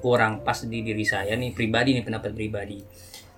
kurang 0.00 0.40
pas 0.40 0.56
di 0.64 0.80
diri 0.80 1.04
saya 1.04 1.36
nih 1.36 1.52
pribadi 1.52 1.94
nih 1.94 2.04
pendapat 2.04 2.32
pribadi. 2.32 2.80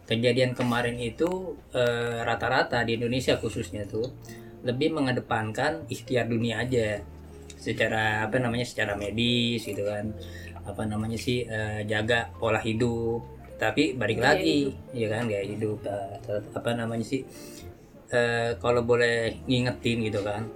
Kejadian 0.06 0.56
kemarin 0.56 0.96
itu 0.98 1.58
eh, 1.76 2.22
rata-rata 2.22 2.80
di 2.86 2.96
Indonesia 2.96 3.36
khususnya 3.36 3.84
tuh 3.84 4.08
lebih 4.62 4.94
mengedepankan 4.94 5.90
ikhtiar 5.90 6.30
dunia 6.30 6.62
aja 6.62 7.02
secara 7.62 8.26
apa 8.26 8.42
namanya 8.42 8.66
secara 8.66 8.98
medis 8.98 9.62
gitu 9.62 9.86
kan. 9.86 10.10
Apa 10.66 10.82
namanya 10.90 11.14
sih 11.14 11.46
eh, 11.46 11.86
jaga 11.86 12.34
pola 12.34 12.58
hidup. 12.58 13.22
Tapi 13.62 13.94
balik 13.94 14.18
Gaya 14.18 14.34
lagi 14.34 14.74
ya 14.90 15.06
kan 15.06 15.30
gaya 15.30 15.46
hidup 15.46 15.86
eh, 15.86 16.18
ter- 16.26 16.50
apa 16.50 16.70
namanya 16.74 17.06
sih 17.06 17.22
eh, 18.10 18.58
kalau 18.58 18.82
boleh 18.82 19.46
ngingetin 19.46 20.02
gitu 20.02 20.26
kan. 20.26 20.50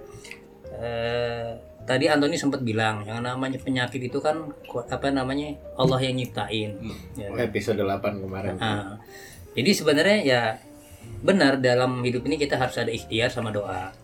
Eh, 0.75 1.55
tadi 1.87 2.11
Antoni 2.11 2.35
sempat 2.35 2.59
bilang 2.67 3.07
yang 3.07 3.23
namanya 3.23 3.55
penyakit 3.63 4.11
itu 4.11 4.19
kan 4.19 4.51
apa 4.91 5.07
namanya 5.07 5.55
Allah 5.79 6.03
yang 6.03 6.19
nyiptain. 6.19 6.75
Ya 7.15 7.31
kan? 7.31 7.47
Episode 7.47 7.79
8 7.79 8.19
kemarin. 8.27 8.59
Ah, 8.59 8.99
jadi 9.55 9.71
sebenarnya 9.71 10.17
ya 10.27 10.41
benar 11.23 11.63
dalam 11.63 12.03
hidup 12.03 12.27
ini 12.27 12.35
kita 12.35 12.59
harus 12.59 12.75
ada 12.75 12.91
ikhtiar 12.91 13.31
sama 13.31 13.55
doa. 13.55 13.95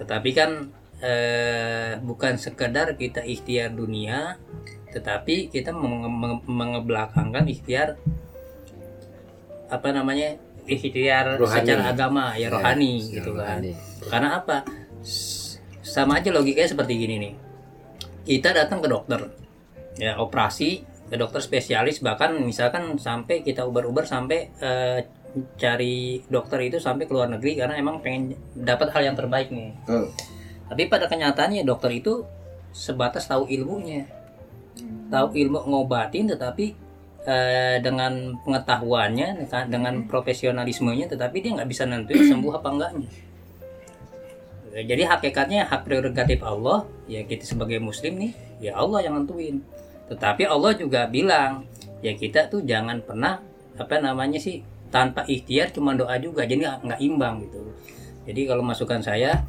Tetapi 0.00 0.30
kan 0.32 0.72
eh, 0.98 1.98
bukan 2.00 2.34
sekedar 2.34 2.94
kita 2.94 3.22
ikhtiar 3.22 3.70
dunia, 3.70 4.36
tetapi 4.88 5.48
kita 5.48 5.70
menge- 5.70 6.10
menge- 6.10 6.44
mengebelakangkan 6.44 7.44
ikhtiar 7.46 7.94
apa 9.68 9.88
namanya 9.90 10.34
ikhtiar 10.64 11.36
Rohani. 11.36 11.54
secara 11.54 11.82
agama 11.86 12.32
ya 12.34 12.48
rohani 12.48 13.00
Ya, 13.00 13.20
gitu 13.20 13.30
kan. 13.32 13.60
rohani. 13.60 13.72
Karena 14.02 14.28
apa? 14.36 14.56
Sama 15.80 16.18
aja 16.18 16.28
logikanya 16.28 16.68
seperti 16.68 16.92
gini 16.96 17.16
nih. 17.18 17.34
Kita 18.26 18.52
datang 18.52 18.80
ke 18.80 18.88
dokter, 18.88 19.28
ya 19.96 20.16
operasi 20.16 20.84
ke 21.08 21.16
dokter 21.16 21.40
spesialis 21.40 21.98
bahkan 21.98 22.36
misalkan 22.38 22.96
sampai 22.98 23.40
kita 23.40 23.64
ubar-ubar 23.64 24.04
sampai 24.04 24.52
eh, 24.54 25.00
cari 25.54 26.20
dokter 26.26 26.60
itu 26.62 26.76
sampai 26.78 27.04
ke 27.04 27.12
luar 27.12 27.28
negeri 27.28 27.56
karena 27.56 27.76
emang 27.76 28.00
pengen 28.00 28.32
dapat 28.54 28.88
hal 28.90 29.02
yang 29.04 29.16
terbaik 29.16 29.48
nih. 29.48 29.72
Tuh. 29.84 30.08
Tapi 30.68 30.82
pada 30.86 31.08
kenyataannya 31.08 31.64
dokter 31.64 31.88
itu 31.96 32.28
sebatas 32.70 33.24
tahu 33.24 33.48
ilmunya, 33.48 34.04
tahu 35.08 35.32
ilmu 35.32 35.64
ngobatin, 35.64 36.28
tetapi 36.28 36.76
eh, 37.24 37.76
dengan 37.80 38.36
pengetahuannya, 38.44 39.48
dengan 39.72 40.04
profesionalismenya, 40.04 41.08
tetapi 41.08 41.36
dia 41.40 41.50
nggak 41.56 41.68
bisa 41.68 41.88
nentuin 41.88 42.28
sembuh 42.36 42.52
apa 42.60 42.68
enggaknya. 42.68 43.10
Jadi 44.78 45.02
hakikatnya 45.02 45.66
hak 45.66 45.88
prerogatif 45.88 46.44
Allah, 46.44 46.86
ya 47.10 47.24
kita 47.24 47.42
sebagai 47.42 47.82
Muslim 47.82 48.20
nih, 48.20 48.32
ya 48.62 48.78
Allah 48.78 49.02
yang 49.02 49.18
nentuin. 49.18 49.64
Tetapi 50.06 50.46
Allah 50.46 50.76
juga 50.76 51.08
bilang, 51.08 51.66
ya 52.04 52.14
kita 52.14 52.46
tuh 52.46 52.62
jangan 52.62 53.02
pernah 53.02 53.42
apa 53.74 53.98
namanya 53.98 54.38
sih 54.38 54.62
tanpa 54.92 55.24
ikhtiar 55.26 55.74
cuma 55.74 55.96
doa 55.98 56.14
juga, 56.20 56.46
jadi 56.46 56.78
nggak 56.78 57.00
imbang 57.00 57.42
gitu. 57.48 57.58
Jadi 58.28 58.40
kalau 58.44 58.60
masukan 58.60 59.00
saya 59.00 59.42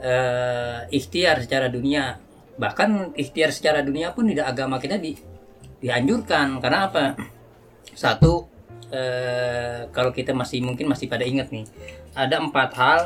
eh, 0.00 0.80
ikhtiar 0.90 1.42
secara 1.42 1.68
dunia. 1.70 2.18
Bahkan 2.54 3.18
ikhtiar 3.18 3.50
secara 3.50 3.82
dunia 3.82 4.14
pun 4.14 4.30
tidak 4.30 4.50
agama 4.54 4.78
kita 4.78 4.98
di, 4.98 5.14
dianjurkan. 5.82 6.62
Karena 6.62 6.88
apa? 6.88 7.18
Satu 7.94 8.54
eh, 8.94 9.90
kalau 9.90 10.10
kita 10.14 10.30
masih 10.30 10.62
mungkin 10.62 10.86
masih 10.90 11.10
pada 11.10 11.26
ingat 11.26 11.50
nih 11.50 11.66
ada 12.14 12.38
empat 12.38 12.70
hal 12.78 13.00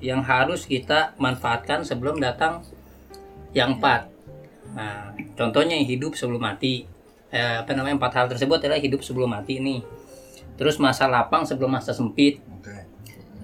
yang 0.00 0.24
harus 0.24 0.64
kita 0.64 1.12
manfaatkan 1.20 1.84
sebelum 1.84 2.22
datang 2.22 2.64
yang 3.52 3.76
empat. 3.76 4.08
Nah 4.72 5.12
contohnya 5.36 5.76
hidup 5.80 6.16
sebelum 6.16 6.40
mati. 6.40 6.88
Eh, 7.28 7.56
apa 7.60 7.76
namanya 7.76 8.00
empat 8.00 8.12
hal 8.16 8.26
tersebut 8.32 8.56
adalah 8.56 8.80
hidup 8.80 9.04
sebelum 9.04 9.28
mati 9.28 9.60
nih. 9.60 9.84
Terus 10.56 10.80
masa 10.80 11.06
lapang 11.06 11.44
sebelum 11.44 11.70
masa 11.70 11.92
sempit 11.92 12.40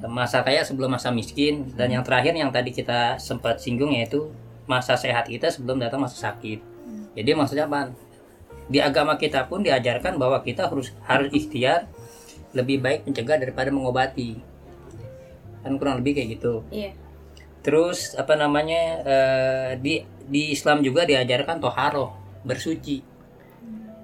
masa 0.08 0.44
kaya 0.44 0.64
sebelum 0.64 0.92
masa 0.92 1.08
miskin 1.14 1.72
dan 1.76 1.88
yang 1.92 2.04
terakhir 2.04 2.34
yang 2.36 2.52
tadi 2.52 2.74
kita 2.74 3.16
sempat 3.16 3.60
singgung 3.60 3.94
yaitu 3.94 4.28
masa 4.64 4.96
sehat 4.96 5.28
kita 5.28 5.52
sebelum 5.52 5.80
datang 5.80 6.02
masa 6.02 6.30
sakit. 6.30 6.60
Jadi 7.14 7.30
maksudnya 7.36 7.68
apa? 7.68 7.92
Di 8.66 8.80
agama 8.80 9.20
kita 9.20 9.44
pun 9.44 9.60
diajarkan 9.60 10.16
bahwa 10.16 10.40
kita 10.40 10.68
harus 10.72 10.92
harus 11.04 11.28
ikhtiar 11.30 11.86
lebih 12.56 12.80
baik 12.80 13.04
mencegah 13.04 13.36
daripada 13.36 13.68
mengobati. 13.68 14.40
Kan 15.60 15.76
kurang 15.76 16.00
lebih 16.00 16.20
kayak 16.20 16.28
gitu. 16.40 16.64
Iya. 16.72 16.92
terus 17.64 18.12
apa 18.20 18.36
namanya 18.36 18.82
eh, 19.08 19.70
di 19.80 20.04
di 20.28 20.52
Islam 20.52 20.84
juga 20.84 21.08
diajarkan 21.08 21.64
toharoh 21.64 22.12
bersuci 22.44 23.00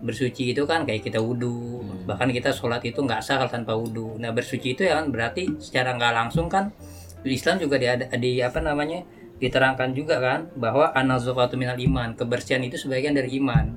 bersuci 0.01 0.57
itu 0.57 0.65
kan 0.65 0.89
kayak 0.89 1.05
kita 1.05 1.21
wudhu 1.21 1.85
bahkan 2.09 2.33
kita 2.33 2.51
sholat 2.51 2.81
itu 2.85 3.01
nggak 3.05 3.21
sah 3.21 3.37
kalau 3.37 3.53
tanpa 3.53 3.77
wudhu 3.77 4.17
nah 4.17 4.33
bersuci 4.33 4.73
itu 4.73 4.89
ya 4.89 4.97
kan 4.97 5.13
berarti 5.13 5.61
secara 5.61 5.93
nggak 5.97 6.13
langsung 6.17 6.49
kan 6.49 6.73
di 7.21 7.37
Islam 7.37 7.61
juga 7.61 7.77
di, 7.77 7.87
di 8.17 8.31
apa 8.41 8.65
namanya 8.65 9.05
diterangkan 9.41 9.97
juga 9.97 10.21
kan 10.21 10.41
bahwa 10.53 10.93
anazofatu 10.93 11.57
minal 11.57 11.81
iman 11.81 12.13
kebersihan 12.13 12.61
itu 12.61 12.77
sebagian 12.77 13.17
dari 13.17 13.41
iman. 13.41 13.73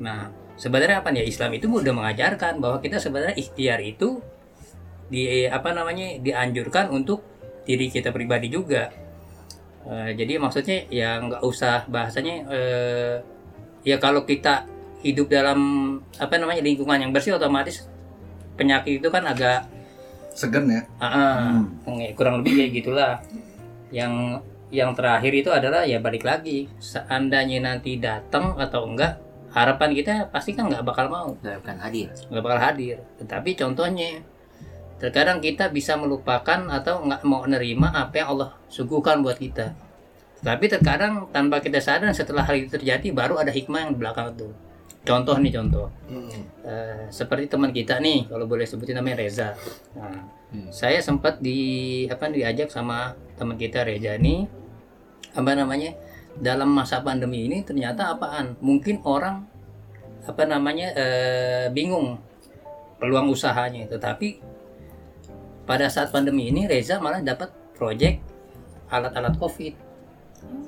Nah 0.00 0.32
sebenarnya 0.56 1.04
apa 1.04 1.12
ya 1.12 1.20
Islam 1.20 1.52
itu 1.52 1.68
udah 1.68 1.92
mengajarkan 1.92 2.58
bahwa 2.58 2.80
kita 2.80 2.96
sebenarnya 2.96 3.36
ikhtiar 3.36 3.84
itu 3.84 4.24
di 5.12 5.44
apa 5.44 5.76
namanya 5.76 6.16
dianjurkan 6.24 6.88
untuk 6.88 7.20
diri 7.68 7.92
kita 7.92 8.16
pribadi 8.16 8.48
juga. 8.48 8.88
Eh, 9.84 10.16
jadi 10.16 10.40
maksudnya 10.40 10.88
ya 10.88 11.20
nggak 11.20 11.44
usah 11.44 11.84
bahasanya 11.92 12.34
eh, 12.48 13.14
ya 13.84 14.00
kalau 14.00 14.24
kita 14.24 14.64
hidup 15.04 15.28
dalam 15.28 15.58
apa 16.16 16.34
namanya 16.40 16.64
lingkungan 16.64 16.96
yang 16.96 17.12
bersih 17.12 17.36
otomatis 17.36 17.84
penyakit 18.56 18.98
itu 19.04 19.08
kan 19.12 19.22
agak 19.28 19.68
Segen 20.34 20.66
ya. 20.66 20.82
ah, 20.98 21.06
ah, 21.86 22.10
kurang 22.18 22.42
lebih 22.42 22.58
kayak 22.58 22.72
gitulah 22.82 23.14
yang 23.94 24.42
yang 24.74 24.90
terakhir 24.96 25.30
itu 25.30 25.54
adalah 25.54 25.86
ya 25.86 26.02
balik 26.02 26.26
lagi 26.26 26.66
seandainya 26.82 27.62
nanti 27.62 28.02
datang 28.02 28.58
atau 28.58 28.90
enggak 28.90 29.22
harapan 29.54 29.94
kita 29.94 30.12
pasti 30.34 30.50
kan 30.50 30.66
nggak 30.66 30.82
bakal 30.82 31.06
mau 31.06 31.30
Nggak 31.38 31.62
akan 31.62 31.78
hadir. 31.78 32.08
nggak 32.10 32.42
bakal 32.42 32.60
hadir. 32.60 32.96
Tetapi 33.22 33.50
contohnya, 33.54 34.10
terkadang 34.98 35.38
kita 35.38 35.70
bisa 35.70 35.94
melupakan 35.94 36.66
atau 36.74 37.06
nggak 37.06 37.22
mau 37.22 37.46
nerima 37.46 37.94
apa 37.94 38.18
yang 38.18 38.28
Allah 38.34 38.50
suguhkan 38.66 39.22
buat 39.22 39.38
kita. 39.38 39.78
Tapi 40.42 40.66
terkadang 40.66 41.30
tanpa 41.30 41.62
kita 41.62 41.78
sadar 41.78 42.10
setelah 42.12 42.44
hal 42.44 42.58
itu 42.58 42.68
terjadi 42.74 43.14
baru 43.14 43.38
ada 43.40 43.54
hikmah 43.54 43.88
yang 43.88 43.92
di 43.94 43.98
belakang 44.02 44.34
itu. 44.34 44.50
Contoh 45.04 45.36
nih 45.36 45.52
contoh, 45.52 45.86
Eh, 46.64 47.04
seperti 47.12 47.44
teman 47.52 47.76
kita 47.76 48.00
nih, 48.00 48.24
kalau 48.24 48.48
boleh 48.48 48.64
sebutin 48.64 48.96
namanya 48.96 49.20
Reza. 49.20 49.52
Nah, 50.00 50.32
saya 50.72 50.96
sempat 51.04 51.44
di 51.44 52.08
apa 52.08 52.32
diajak 52.32 52.72
sama 52.72 53.12
teman 53.36 53.60
kita 53.60 53.84
Reza 53.84 54.16
nih, 54.16 54.48
apa 55.36 55.52
namanya 55.52 55.92
dalam 56.40 56.72
masa 56.72 57.04
pandemi 57.04 57.44
ini 57.44 57.60
ternyata 57.60 58.16
apaan? 58.16 58.56
Mungkin 58.64 59.04
orang 59.04 59.44
apa 60.24 60.42
namanya 60.48 60.88
eh, 60.96 61.66
bingung 61.68 62.16
peluang 62.96 63.28
usahanya. 63.28 63.84
Tetapi 63.92 64.40
pada 65.68 65.92
saat 65.92 66.08
pandemi 66.08 66.48
ini 66.48 66.64
Reza 66.64 66.96
malah 66.96 67.20
dapat 67.20 67.52
proyek 67.76 68.24
alat-alat 68.88 69.36
covid 69.36 69.83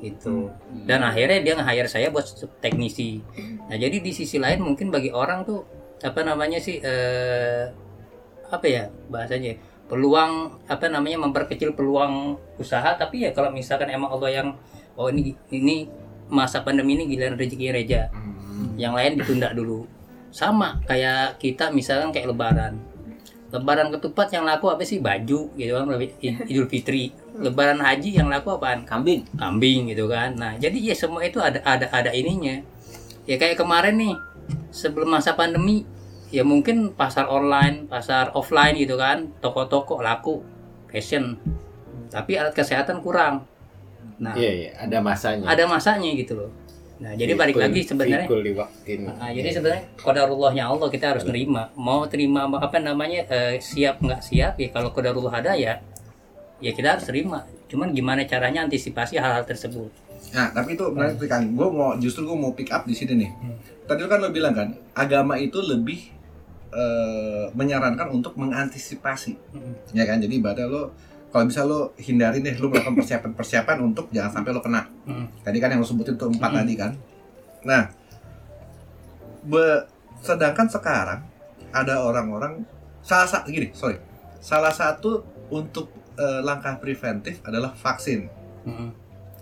gitu. 0.01 0.53
Dan 0.85 1.03
akhirnya 1.03 1.43
dia 1.43 1.55
nge-hire 1.57 1.89
saya 1.89 2.09
buat 2.13 2.27
teknisi. 2.61 3.21
Nah 3.69 3.77
jadi 3.77 4.01
di 4.01 4.13
sisi 4.13 4.37
lain 4.37 4.63
mungkin 4.63 4.93
bagi 4.93 5.11
orang 5.11 5.43
tuh 5.47 5.65
apa 6.05 6.21
namanya 6.23 6.61
sih 6.61 6.79
eh, 6.81 7.73
apa 8.47 8.67
ya 8.69 8.87
bahasanya 9.09 9.57
peluang 9.87 10.63
apa 10.67 10.87
namanya 10.91 11.27
memperkecil 11.27 11.73
peluang 11.73 12.37
usaha. 12.61 12.95
Tapi 12.95 13.27
ya 13.27 13.31
kalau 13.33 13.51
misalkan 13.51 13.91
emang 13.91 14.13
Allah 14.13 14.43
yang 14.43 14.49
oh 14.97 15.09
ini 15.09 15.35
ini 15.53 15.89
masa 16.29 16.63
pandemi 16.63 16.99
ini 16.99 17.09
giliran 17.09 17.39
rezeki 17.39 17.73
Reja. 17.73 18.11
Yang 18.77 18.93
lain 18.93 19.13
ditunda 19.21 19.49
dulu. 19.57 19.89
Sama 20.29 20.81
kayak 20.85 21.41
kita 21.41 21.73
misalkan 21.73 22.13
kayak 22.13 22.29
lebaran. 22.29 22.77
Lebaran 23.55 23.89
ketupat 23.95 24.29
yang 24.35 24.45
laku 24.45 24.69
apa 24.69 24.83
sih? 24.85 25.01
Baju 25.01 25.55
gitu 25.55 25.73
kan 25.73 25.87
idul 26.21 26.69
fitri 26.69 27.15
lebaran 27.41 27.81
haji 27.81 28.17
yang 28.17 28.29
laku 28.33 28.57
apaan 28.57 28.85
Kambing. 28.89 29.25
kambing 29.37 29.93
gitu 29.93 30.09
kan 30.09 30.33
nah 30.37 30.53
jadi 30.57 30.93
ya 30.93 30.95
semua 30.97 31.23
itu 31.25 31.39
ada 31.41 31.61
ada 31.63 31.87
ada 31.93 32.11
ininya 32.13 32.61
ya 33.29 33.37
kayak 33.37 33.61
kemarin 33.61 33.97
nih 33.99 34.15
sebelum 34.71 35.11
masa 35.11 35.35
pandemi 35.35 35.85
ya 36.31 36.43
mungkin 36.43 36.93
pasar 36.93 37.31
online 37.31 37.87
pasar 37.87 38.35
offline 38.35 38.75
gitu 38.77 38.99
kan 38.99 39.31
toko-toko 39.39 40.03
laku 40.03 40.43
fashion 40.91 41.39
tapi 42.11 42.39
alat 42.39 42.55
kesehatan 42.55 43.03
kurang 43.03 43.47
nah 44.17 44.33
Iya, 44.33 44.51
iya, 44.55 44.71
ada 44.81 44.99
masanya. 45.03 45.45
ada 45.45 45.65
masanya 45.69 46.11
gitu 46.15 46.35
loh 46.39 46.51
nah 46.97 47.13
jadi 47.13 47.37
balik 47.37 47.61
lagi 47.61 47.85
sebenarnya. 47.85 48.25
Nah, 49.05 49.29
jadi 49.29 49.53
sebenarnya 49.53 49.85
kodarullahnya 50.01 50.65
Allah 50.65 50.89
kita 50.89 51.13
harus 51.13 51.29
nerima. 51.29 51.69
Mau 51.77 52.09
terima 52.09 52.49
apa 52.49 52.81
namanya 52.81 53.21
eh, 53.29 53.61
siap 53.61 54.01
nggak 54.01 54.25
siap 54.25 54.57
ya 54.57 54.73
kalau 54.73 54.89
kodarullah 54.97 55.45
ada 55.45 55.53
ya 55.53 55.77
ya 56.59 56.73
kita 56.73 56.97
harus 56.97 57.05
terima. 57.05 57.45
Cuman 57.67 57.91
gimana 57.91 58.23
caranya 58.25 58.63
antisipasi 58.63 59.19
hal-hal 59.19 59.43
tersebut. 59.43 59.91
Nah, 60.31 60.51
tapi 60.51 60.75
itu 60.75 60.85
menarik 60.89 61.19
kan. 61.25 61.43
Gue 61.49 61.69
mau 61.69 61.95
justru 61.97 62.23
gue 62.23 62.35
mau 62.35 62.53
pick 62.53 62.71
up 62.71 62.85
di 62.85 62.95
sini 62.95 63.15
nih. 63.17 63.31
Tadi 63.87 64.03
kan 64.05 64.19
lo 64.19 64.31
bilang 64.31 64.53
kan, 64.53 64.69
agama 64.93 65.35
itu 65.37 65.59
lebih 65.59 66.13
eh, 66.69 67.47
menyarankan 67.53 68.11
untuk 68.11 68.35
mengantisipasi, 68.35 69.33
ya 69.93 70.05
kan? 70.05 70.19
Jadi 70.19 70.37
ibadah 70.37 70.67
lo 70.67 70.83
kalau 71.31 71.47
bisa 71.47 71.63
lo 71.63 71.93
hindarin 71.97 72.41
deh, 72.41 72.57
lo 72.57 72.69
melakukan 72.69 72.97
persiapan-persiapan 72.97 73.77
untuk 73.83 74.09
jangan 74.11 74.41
sampai 74.41 74.51
lo 74.51 74.61
kena. 74.61 74.83
Hmm. 75.05 75.27
Tadi 75.41 75.57
kan 75.57 75.71
yang 75.71 75.81
lo 75.81 75.87
sebutin 75.87 76.17
tuh 76.17 76.29
empat 76.29 76.51
Hmm. 76.51 76.59
tadi 76.61 76.75
kan. 76.75 76.93
Nah, 77.63 77.83
be- 79.43 79.85
sedangkan 80.19 80.67
sekarang 80.67 81.21
ada 81.71 82.03
orang-orang 82.03 82.65
salah 83.01 83.29
satu 83.29 83.47
gini, 83.49 83.71
sorry, 83.73 84.01
salah 84.41 84.73
satu 84.73 85.23
untuk 85.49 85.93
eh, 86.17 86.41
langkah 86.41 86.77
preventif 86.77 87.39
adalah 87.43 87.73
vaksin, 87.73 88.27
Mm. 88.65 88.91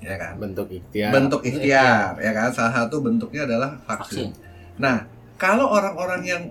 ya 0.01 0.15
kan? 0.15 0.33
Bentuk 0.37 0.69
ikhtiar. 0.69 1.11
bentuk 1.11 1.41
ikhtiar 1.41 2.19
ya 2.19 2.31
kan 2.31 2.51
salah 2.51 2.73
satu 2.75 3.01
bentuknya 3.01 3.47
adalah 3.47 3.79
vaksin. 3.83 4.35
Nah 4.77 5.07
kalau 5.35 5.71
orang-orang 5.71 6.23
yang 6.23 6.43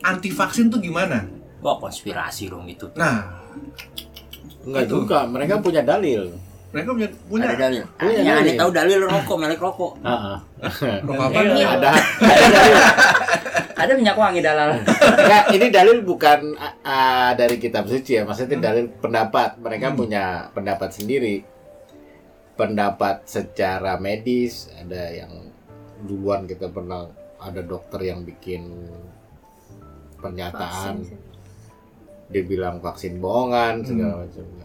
anti 0.00 0.30
vaksin 0.30 0.68
tuh 0.68 0.78
gimana? 0.78 1.26
Wah 1.60 1.76
konspirasi 1.76 2.48
dong 2.48 2.64
itu. 2.64 2.88
Nah 2.94 3.44
Enggak 4.64 4.88
Itu. 4.88 5.04
juga, 5.04 5.28
mereka 5.28 5.60
punya 5.60 5.84
dalil. 5.84 6.32
Mereka 6.74 6.90
punya 6.90 7.08
punya 7.30 7.46
Ada 7.46 7.58
dalil. 7.70 7.82
Punya 7.94 8.18
yang 8.18 8.36
aneh 8.42 8.54
tahu 8.58 8.70
dalil 8.74 8.98
rokok, 9.06 9.36
melek 9.38 9.60
rokok. 9.62 9.92
Heeh. 10.02 10.36
rokok 11.06 11.24
apa? 11.30 11.38
Iya. 11.46 11.66
ada 11.78 11.90
ada 12.34 12.46
dalil. 12.50 12.76
Ada 13.74 13.92
minyak 13.94 14.18
wangi 14.18 14.40
dalal. 14.42 14.70
Enggak, 14.82 15.44
ini 15.54 15.66
dalil 15.70 15.96
bukan 16.02 16.40
ah, 16.82 17.30
dari 17.38 17.62
kitab 17.62 17.86
suci 17.86 18.18
ya, 18.18 18.22
maksudnya 18.26 18.58
dalil 18.58 18.90
pendapat. 18.98 19.54
Mereka 19.62 19.94
Hmm. 19.94 19.98
punya 20.02 20.24
pendapat 20.50 20.90
sendiri. 20.90 21.46
Pendapat 22.58 23.26
secara 23.26 23.98
medis, 23.98 24.70
ada 24.74 25.10
yang 25.14 25.30
duluan 26.06 26.46
kita 26.46 26.70
pernah 26.74 27.06
ada 27.38 27.62
dokter 27.62 28.02
yang 28.02 28.26
bikin 28.26 28.66
pernyataan 30.18 31.04
dia 32.32 32.42
bilang 32.42 32.80
vaksin 32.80 33.20
bohongan 33.20 33.84
segala 33.84 34.24
macam 34.24 34.44
itu 34.48 34.63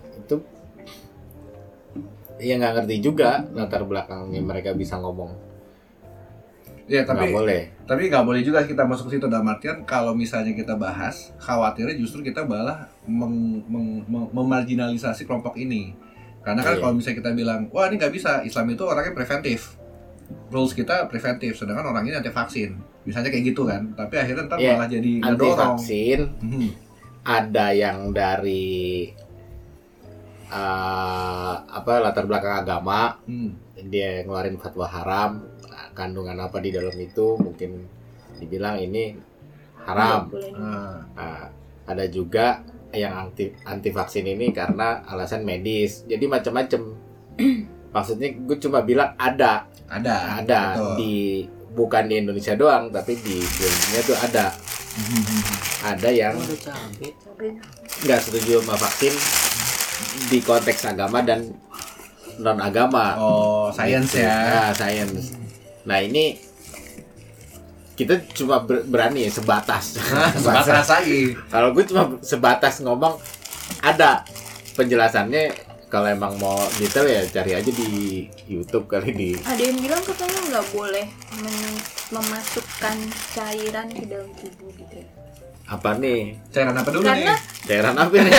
ya 2.39 2.55
nggak 2.55 2.73
ngerti 2.73 2.95
juga 2.99 3.43
latar 3.51 3.83
belakangnya 3.83 4.39
mereka 4.39 4.71
bisa 4.73 4.95
ngomong 4.95 5.35
Ya 6.89 7.05
nggak 7.05 7.21
tapi 7.21 7.29
boleh 7.29 7.61
tapi 7.85 8.09
nggak 8.09 8.25
boleh 8.25 8.41
juga 8.41 8.65
kita 8.65 8.81
masuk 8.81 9.09
ke 9.09 9.17
situ 9.17 9.29
dalam 9.29 9.45
artian 9.45 9.85
kalau 9.85 10.17
misalnya 10.17 10.57
kita 10.57 10.73
bahas 10.73 11.29
khawatirnya 11.37 11.93
justru 11.93 12.25
kita 12.25 12.41
malah 12.41 12.89
meng- 13.05 13.61
meng- 13.65 14.05
mem- 14.05 14.29
memarginalisasi 14.29 15.25
kelompok 15.25 15.53
ini. 15.53 15.93
Karena 16.41 16.61
kan 16.61 16.73
Iya. 16.73 16.81
kalau 16.81 16.93
misalnya 16.93 17.17
kita 17.19 17.31
bilang 17.33 17.69
wah 17.69 17.85
ini 17.85 18.01
nggak 18.01 18.09
bisa 18.09 18.41
Islam 18.41 18.73
itu 18.73 18.81
orangnya 18.81 19.13
preventif. 19.13 19.77
Rules 20.49 20.73
kita 20.73 21.05
preventif, 21.05 21.53
sedangkan 21.53 21.93
orang 21.93 22.09
ini 22.09 22.17
anti 22.17 22.29
vaksin. 22.29 22.73
Misalnya 23.05 23.29
kayak 23.29 23.45
gitu 23.47 23.69
kan. 23.69 23.93
Tapi 23.93 24.13
akhirnya 24.17 24.49
ntar 24.49 24.57
Iya, 24.57 24.73
malah 24.73 24.89
jadi 24.89 25.11
anti 25.21 25.49
vaksin 25.51 26.19
Hmm. 26.41 26.69
ada 27.21 27.67
yang 27.69 28.09
dari 28.09 29.09
eh, 30.49 31.53
apa 31.61 31.93
latar 32.01 32.25
belakang 32.25 32.65
agama. 32.65 33.15
Hmm. 33.25 33.53
dia 33.79 34.27
ngeluarin 34.27 34.59
fatwa 34.59 34.85
haram. 34.91 35.39
Nah, 35.71 35.87
kandungan 35.95 36.35
apa 36.35 36.59
di 36.59 36.75
dalam 36.75 36.91
itu 36.99 37.39
mungkin 37.39 37.87
dibilang 38.35 38.75
ini 38.83 39.15
haram. 39.87 40.27
Nah, 40.51 41.07
Nah, 41.15 41.47
ada 41.87 42.05
juga 42.11 42.59
yang 42.91 43.29
anti 43.29 43.53
anti 43.63 43.89
vaksin 43.93 44.25
ini 44.27 44.51
karena 44.51 45.05
alasan 45.07 45.47
medis. 45.47 46.03
Jadi 46.05 46.25
macam-macam. 46.27 46.81
Maksudnya 47.95 48.29
gue 48.35 48.57
cuma 48.61 48.83
bilang 48.85 49.15
ada. 49.17 49.65
Ada. 49.89 50.43
ada. 50.43 50.61
Betul. 50.75 50.95
di 50.99 51.15
bukan 51.73 52.03
di 52.09 52.15
Indonesia 52.21 52.53
doang 52.57 52.91
tapi 52.91 53.15
di 53.17 53.39
dunia 53.39 54.01
tuh 54.05 54.17
ada. 54.19 54.53
Ada 55.79 56.09
yang 56.11 56.35
Udah 56.35 56.59
cabe. 56.59 57.07
Cabenya. 57.15 57.63
nggak 58.03 58.19
setuju 58.19 58.59
sama 58.59 58.75
vaksin 58.75 59.13
di 60.27 60.39
konteks 60.39 60.85
agama 60.87 61.21
dan 61.21 61.49
non 62.39 62.59
agama. 62.59 63.19
Oh, 63.19 63.67
science 63.69 64.15
ya. 64.15 64.31
Nah, 64.31 64.71
science. 64.71 65.35
Nah 65.83 65.99
ini 65.99 66.39
kita 67.93 68.15
cuma 68.31 68.63
ber- 68.63 68.87
berani 68.87 69.27
ya 69.27 69.31
sebatas. 69.31 69.99
Sebatas 70.39 70.87
lagi. 70.87 71.35
Kalau 71.51 71.75
gue 71.75 71.83
cuma 71.83 72.15
sebatas 72.23 72.79
ngomong 72.79 73.19
ada 73.83 74.23
penjelasannya 74.79 75.51
kalau 75.91 76.07
emang 76.07 76.37
mau 76.39 76.55
detail 76.77 77.03
ya 77.03 77.21
cari 77.27 77.59
aja 77.59 77.71
di 77.73 78.23
YouTube 78.47 78.85
kali 78.87 79.09
di 79.11 79.29
Ada 79.41 79.59
yang 79.59 79.83
bilang 79.83 79.99
katanya 80.05 80.39
nggak 80.47 80.67
boleh 80.71 81.05
memasukkan 82.13 82.97
cairan 83.35 83.87
ke 83.91 84.05
dalam 84.07 84.29
tubuh 84.37 84.69
gitu. 84.79 85.01
Apa 85.69 85.89
nih 85.95 86.33
Cairan 86.49 86.73
apa 86.73 86.89
dulu 86.89 87.05
Karena 87.05 87.29
nih? 87.29 87.37
cairan 87.61 87.93
apa 87.93 88.09
nih? 88.15 88.33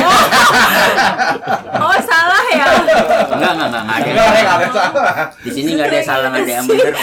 oh 1.78 1.97
salah 2.03 2.43
ya. 2.51 2.64
Enggak, 3.31 3.53
enggak, 3.53 3.68
enggak, 3.70 3.83
enggak 3.87 3.95
ada. 3.95 4.11
Enggak, 4.11 4.26
ada 4.51 4.68
salah. 4.68 5.14
Di 5.39 5.51
sini 5.53 5.70
enggak 5.72 5.87
ada 5.87 5.95
yang 5.95 6.09
salah, 6.09 6.26
enggak 6.26 6.43
ada 6.43 6.53
yang 6.53 6.66
benar. 6.66 6.95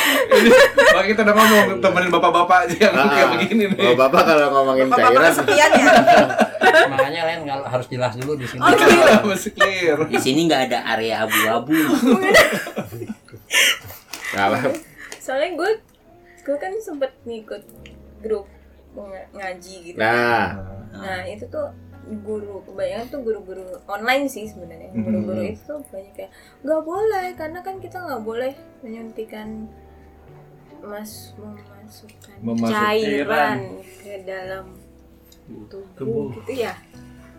Bang, 0.91 1.05
kita 1.07 1.19
udah 1.23 1.33
ngomong 1.33 1.65
temenin 1.79 2.09
bapak-bapak 2.11 2.57
aja 2.67 2.75
yang 2.77 2.93
Ah, 2.93 3.07
kayak 3.07 3.27
begini 3.31 3.63
nih. 3.71 3.79
oh, 3.81 3.95
bapak 3.95 4.21
kalau 4.21 4.47
ngomongin 4.51 4.85
Bapak-bapak 4.85 5.15
cairan 5.15 5.31
kesepian 5.31 5.69
ya. 5.71 5.85
Makanya 6.89 7.21
lain 7.23 7.39
kalau 7.47 7.65
harus 7.65 7.87
jelas 7.87 8.13
dulu 8.13 8.33
di 8.35 8.45
sini. 8.45 8.59
Oh, 8.59 8.71
gitu. 8.75 9.25
Masih 9.25 9.51
clear. 9.53 9.97
Di 10.05 10.19
sini 10.19 10.39
enggak 10.43 10.61
ada 10.67 10.79
area 10.91 11.15
abu-abu. 11.23 11.71
kalah 14.29 14.63
Soalnya 15.17 15.49
gue 15.55 15.71
gue 16.43 16.57
kan 16.57 16.71
sempet 16.77 17.15
ngikut 17.23 17.63
grup 18.19 18.47
ngaji 19.31 19.75
gitu. 19.85 19.97
nah 19.97 20.57
Nah 20.89 21.21
itu 21.23 21.45
tuh 21.45 21.69
guru 22.23 22.63
kebanyakan 22.63 23.05
tuh 23.11 23.19
guru-guru 23.19 23.61
online 23.85 24.25
sih 24.25 24.47
sebenarnya 24.47 24.89
Mhm. 24.91 25.03
guru-guru 25.03 25.41
itu 25.45 25.61
tuh 25.61 25.79
banyak 25.85 26.13
kayak 26.15 26.31
nggak 26.63 26.81
boleh 26.81 27.27
karena 27.35 27.59
kan 27.59 27.75
kita 27.77 27.97
nggak 27.99 28.23
boleh 28.23 28.51
menyuntikan 28.79 29.67
mas 30.79 31.35
memasukkan 31.35 32.37
Memasuk 32.39 32.71
cairan 32.71 33.59
ke 33.99 34.13
dalam 34.23 34.65
tubuh, 35.67 35.83
Tubuh. 35.95 36.25
gitu 36.37 36.63
ya 36.63 36.73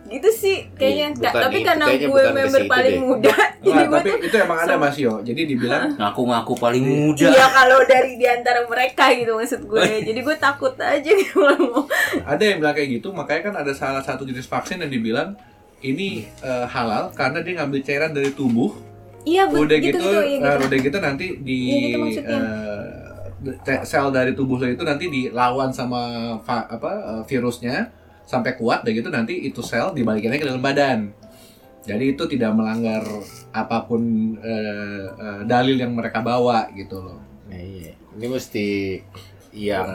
gitu 0.07 0.29
sih 0.31 0.57
kayaknya 0.73 1.07
Iya, 1.11 1.17
bukan 1.19 1.41
tapi 1.43 1.57
itu, 1.57 1.67
karena 1.67 1.85
kayaknya 1.85 2.07
gue 2.09 2.23
member 2.31 2.63
paling 2.65 2.95
deh. 2.95 3.03
muda 3.03 3.35
jadi 3.65 3.75
Nah, 3.75 3.85
gue 3.85 3.97
tapi 3.99 4.09
tuh 4.09 4.17
itu 4.25 4.35
emang 4.39 4.59
ada 4.59 4.75
Mas 4.75 4.97
Yo. 4.97 5.13
Jadi 5.19 5.41
dibilang 5.45 5.83
Ngaku-ngaku 5.99 6.53
paling 6.55 6.81
muda. 6.81 7.27
Iya 7.29 7.45
kalau 7.45 7.79
dari 7.85 8.11
di 8.15 8.25
antara 8.25 8.65
mereka 8.65 9.05
gitu 9.13 9.31
maksud 9.35 9.61
gue 9.67 9.85
Jadi 10.07 10.19
gue 10.19 10.35
takut 10.39 10.73
aja 10.79 11.11
gitu 11.13 11.33
kalau 11.37 11.57
mau 11.61 11.83
ada 12.25 12.41
yang 12.41 12.57
bilang 12.57 12.73
kayak 12.73 12.89
gitu, 12.95 13.11
makanya 13.11 13.41
kan 13.51 13.55
ada 13.61 13.73
salah 13.75 14.01
satu 14.01 14.23
jenis 14.23 14.47
vaksin 14.47 14.79
yang 14.79 14.89
dibilang 14.89 15.37
ini 15.79 16.25
eh, 16.41 16.65
halal 16.65 17.13
karena 17.13 17.39
dia 17.39 17.53
ngambil 17.61 17.79
cairan 17.83 18.11
dari 18.11 18.31
tubuh. 18.33 18.73
Iya 19.23 19.45
udah 19.45 19.77
gitu, 19.77 19.93
gitu, 19.93 19.99
gitu, 19.99 20.19
iya, 20.25 20.39
eh, 20.41 20.55
gitu. 20.57 20.65
udah 20.65 20.77
gitu 20.79 20.97
nanti 20.97 21.25
di 21.43 21.57
Iya, 21.69 21.97
gitu 22.09 22.23
eh, 22.25 23.83
sel 23.85 24.09
dari 24.09 24.33
tubuh 24.33 24.57
lo 24.57 24.65
itu 24.65 24.81
nanti 24.81 25.05
dilawan 25.07 25.69
sama 25.69 26.33
apa 26.43 26.91
eh, 26.97 27.21
virusnya 27.29 27.93
sampai 28.29 28.53
kuat 28.53 28.85
udah 28.85 28.93
gitu 28.93 29.09
nanti 29.09 29.33
itu 29.41 29.57
sel 29.59 29.89
dibalikinnya 29.89 30.37
ke 30.37 30.45
dalam 30.45 30.61
badan. 30.61 31.09
Jadi 31.81 32.13
itu 32.13 32.23
tidak 32.29 32.53
melanggar 32.53 33.01
apa 33.49 33.81
pun 33.81 34.01
eh, 34.37 35.05
eh, 35.09 35.41
dalil 35.43 35.73
yang 35.73 35.97
mereka 35.97 36.21
bawa 36.21 36.69
gitu 36.71 37.01
loh. 37.01 37.17
Nah, 37.49 37.57
iya. 37.57 37.97
ini 38.13 38.25
mesti 38.29 38.67
yang 39.49 39.89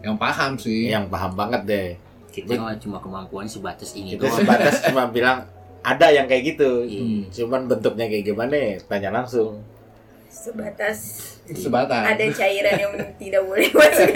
Yang 0.00 0.16
paham 0.16 0.52
sih. 0.56 0.88
yang 0.88 1.12
paham 1.12 1.36
banget 1.36 1.62
deh 1.68 1.88
Kita 2.32 2.56
mah 2.56 2.72
cuma 2.80 2.96
kemampuan 2.96 3.44
sebatas 3.44 3.92
ini 3.92 4.16
doang. 4.16 4.32
sebatas 4.32 4.80
cuma 4.88 5.04
bilang 5.12 5.44
ada 5.84 6.08
yang 6.08 6.24
kayak 6.24 6.56
gitu 6.56 6.88
Iya. 6.88 7.28
cuman 7.28 7.68
bentuknya 7.68 8.08
kayak 8.08 8.24
gimana 8.24 8.54
ya 8.54 8.72
tanya 8.80 9.12
langsung 9.12 9.60
Sebatas 10.30 10.98
Sebatas. 11.44 12.06
ada 12.06 12.24
cairan 12.30 12.76
yang 12.78 12.92
tidak 13.18 13.42
boleh 13.42 13.66
masuk 13.76 14.08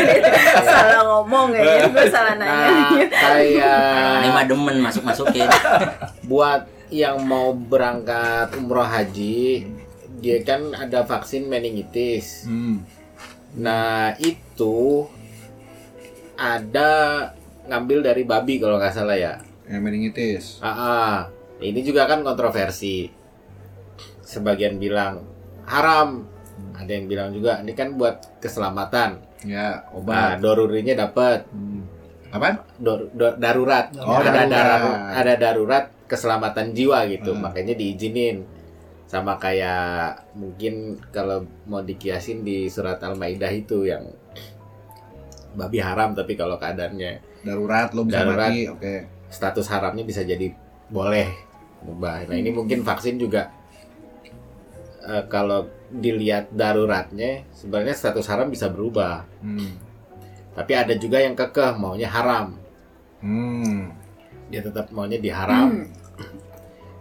Salah 0.62 1.02
ngomong 1.04 1.50
ya 1.52 1.84
Gue 1.84 2.06
salah 2.06 2.38
nanya 2.38 2.70
nah 2.70 2.88
Kalau 3.10 3.42
ini 3.42 3.58
mah 4.24 4.38
kayak 4.38 4.46
demen 4.46 4.76
masuk-masukin. 4.78 5.48
buat 6.30 6.62
yang 6.88 7.18
mau 7.20 7.50
berangkat 7.50 8.54
umroh 8.54 8.86
haji 8.86 9.66
dia 10.16 10.38
kan 10.40 10.72
ada 10.72 11.02
vaksin 11.02 11.44
meningitis 11.44 12.46
Hmm. 12.46 12.86
nah 13.52 14.14
itu 14.16 15.04
ada 16.34 16.90
ngambil 17.64 18.02
dari 18.04 18.22
babi 18.22 18.56
kalau 18.56 18.76
nggak 18.76 18.94
salah 18.94 19.14
ya 19.14 19.34
Yang 19.64 19.82
meningitis. 19.82 20.44
Ah, 20.60 20.68
ah. 20.70 21.14
ini 21.58 21.80
juga 21.80 22.04
kan 22.04 22.20
kontroversi. 22.20 23.08
Sebagian 24.20 24.76
bilang 24.76 25.24
haram, 25.66 26.26
ada 26.72 26.88
yang 26.88 27.06
bilang 27.06 27.30
juga 27.30 27.60
ini 27.60 27.72
kan 27.72 27.94
buat 27.94 28.38
keselamatan. 28.38 29.20
Ya, 29.44 29.84
Nah, 29.84 29.94
obat. 29.94 30.40
dorurinya 30.40 30.94
dapat 30.98 31.44
Hmm. 31.48 31.84
Apa? 32.30 32.66
Dor- 32.76 33.12
do- 33.12 33.36
darurat. 33.36 33.94
Oh, 33.94 34.18
ada 34.18 34.42
darurat. 34.42 34.48
darurat. 34.50 35.12
ada 35.14 35.32
darurat 35.36 35.84
keselamatan 36.04 36.66
jiwa 36.72 37.06
gitu, 37.06 37.30
Hmm. 37.30 37.46
makanya 37.46 37.74
diizinin. 37.74 38.42
Sama 39.06 39.36
kayak 39.36 40.34
mungkin 40.34 40.98
kalau 41.08 41.46
mau 41.64 41.78
dikiasin 41.80 42.42
di 42.42 42.66
surat 42.66 42.98
Al-Maidah 42.98 43.52
itu 43.52 43.84
yang 43.84 44.02
babi 45.54 45.78
haram 45.78 46.10
tapi 46.12 46.34
kalau 46.34 46.56
keadaannya 46.56 47.22
Darurat 47.40 47.92
lo 47.92 48.02
bisa 48.02 48.18
Darurat. 48.20 48.50
mati. 48.50 48.66
Oke. 48.66 48.94
status 49.26 49.66
haramnya 49.66 50.02
bisa 50.02 50.22
jadi 50.22 50.46
boleh 50.88 51.26
berubah. 51.80 52.22
Nah 52.24 52.34
ini 52.34 52.50
mungkin 52.50 52.82
vaksin 52.82 53.18
juga 53.18 53.50
eh, 55.04 55.24
kalau 55.28 55.68
dilihat 55.88 56.50
daruratnya 56.50 57.46
sebenarnya 57.52 57.94
status 57.94 58.26
haram 58.26 58.48
bisa 58.48 58.66
berubah. 58.66 59.22
Hmm. 59.38 59.78
Tapi 60.54 60.72
ada 60.72 60.94
juga 60.94 61.18
yang 61.18 61.34
kekeh 61.34 61.74
maunya 61.74 62.06
haram. 62.06 62.54
Hmm. 63.20 63.90
Dia 64.50 64.60
tetap 64.60 64.90
maunya 64.90 65.18
diharam. 65.18 65.70
Hmm. 65.70 65.86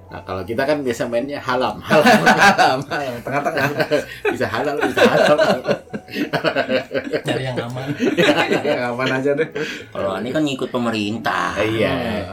Nah 0.09 0.21
kalau 0.21 0.45
kita 0.45 0.61
kan 0.61 0.85
biasa 0.85 1.09
mainnya 1.09 1.41
halam, 1.41 1.81
halam 1.89 2.79
Tengah-tengah. 3.25 3.65
bisa 4.33 4.45
halal, 4.45 4.77
bisa 4.77 5.01
haram. 5.05 5.37
Cari 7.25 7.43
yang 7.43 7.57
aman. 7.57 7.87
Ya, 8.13 8.93
aman 8.93 9.09
aja 9.09 9.33
deh. 9.33 9.49
Kalau 9.89 10.21
ini 10.21 10.29
kan 10.29 10.45
ngikut 10.45 10.69
pemerintah. 10.69 11.57
iya, 11.61 12.29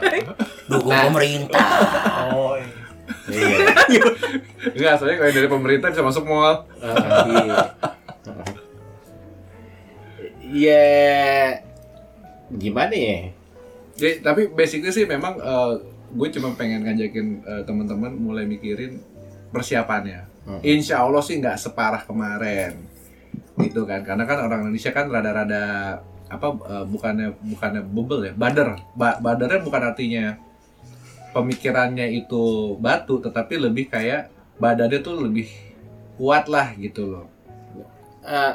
Dukung 0.69 0.93
Nah. 0.93 1.09
pemerintah. 1.09 1.69
Oh, 2.29 2.53
iya. 2.53 2.80
Iya. 3.31 4.03
Enggak, 4.75 4.93
soalnya 4.99 5.17
kalau 5.23 5.33
dari 5.33 5.49
pemerintah 5.49 5.87
bisa 5.89 6.03
masuk 6.03 6.23
mall. 6.27 6.67
Iya. 6.81 7.57
Iya, 10.51 10.83
gimana 12.51 12.91
ya? 12.91 13.31
Jadi, 13.95 14.15
tapi 14.19 14.41
basically 14.51 14.91
sih 14.91 15.07
memang 15.07 15.39
eh, 15.39 15.73
gue 16.11 16.27
cuma 16.35 16.51
pengen 16.59 16.83
ngajakin 16.83 17.27
eh, 17.47 17.63
teman-teman 17.63 18.11
mulai 18.19 18.43
mikirin 18.43 18.99
persiapannya. 19.55 20.27
Hmm. 20.43 20.59
Insya 20.65 21.07
Allah 21.07 21.23
sih 21.23 21.39
nggak 21.39 21.55
separah 21.55 22.03
kemarin, 22.03 22.83
gitu 23.63 23.87
kan? 23.87 24.03
Karena 24.03 24.27
kan 24.27 24.43
orang 24.43 24.67
Indonesia 24.67 24.91
kan 24.91 25.07
rada-rada 25.07 25.63
apa 26.27 26.47
eh, 26.67 26.85
bukannya 26.87 27.27
bukannya 27.39 27.81
bubble 27.87 28.21
ya, 28.27 28.33
bader. 28.35 28.75
Ba 28.97 29.23
badernya 29.23 29.63
bukan 29.63 29.81
artinya 29.87 30.35
pemikirannya 31.31 32.07
itu 32.13 32.43
batu, 32.77 33.17
tetapi 33.17 33.57
lebih 33.57 33.87
kayak 33.87 34.27
badannya 34.57 34.99
tuh 34.99 35.15
lebih 35.19 35.47
kuat 36.15 36.45
lah 36.45 36.71
gitu 36.75 37.07
loh. 37.07 37.25
Eh, 38.21 38.53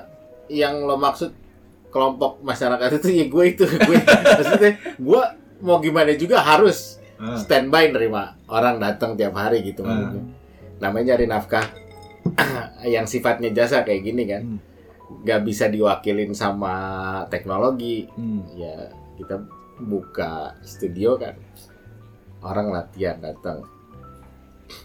yang 0.53 0.81
lo 0.81 0.95
maksud 0.95 1.35
kelompok 1.89 2.39
masyarakat 2.41 3.01
itu 3.01 3.09
ya 3.11 3.25
gue 3.27 3.45
itu 3.49 3.65
gue 3.89 3.99
maksudnya 3.99 4.73
gue 4.95 5.23
mau 5.59 5.81
gimana 5.81 6.13
juga 6.15 6.39
harus 6.39 7.01
Ah. 7.17 7.33
standby 7.35 7.89
nerima 7.89 8.37
orang 8.45 8.77
datang 8.77 9.17
tiap 9.17 9.33
hari 9.33 9.65
gitu 9.65 9.81
Ah. 9.81 9.89
maksudnya. 9.89 10.25
namanya 10.77 11.17
nyari 11.17 11.25
nafkah 11.25 11.65
yang 12.85 13.09
sifatnya 13.09 13.49
jasa 13.51 13.81
kayak 13.81 14.05
gini 14.05 14.23
kan 14.29 14.43
Hmm. 14.45 14.61
nggak 15.25 15.41
bisa 15.43 15.65
diwakilin 15.67 16.37
sama 16.37 16.77
teknologi 17.27 18.05
Hmm. 18.13 18.45
ya 18.53 18.93
kita 19.17 19.41
buka 19.81 20.61
studio 20.61 21.17
kan 21.17 21.41
orang 22.47 22.71
latihan 22.71 23.19
datang 23.19 23.67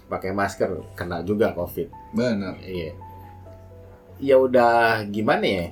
pakai 0.09 0.29
masker 0.29 0.81
kena 0.93 1.21
juga 1.21 1.53
covid 1.53 1.89
Benar. 2.11 2.57
Iya. 2.59 2.91
Ya 4.19 4.35
udah 4.37 5.01
gimana 5.07 5.41
ya? 5.41 5.65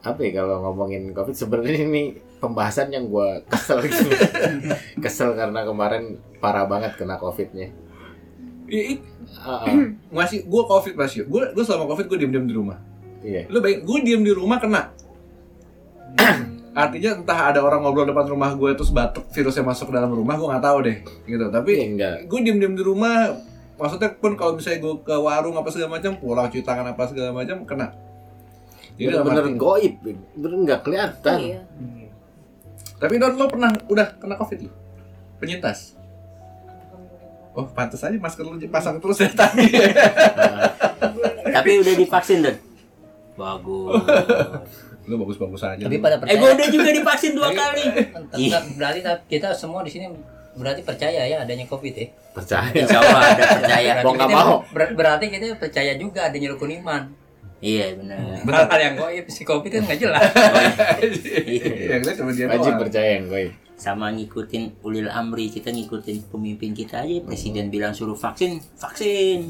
Apa 0.00 0.24
ya 0.24 0.40
kalau 0.40 0.64
ngomongin 0.64 1.12
COVID 1.12 1.36
sebenarnya 1.36 1.84
ini 1.84 2.02
pembahasan 2.40 2.88
yang 2.88 3.06
gua 3.06 3.44
kesel 3.46 3.78
gitu. 3.86 4.08
kesel 4.98 5.36
karena 5.36 5.60
kemarin 5.62 6.16
parah 6.40 6.64
banget 6.64 6.96
kena 6.96 7.20
COVIDnya. 7.20 7.68
I- 8.66 8.96
i- 8.96 9.04
Ah, 9.44 9.62
ah, 9.62 9.74
masih 10.18 10.42
gue 10.42 10.62
covid 10.64 10.98
masih 10.98 11.22
gue 11.22 11.42
gue 11.54 11.62
selama 11.62 11.86
covid 11.86 12.10
gue 12.10 12.18
diem 12.18 12.32
diem 12.34 12.46
di 12.50 12.54
rumah 12.56 12.82
iya. 13.22 13.46
lu 13.46 13.62
baik 13.62 13.86
gue 13.86 13.98
diem 14.02 14.26
di 14.26 14.32
rumah 14.34 14.58
kena 14.58 14.90
artinya 16.70 17.10
entah 17.16 17.38
ada 17.46 17.60
orang 17.60 17.80
ngobrol 17.80 18.04
depan 18.04 18.26
rumah 18.26 18.50
gue 18.52 18.70
terus 18.72 18.88
batuk 18.88 19.26
virusnya 19.28 19.62
masuk 19.62 19.90
ke 19.90 19.94
dalam 19.94 20.08
rumah 20.08 20.34
gue 20.34 20.46
nggak 20.46 20.62
tahu 20.62 20.78
deh 20.80 20.96
gitu 21.24 21.42
Iya 21.42 21.50
tapi 21.50 21.72
enggak. 21.76 22.16
gue 22.24 22.38
diem 22.40 22.56
diem 22.56 22.72
di 22.72 22.80
rumah 22.80 23.34
maksudnya 23.74 24.12
pun 24.12 24.34
kalau 24.34 24.54
misalnya 24.54 24.78
gue 24.78 24.94
ke 25.00 25.10
warung 25.12 25.54
apa 25.54 25.66
segala 25.68 25.96
macam 25.96 26.14
pulang 26.14 26.46
cuci 26.46 26.60
tangan 26.60 26.86
apa 26.88 27.02
segala 27.06 27.32
macam 27.32 27.64
kena 27.64 27.90
jadi 28.94 29.10
dalam 29.12 29.24
Bener-bener 29.24 29.44
arti- 29.46 29.56
goib, 29.56 29.94
bener 30.36 30.52
nggak 30.60 30.80
kelihatan. 30.82 31.38
Iya. 31.40 31.60
tapi 32.96 33.14
Don 33.16 33.34
lo 33.34 33.48
pernah 33.48 33.72
udah 33.84 34.06
kena 34.14 34.34
covid 34.36 34.58
lo 34.62 34.70
penyintas 35.38 35.98
Oh, 37.50 37.66
pantas 37.66 37.98
aja 37.98 38.14
masker 38.14 38.46
lu 38.46 38.54
pasang 38.70 39.02
terus 39.02 39.18
ya 39.18 39.26
tadi. 39.28 39.66
Tapi 41.50 41.82
udah 41.82 41.94
divaksin 41.98 42.46
deh. 42.46 42.54
Bagus. 43.34 44.06
lu 45.02 45.14
bagus-bagus 45.16 45.62
aja. 45.62 45.80
Tapi 45.80 45.96
lu. 45.96 46.02
pada 46.02 46.14
Eh 46.14 46.20
percaya. 46.20 46.38
gue 46.38 46.50
udah 46.52 46.68
juga 46.68 46.88
divaksin 46.90 47.32
dua 47.32 47.48
kali. 47.60 47.84
Ih, 48.36 48.48
Tetap 48.48 48.64
berarti 48.74 49.00
kita 49.26 49.48
semua 49.52 49.80
di 49.80 49.90
sini 49.90 50.06
berarti 50.50 50.82
percaya 50.82 51.22
ya 51.22 51.36
adanya 51.38 51.64
covid 51.64 51.92
ya. 51.92 52.06
Percaya. 52.30 52.68
Insya 52.72 52.98
Allah 52.98 53.22
ada 53.28 53.42
percaya. 53.56 53.90
Mau 54.00 54.12
nggak 54.12 54.28
kita- 54.28 54.38
mau. 54.40 54.54
ber- 54.68 54.94
berarti 54.94 55.24
kita 55.28 55.44
percaya 55.54 55.92
juga 55.94 56.20
adanya 56.24 56.48
rukun 56.50 56.74
iman. 56.76 57.02
Iya 57.60 57.92
benar. 57.94 58.40
Hal 58.66 58.80
yang 58.80 58.96
goib 58.96 59.26
si 59.26 59.42
covid 59.42 59.68
kan 59.70 59.84
nggak 59.84 60.00
jelas. 60.00 60.24
Kita 60.96 62.10
cuma 62.16 62.30
dia 62.32 62.46
Wajib 62.46 62.72
percaya 62.78 63.08
yang 63.16 63.26
gue. 63.26 63.52
Sama 63.74 64.08
ngikutin 64.10 64.80
ulil 64.80 65.08
amri 65.08 65.48
kita 65.48 65.68
ngikutin 65.68 66.28
pemimpin 66.28 66.72
kita 66.72 67.00
aja. 67.00 67.16
Presiden 67.20 67.68
bilang 67.68 67.92
suruh 67.92 68.12
vaksin, 68.12 68.60
vaksin. 68.74 69.40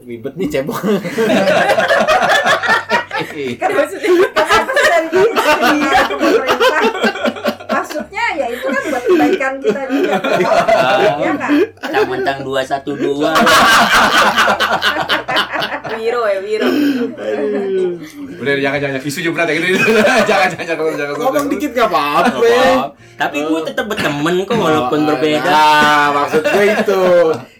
Ribet 0.00 0.34
nih 0.34 0.48
cebong. 0.48 0.78
Kan 3.58 3.70
maksudnya 3.74 4.10
kenapa 4.30 4.72
dari 4.72 5.08
dia 5.10 6.00
ke 6.08 6.14
pemerintah? 6.14 6.82
Maksudnya 7.68 8.24
ya 8.34 8.46
itu 8.48 8.66
kan 8.66 8.82
buat 8.88 9.04
kebaikan 9.04 9.52
kita 9.60 9.80
juga. 9.86 10.14
Ya 11.18 11.32
kan? 11.36 11.50
Mentang-mentang 11.78 12.38
212. 12.42 13.28
Wiro 15.98 16.22
ya 16.24 16.38
Wiro. 16.40 16.68
Udah 18.38 18.52
jangan 18.54 18.78
jangan 18.78 19.00
isu 19.02 19.18
juga 19.20 19.34
berat 19.42 19.48
ya 19.50 19.54
gitu. 19.58 19.78
jangan 20.24 20.48
jangan 20.54 20.66
jangan 20.74 20.94
jangan. 20.94 21.14
Ngomong 21.18 21.46
dikit 21.50 21.70
gak 21.74 21.88
apa-apa. 21.90 22.30
Tapi 23.18 23.36
gue 23.42 23.60
tetap 23.66 23.84
berteman 23.90 24.34
kok 24.46 24.54
walaupun 24.54 24.98
Oh, 24.98 25.06
berbeda. 25.10 25.50
Nah, 25.50 26.06
maksud 26.14 26.42
gue 26.44 26.64
itu. 26.70 27.02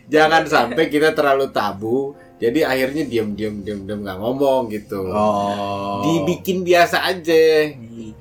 Jangan 0.08 0.42
sampai 0.46 0.84
kita 0.88 1.12
terlalu 1.12 1.50
tabu. 1.50 2.14
Jadi 2.38 2.62
akhirnya 2.62 3.02
diam 3.02 3.34
diam 3.34 3.66
diam 3.66 3.82
diam 3.82 3.98
nggak 4.06 4.18
ngomong 4.18 4.70
gitu. 4.70 5.10
Oh. 5.10 6.06
Dibikin 6.06 6.62
biasa 6.62 7.02
aja. 7.02 7.74
Gue 7.74 8.14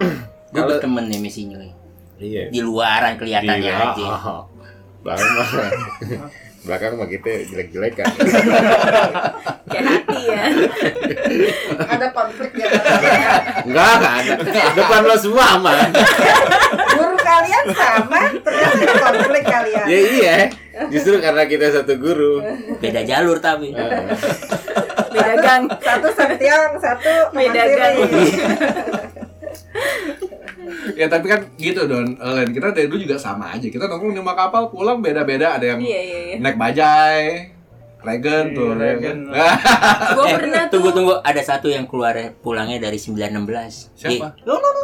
Kalau- 0.52 0.70
berteman 0.74 1.06
nih 1.06 1.22
mesinya. 1.22 1.62
Iya. 2.18 2.50
Di 2.50 2.66
luaran 2.66 3.14
kelihatannya 3.22 3.62
Gila. 3.62 3.86
aja. 3.94 4.06
Oh. 4.26 4.44
Belakang 5.06 5.32
mah. 5.38 5.48
Belakang 6.68 6.94
mah 6.98 7.08
kita 7.08 7.30
jelek-jelek 7.48 7.94
kan. 7.96 8.10
Kayak 9.72 9.86
hati 9.86 10.20
ya. 10.26 10.42
Ada 11.86 12.08
konflik 12.10 12.52
ya. 12.58 12.68
Enggak, 13.64 13.92
enggak 13.94 14.14
ada. 14.18 14.34
Depan 14.74 15.02
lo 15.06 15.16
semua 15.16 15.46
aman. 15.56 15.88
Guru 16.98 17.18
kalian 17.22 17.66
sama, 17.72 18.22
ada 18.34 18.94
konflik 19.00 19.44
kalian. 19.46 19.86
Ya 19.86 20.00
iya. 20.02 20.38
Justru 20.88 21.18
karena 21.18 21.44
kita 21.46 21.74
satu 21.74 21.98
guru. 21.98 22.42
Beda 22.84 23.02
jalur 23.02 23.38
tapi. 23.38 23.74
Beda 25.12 25.34
gang. 25.40 25.64
Satu 25.82 26.08
Septian, 26.14 26.78
satu 26.78 27.14
Beda 27.34 27.64
gang. 27.66 27.96
Ya 30.98 31.06
tapi 31.08 31.26
kan 31.30 31.46
gitu 31.58 31.86
Don. 31.86 32.18
Eh, 32.18 32.32
Len, 32.34 32.50
kita 32.52 32.74
dari 32.74 32.90
dulu 32.90 33.06
juga 33.06 33.18
sama 33.18 33.54
aja. 33.54 33.68
Kita 33.68 33.86
nongkrong 33.86 34.14
di 34.14 34.20
rumah 34.20 34.36
kapal 34.36 34.68
pulang 34.68 35.00
beda-beda. 35.00 35.56
Ada 35.56 35.76
yang 35.76 35.80
Iya 35.80 36.00
iya 36.02 36.20
iya. 36.34 36.36
naik 36.42 36.58
bajai, 36.58 37.24
Regen 38.08 38.46
tuh. 38.52 38.68
Iya, 38.70 38.80
Regen. 38.80 39.18
ya 39.28 39.36
kan? 39.36 40.16
Gue 40.16 40.24
Eh, 40.24 40.36
pernah 40.36 40.62
tuh. 40.64 40.72
tunggu 40.74 40.90
tunggu 40.92 41.14
ada 41.20 41.42
satu 41.42 41.68
yang 41.68 41.84
keluar 41.84 42.12
pulangnya 42.38 42.80
dari 42.80 42.96
916. 42.96 43.92
Siapa? 43.94 44.28
Eh, 44.32 44.44
lo, 44.44 44.56
lo, 44.56 44.70
lo. 44.72 44.84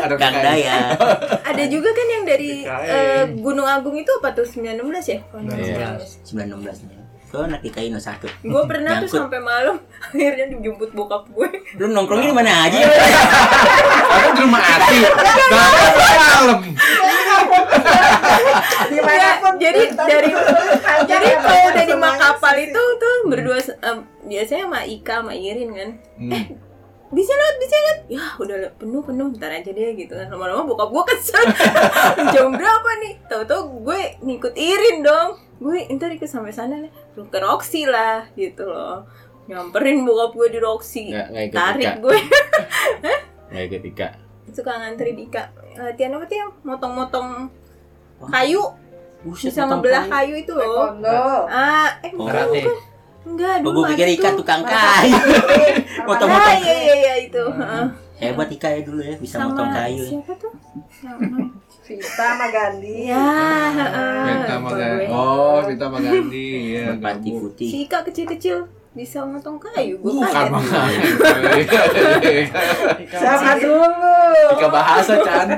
Ada 0.00 0.14
Kang. 0.14 0.34
Daya. 0.36 0.76
Ada 1.50 1.62
juga 1.66 1.90
kan 1.90 2.06
yang 2.08 2.24
dari 2.24 2.66
eh, 2.66 3.24
Gunung 3.32 3.64
Agung 3.64 3.94
itu 3.94 4.10
apa 4.12 4.32
tuh 4.32 4.42
19 4.42 4.74
ya? 5.04 5.18
Kalau 5.24 5.42
nggak 5.42 5.56
Iya. 5.56 5.88
salah. 5.96 6.50
916 6.50 6.84
nih. 6.84 6.98
Kau 7.26 7.42
nak 7.44 7.58
DKI 7.60 7.90
no 7.90 7.98
satu. 7.98 8.30
Gue 8.40 8.62
pernah 8.62 8.94
tuh 8.96 9.10
sampai 9.10 9.38
malam 9.38 9.74
akhirnya 10.06 10.46
dijemput 10.48 10.90
bokap 10.92 11.26
gue. 11.28 11.50
Belum 11.74 11.90
nongkrongnya 11.92 12.30
di 12.30 12.36
mana 12.36 12.50
aja? 12.62 12.78
Ada 12.78 14.30
di 14.30 14.40
rumah 14.40 14.62
Ati. 14.62 14.98
Malam. 15.50 16.60
Di 18.86 18.98
mana 18.98 19.28
pun 19.38 19.52
Ya, 19.54 19.70
jadi 19.70 19.80
dari 19.94 20.30
hanya 20.34 21.04
jadi 21.04 21.28
kalau 21.36 21.62
udah 21.70 21.84
di 21.84 21.94
Makapal 21.94 22.54
itu 22.58 22.82
tuh 22.98 23.14
berdua 23.26 23.58
em, 23.80 23.96
biasanya 24.24 24.64
sama 24.66 24.80
Ika 24.82 25.14
sama 25.20 25.32
Irin 25.32 25.70
kan. 25.72 25.90
Hmm. 26.18 26.44
Bisa 27.08 27.30
lewat, 27.30 27.56
bisa 27.56 27.76
lewat. 27.76 27.98
Ya 28.10 28.24
udah 28.36 28.56
penuh 28.74 29.00
penuh 29.00 29.26
ntar 29.32 29.52
aja 29.52 29.70
deh 29.70 29.94
gitu 29.94 30.10
kan. 30.10 30.26
Lama-lama 30.26 30.66
bokap 30.66 30.90
gue 30.90 31.04
kesel. 31.08 31.44
Jam 32.34 32.50
berapa 32.50 32.90
nih? 33.00 33.14
Tahu-tahu 33.24 33.60
gue 33.82 34.00
ngikut 34.20 34.54
Irin 34.54 35.00
dong. 35.00 35.38
Gue 35.56 35.86
ntar 35.88 36.10
ikut 36.10 36.26
sampai 36.26 36.50
sana 36.50 36.74
nih. 36.76 36.90
Lu 37.14 37.24
ke 37.24 37.38
Roxy 37.38 37.86
lah 37.86 38.26
gitu 38.34 38.66
loh. 38.66 39.06
Nyamperin 39.46 40.02
bokap 40.02 40.34
gue 40.34 40.48
di 40.50 40.58
Roxy. 40.58 41.14
Nggak- 41.14 41.28
nggak 41.30 41.44
ikut 41.44 41.56
Tarik 41.56 41.86
Ika. 41.86 41.92
gue. 42.00 42.18
Nggak 43.54 43.64
ikut 43.64 43.82
Ika. 43.86 44.08
Suka 44.50 44.72
ngantri 44.74 45.14
di 45.14 45.24
Ika. 45.74 45.82
Latihan 45.84 46.10
apa 46.12 46.24
tuh 46.24 46.36
yang 46.36 46.50
motong-motong 46.62 47.28
kayu. 48.24 48.62
Buset, 49.20 49.50
Bisa 49.50 49.64
ngebelah 49.64 50.04
kayu. 50.04 50.12
kayu 50.12 50.34
itu 50.38 50.52
loh. 50.52 50.64
Taekwondo. 50.94 51.20
Ah, 51.46 51.88
eh 51.98 52.10
Oh. 52.12 52.18
bukan. 52.22 52.46
Enggak, 53.24 53.56
Oh, 53.56 53.62
dulu 53.64 53.78
gue 53.80 53.84
pikir 53.90 54.08
Ika 54.14 54.28
tukang 54.34 54.62
kayu. 54.62 55.16
Ah, 55.94 56.04
Motong-motong. 56.04 56.58
iya 56.60 56.74
iya 56.76 56.94
iya 56.94 57.14
itu. 57.22 57.40
Heeh. 57.40 57.84
Hebat 58.14 58.48
Ika 58.48 58.68
ya 58.68 58.80
dulu 58.80 59.00
ya 59.00 59.16
bisa 59.16 59.36
motong 59.40 59.64
Sama 59.66 59.78
kayu. 59.80 59.98
ya. 59.98 60.08
siapa 60.12 60.32
tuh? 60.36 60.52
Vita 61.82 62.08
sama 62.16 62.46
Gandhi. 62.48 62.94
Ya, 63.04 63.24
heeh. 63.70 64.24
Vita 64.24 64.54
Lupa 64.54 64.64
Magandi. 64.66 65.04
Oh, 65.10 65.56
Vita 65.62 65.86
Magandi. 65.86 66.48
Ya, 66.70 66.84
Merpati 66.92 67.30
putih. 67.34 67.66
Si 67.66 67.78
Ika 67.84 67.98
kecil-kecil 68.02 68.56
bisa 68.94 69.26
motong 69.26 69.58
kayu. 69.58 69.98
Gue 69.98 70.14
Bukan. 70.14 70.54
Siapa 73.10 73.50
dulu? 73.62 74.14
Ika 74.54 74.68
bahasa 74.70 75.12
Chan. 75.18 75.48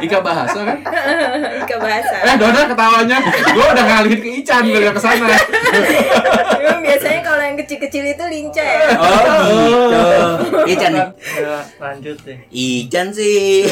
Ika 0.00 0.18
bahasa 0.24 0.58
kan? 0.64 0.78
Ika 1.68 1.76
bahasa. 1.76 2.16
Eh, 2.24 2.34
Dona 2.40 2.64
ketawanya. 2.64 3.18
Gue 3.52 3.66
udah 3.68 3.84
ngalihin 3.84 4.20
ke 4.24 4.28
Ican 4.40 4.64
biar 4.64 4.88
ke 4.88 5.00
sana. 5.04 5.28
Memang 6.58 6.80
biasanya 6.80 7.20
kalau 7.20 7.42
yang 7.44 7.56
kecil-kecil 7.60 8.04
itu 8.08 8.24
lincah 8.24 8.64
ya. 8.64 8.88
Oh 8.96 9.20
gitu. 9.20 10.72
Ican 10.72 10.90
nih. 10.96 11.06
Ya, 11.36 11.58
lanjut 11.76 12.16
deh. 12.24 12.38
Ican 12.48 13.06
sih. 13.12 13.68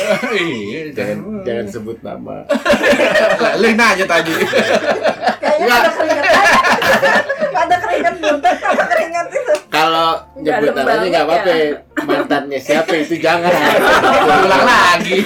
Jangan 0.93 1.19
jangan 1.41 1.67
sebut 1.67 1.97
nama. 2.05 2.45
Lu 3.57 3.65
yang 3.65 3.81
nanya 3.81 4.05
tadi. 4.05 4.33
Kayaknya 5.41 5.73
ada 5.73 5.91
keringat. 5.91 6.25
Ada 7.57 7.77
keringat 7.81 8.15
buntut 8.21 8.55
sama 8.61 8.85
keringat 8.85 9.27
itu. 9.33 9.55
Kalau 9.87 10.09
nyebut 10.35 10.75
namanya 10.75 11.07
nggak 11.07 11.25
apa-apa. 11.31 11.55
Mantannya 12.03 12.59
siapa 12.59 12.91
itu 12.99 13.15
jangan. 13.23 13.55
Ulang 14.43 14.67
lagi. 14.67 15.19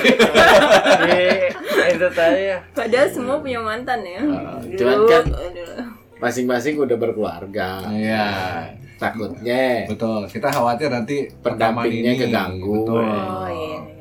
Eh, 1.08 1.48
itu 1.88 2.06
tadi 2.12 2.52
ya. 2.52 2.58
Padahal 2.76 3.08
semua 3.08 3.40
punya 3.40 3.56
mantan 3.64 4.04
ya. 4.04 4.20
Dulu, 4.20 4.76
cuman 4.76 4.98
kan-. 5.08 5.32
Masing-masing 6.20 6.76
udah 6.76 6.96
berkeluarga. 7.00 7.88
Iya. 7.88 8.28
Takutnya 9.00 9.88
Betul. 9.88 10.28
Kita 10.28 10.52
khawatir 10.52 10.92
nanti 10.92 11.24
pendampingnya 11.40 12.12
ini- 12.12 12.20
keganggu. 12.20 12.84
Betul. 12.84 13.00
Oh 13.00 13.48
iya 13.48 13.80
ya. 13.80 13.99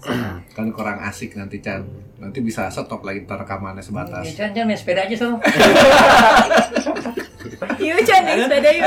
Kan 0.56 0.66
kurang 0.72 0.98
asik 1.00 1.36
nanti 1.36 1.60
Chan. 1.60 1.84
Nanti 2.20 2.38
bisa 2.40 2.68
stop 2.68 3.00
lagi 3.00 3.24
ntar 3.24 3.40
rekamannya 3.40 3.80
sebatas. 3.84 4.24
Ya, 4.24 4.32
Chan, 4.44 4.50
Chan, 4.56 4.64
main 4.64 4.76
sepeda 4.76 5.04
aja 5.04 5.16
so. 5.16 5.36
Yuk 7.80 8.00
Chan 8.04 8.24
naik 8.24 8.48
sepeda 8.48 8.70
yuk. 8.72 8.84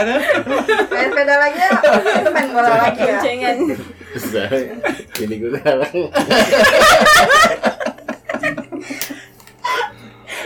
Main 0.90 1.08
sepeda 1.10 1.36
lagi 1.38 1.58
ya. 1.58 1.70
Itu 2.22 2.30
main 2.34 2.50
bola 2.54 2.70
lagi 2.90 3.02
ya. 3.02 3.18
Boncengan. 3.18 3.58
Jadi 5.14 5.34
gue 5.38 5.50
sekarang 5.58 5.96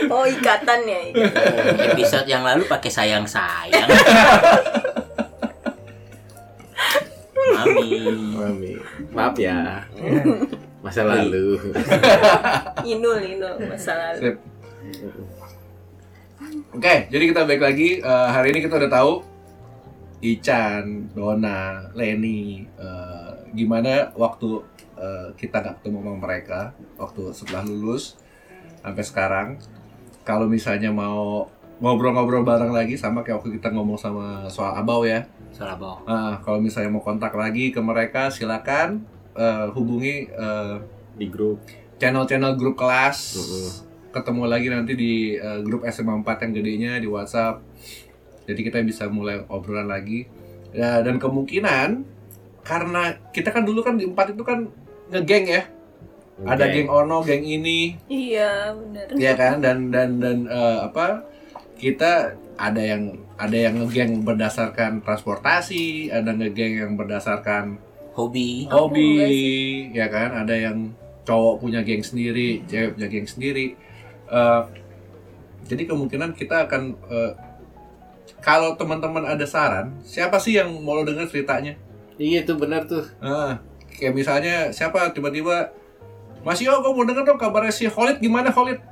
Oh 0.08 0.24
ikatan 0.24 0.80
ya. 0.88 1.00
ikatan. 1.12 1.92
Episode 1.92 2.28
yang 2.28 2.40
lalu 2.44 2.64
pakai 2.64 2.88
sayang 2.88 3.28
sayang. 3.28 3.88
Mami. 7.58 7.90
Mami. 8.38 8.72
Maaf 9.10 9.34
ya. 9.34 9.82
Masa 10.78 11.02
lalu. 11.02 11.58
Inul 12.94 13.18
inul 13.18 13.54
masa 13.66 13.92
lalu. 13.98 14.18
Sip. 14.22 14.36
Oke, 16.70 17.10
jadi 17.10 17.24
kita 17.34 17.42
balik 17.42 17.62
lagi. 17.66 17.98
Eh, 17.98 18.28
hari 18.30 18.54
ini 18.54 18.62
kita 18.62 18.78
udah 18.78 18.90
tahu 18.90 19.12
Ican, 20.22 21.10
Dona, 21.14 21.90
Leni, 21.94 22.62
eh, 22.62 23.30
gimana 23.54 24.14
waktu 24.14 24.62
eh, 24.98 25.28
kita 25.34 25.62
nggak 25.62 25.82
ketemu 25.82 25.98
sama 26.02 26.18
mereka 26.18 26.60
waktu 26.98 27.22
setelah 27.34 27.62
lulus 27.66 28.14
sampai 28.82 29.04
sekarang. 29.04 29.48
Kalau 30.22 30.46
misalnya 30.46 30.94
mau 30.94 31.50
ngobrol-ngobrol 31.78 32.42
bareng 32.42 32.74
lagi 32.74 32.98
sama 32.98 33.22
kayak 33.22 33.42
waktu 33.42 33.58
kita 33.58 33.70
ngomong 33.74 33.98
sama 33.98 34.46
soal 34.50 34.74
abau 34.78 35.02
ya. 35.06 35.26
Bohong. 35.58 36.02
Nah, 36.04 36.38
kalau 36.38 36.58
misalnya 36.58 36.88
mau 36.88 37.00
kontak 37.00 37.34
lagi 37.34 37.68
ke 37.68 37.80
mereka, 37.80 38.28
silakan 38.28 39.02
eh, 39.32 39.66
hubungi 39.68 40.26
eh, 40.26 40.74
Di 41.14 41.26
grup. 41.26 41.58
channel-channel 41.96 42.54
grup 42.54 42.74
kelas 42.74 43.34
Mm-mm. 43.34 43.68
ketemu 44.08 44.42
lagi 44.46 44.66
nanti 44.68 44.92
di 44.94 45.12
eh, 45.34 45.60
grup 45.60 45.82
SMA 45.84 46.14
4 46.16 46.44
yang 46.46 46.52
gedenya 46.54 46.92
di 46.96 47.06
WhatsApp. 47.06 47.58
Jadi 48.44 48.60
kita 48.62 48.78
bisa 48.80 49.06
mulai 49.06 49.42
obrolan 49.44 49.86
lagi. 49.86 50.24
Ya, 50.70 51.00
dan 51.00 51.16
kemungkinan 51.16 52.06
karena 52.62 53.16
kita 53.30 53.50
kan 53.50 53.64
dulu 53.64 53.80
kan 53.80 53.96
di 53.96 54.04
empat 54.04 54.32
itu 54.32 54.42
kan 54.42 54.68
ngegeng 55.08 55.46
ya. 55.48 55.62
Ada 56.38 56.70
geng 56.70 56.86
Ono, 56.86 57.18
geng 57.20 57.42
ini, 57.42 57.98
Iya, 58.06 58.70
bener. 58.70 59.10
ya 59.18 59.34
kan 59.34 59.58
dan 59.58 59.90
dan 59.90 60.22
dan 60.22 60.46
eh, 60.46 60.78
apa 60.80 61.26
kita 61.74 62.30
ada 62.54 62.78
yang 62.78 63.10
ada 63.38 63.56
yang 63.56 63.78
ngegeng 63.78 64.26
berdasarkan 64.26 65.00
transportasi 65.06 66.10
ada 66.10 66.34
ngegeng 66.34 66.82
yang 66.82 66.92
berdasarkan 66.98 67.78
Hobi. 68.18 68.66
Hobi 68.66 69.08
enggak 69.14 69.30
ya 69.94 70.06
kan 70.10 70.30
ada 70.42 70.54
yang 70.58 70.90
cowok 71.22 71.62
punya 71.62 71.86
geng 71.86 72.02
sendiri 72.02 72.66
cewek 72.66 72.98
punya 72.98 73.08
geng 73.08 73.28
sendiri 73.30 73.78
Eh, 74.28 74.62
jadi 75.64 75.88
kemungkinan 75.88 76.36
kita 76.36 76.68
akan 76.68 76.92
eh, 77.08 77.32
kalau 78.44 78.76
teman-teman 78.76 79.24
ada 79.24 79.48
saran 79.48 79.96
siapa 80.04 80.36
sih 80.36 80.60
yang 80.60 80.68
mau 80.84 81.00
lo 81.00 81.08
dengar 81.08 81.24
ceritanya 81.32 81.80
Iya 82.18 82.42
tuh 82.42 82.58
benar 82.58 82.82
tuh. 82.90 83.06
Ah, 83.22 83.62
kayak 83.94 84.10
misalnya 84.10 84.74
siapa 84.74 85.14
tiba-tiba 85.14 85.70
Mas 86.42 86.58
Yo, 86.58 86.74
gue 86.82 86.90
mau 86.90 87.06
denger 87.06 87.22
dong 87.22 87.38
kabarnya 87.38 87.70
si 87.70 87.86
Khalid 87.86 88.18
gimana 88.18 88.50
Khalid? 88.50 88.82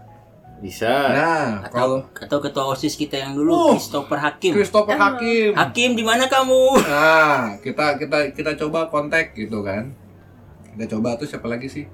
Bisa. 0.57 0.89
Nah, 1.13 1.69
kalau 1.69 2.01
Atau 2.09 2.25
atau 2.25 2.39
ketua 2.41 2.65
OSIS 2.67 2.97
kita 2.97 3.21
yang 3.21 3.37
Oh. 3.37 3.39
dulu 3.39 3.55
Christopher 3.77 4.19
Hakim. 4.19 4.53
Christopher 4.57 4.97
Hakim. 4.97 5.53
Hakim 5.53 5.91
di 5.93 6.01
mana 6.01 6.25
kamu? 6.27 6.81
Nah, 6.83 7.61
kita 7.61 8.01
kita 8.01 8.33
kita 8.33 8.51
coba 8.57 8.89
kontak 8.89 9.37
gitu 9.37 9.61
kan. 9.61 9.93
Kita 10.73 10.97
coba 10.97 11.17
tuh 11.17 11.29
siapa 11.29 11.45
lagi 11.47 11.69
sih? 11.69 11.85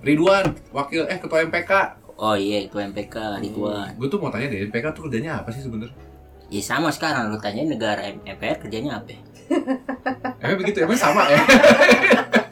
Ridwan, 0.00 0.54
wakil 0.70 1.02
eh 1.04 1.18
ketua 1.18 1.42
MPK. 1.42 1.72
Oh 2.16 2.32
iya 2.32 2.62
itu 2.62 2.78
MPK 2.78 3.42
Ridwan. 3.42 3.90
Gue 3.94 4.06
tuh 4.06 4.16
mau 4.16 4.30
tanya 4.30 4.46
deh, 4.46 4.64
MPK 4.64 4.86
tuh 4.92 5.02
kerjanya 5.04 5.42
apa 5.42 5.50
sih 5.50 5.60
sebenarnya? 5.60 5.92
Ya 6.46 6.62
sama 6.62 6.88
sekarang 6.88 7.28
lu 7.28 7.38
tanya 7.38 7.66
negara 7.66 8.06
MPR 8.22 8.62
kerjanya 8.62 9.02
apa? 9.02 9.18
Emang 10.38 10.58
begitu, 10.58 10.78
emang 10.80 10.94
sama 10.94 11.26
ya? 11.26 11.42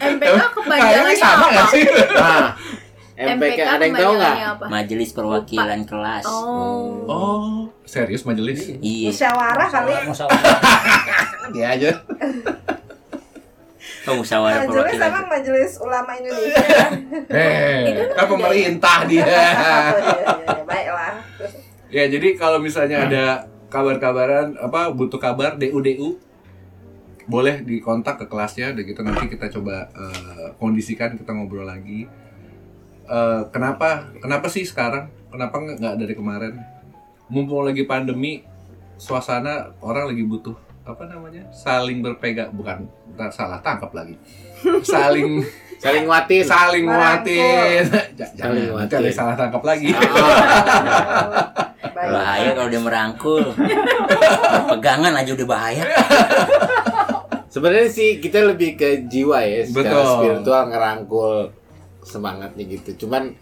MPK 0.04 0.40
kepanjangannya 0.52 1.14
sama 1.16 1.46
apa? 1.48 1.62
sih? 1.70 1.82
Nah, 2.12 2.46
MPK 3.14 3.60
ada 3.62 3.78
yang 3.78 3.94
tahu 3.94 4.12
nggak? 4.18 4.36
Majelis 4.66 5.10
Perwakilan 5.14 5.80
Kelas. 5.86 6.26
Oh. 6.26 7.06
Oh, 7.06 7.46
serius 7.86 8.26
majelis? 8.26 8.74
Iya. 8.82 9.14
musyawarah 9.14 9.68
kali 9.70 9.92
Musyawarah. 10.02 10.58
Dia 11.54 11.66
aja. 11.78 11.90
Oh, 14.04 14.18
musyawarah 14.18 14.66
majelis 14.66 14.74
perwakilan. 14.74 15.08
emang 15.08 15.26
majelis 15.30 15.72
ulama 15.78 16.10
Indonesia 16.12 16.86
Eh, 17.30 17.80
kan 18.12 18.26
pemerintah 18.26 18.96
dia. 19.06 19.22
oh, 19.24 19.30
iya, 19.30 19.46
iya, 19.94 20.44
iya. 20.44 20.62
baiklah 20.66 21.12
Ya, 21.88 22.04
jadi 22.10 22.28
kalau 22.34 22.58
misalnya 22.58 23.06
ada 23.06 23.24
kabar-kabaran 23.70 24.58
apa 24.58 24.90
butuh 24.90 25.16
kabar 25.16 25.54
DU-DU 25.54 26.18
boleh 27.24 27.62
dikontak 27.62 28.18
ke 28.20 28.26
kelasnya 28.26 28.74
dan 28.74 28.82
gitu 28.82 29.00
nanti 29.00 29.30
kita 29.30 29.46
coba 29.48 29.86
eh, 29.94 30.50
kondisikan 30.58 31.14
kita 31.14 31.30
ngobrol 31.30 31.64
lagi. 31.64 32.10
Eh, 33.04 33.42
kenapa 33.52 34.08
kenapa 34.16 34.48
sih 34.48 34.64
sekarang? 34.64 35.12
Kenapa 35.28 35.60
nggak 35.60 35.94
dari 36.00 36.14
kemarin? 36.16 36.56
Mumpung 37.28 37.68
lagi 37.68 37.84
pandemi, 37.84 38.40
suasana 38.96 39.76
orang 39.84 40.08
lagi 40.12 40.24
butuh 40.24 40.56
apa 40.88 41.04
namanya? 41.04 41.44
Saling 41.52 42.00
berpegang 42.00 42.48
bukan 42.56 42.88
salah 43.28 43.60
tangkap 43.60 43.92
lagi. 43.92 44.16
Saling 44.84 45.44
Saling 45.74 46.08
nguatin. 46.08 46.40
saling 46.48 46.84
nguatin. 46.88 47.82
Saling 47.92 48.40
Jangan 48.40 48.56
nguatin. 48.72 48.88
jangan 48.88 49.12
salah 49.12 49.34
tangkap 49.36 49.62
lagi. 49.68 49.92
Bahaya 52.14 52.50
kalau 52.56 52.68
dia 52.72 52.80
merangkul. 52.80 53.44
Pegangan 54.72 55.12
aja 55.12 55.30
udah 55.36 55.48
bahaya. 55.48 55.84
Sebenarnya 57.52 57.88
sih 57.92 58.16
kita 58.16 58.48
lebih 58.48 58.80
ke 58.80 59.04
jiwa 59.08 59.44
ya, 59.44 59.60
secara 59.66 59.92
Betul. 59.92 60.08
spiritual 60.08 60.62
ngerangkul 60.72 61.36
semangatnya 62.04 62.64
gitu. 62.68 63.06
Cuman 63.06 63.34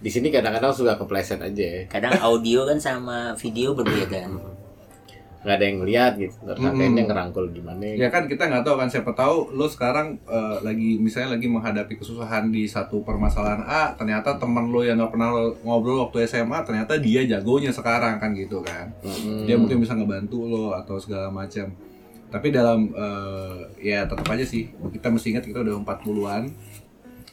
di 0.00 0.08
sini 0.08 0.32
kadang-kadang 0.32 0.72
suka 0.72 0.96
kepleset 0.96 1.44
aja 1.44 1.64
ya. 1.64 1.80
Kadang 1.84 2.16
audio 2.24 2.64
kan 2.64 2.80
sama 2.80 3.36
video 3.36 3.76
berbeda. 3.76 4.24
Nggak 5.40 5.56
ada 5.56 5.64
yang 5.64 5.78
ngeliat 5.80 6.12
gitu. 6.20 6.36
Akhirnya 6.52 7.04
ngerangkul 7.08 7.48
gimana 7.56 7.80
Ya 7.96 8.12
kan 8.12 8.28
kita 8.28 8.44
nggak 8.44 8.60
tahu 8.60 8.76
kan 8.76 8.92
siapa 8.92 9.16
tahu 9.16 9.56
lo 9.56 9.64
sekarang 9.72 10.20
eh, 10.28 10.56
lagi 10.60 11.00
misalnya 11.00 11.40
lagi 11.40 11.48
menghadapi 11.48 11.96
kesusahan 11.96 12.52
di 12.52 12.68
satu 12.68 13.00
permasalahan 13.00 13.64
A, 13.64 13.96
ternyata 13.96 14.36
teman 14.36 14.68
lo 14.68 14.84
yang 14.84 15.00
nggak 15.00 15.16
pernah 15.16 15.32
lo 15.32 15.56
ngobrol 15.64 16.04
waktu 16.04 16.28
SMA 16.28 16.60
ternyata 16.60 17.00
dia 17.00 17.24
jagonya 17.24 17.72
sekarang 17.72 18.20
kan 18.20 18.36
gitu 18.36 18.60
kan. 18.60 18.92
Mm-mm. 19.00 19.48
Dia 19.48 19.56
mungkin 19.56 19.80
bisa 19.80 19.96
ngebantu 19.96 20.44
lo 20.44 20.76
atau 20.76 21.00
segala 21.00 21.32
macam. 21.32 21.72
Tapi 22.28 22.48
dalam 22.52 22.92
eh, 22.92 23.58
ya 23.80 24.04
tetap 24.04 24.28
aja 24.28 24.44
sih 24.44 24.68
kita 24.92 25.08
mesti 25.08 25.32
ingat 25.32 25.48
kita 25.48 25.64
udah 25.64 25.80
40-an 25.80 26.52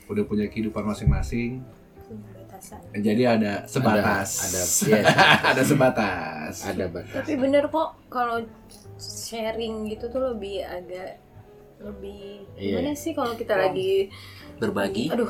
udah 0.07 0.23
punya 0.23 0.47
kehidupan 0.47 0.83
masing-masing. 0.83 1.61
Jadi 2.91 3.23
ada 3.23 3.63
sebatas. 3.63 4.29
Ada, 4.41 4.61
iya, 4.89 5.01
ada 5.53 5.61
sebatas. 5.61 6.53
ada 6.63 6.85
batas. 6.87 7.13
Tapi 7.13 7.33
bener 7.35 7.67
kok 7.67 7.93
kalau 8.07 8.41
sharing 8.97 9.85
gitu 9.85 10.07
tuh 10.07 10.23
lebih 10.27 10.63
agak 10.63 11.21
lebih 11.77 12.41
Iya. 12.57 12.81
gimana 12.81 12.97
sih 12.97 13.13
kalau 13.13 13.37
kita 13.37 13.53
lagi 13.53 14.09
Berbagi. 14.57 15.13
aduh 15.13 15.29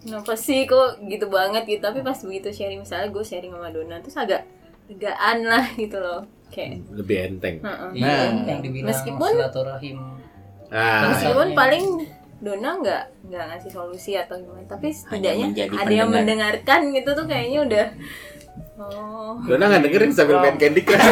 kenapa 0.00 0.32
sih 0.32 0.64
kok 0.64 0.96
gitu 1.04 1.28
banget 1.28 1.68
gitu 1.68 1.84
tapi 1.84 2.00
pas 2.00 2.16
begitu 2.16 2.48
sharing 2.48 2.80
misalnya 2.80 3.12
gue 3.12 3.20
sharing 3.20 3.52
sama 3.52 3.68
Dona 3.68 4.00
terus 4.00 4.16
agak 4.16 4.48
legaan 4.88 5.44
lah 5.44 5.68
gitu 5.76 6.00
loh 6.00 6.24
kayak 6.48 6.80
Lebih 6.88 7.16
enteng. 7.28 7.60
heeh. 7.60 7.90
Iya, 7.92 8.08
Nah. 8.32 8.48
yang 8.48 8.60
dibilang 8.64 8.88
Meskipun- 8.88 9.36
silaturahim. 9.36 9.98
Ah, 10.68 11.12
meskipun 11.12 11.46
Iya. 11.46 11.56
paling 11.60 11.84
Dona 12.38 12.70
nggak 12.78 13.02
nggak 13.26 13.44
ngasih 13.50 13.70
solusi 13.70 14.14
atau 14.14 14.38
gimana 14.38 14.62
tapi 14.64 14.88
setidaknya 14.88 15.50
ada 15.74 15.90
yang 15.90 16.06
pendengar. 16.06 16.22
mendengarkan 16.62 16.80
gitu 16.92 17.10
tuh 17.12 17.26
kayaknya 17.26 17.58
udah 17.66 17.86
oh 18.78 19.34
Dona 19.42 19.64
nggak 19.66 19.82
dengerin 19.84 20.12
sambil 20.12 20.38
main 20.38 20.54
Candy 20.54 20.82
Crush. 20.82 21.02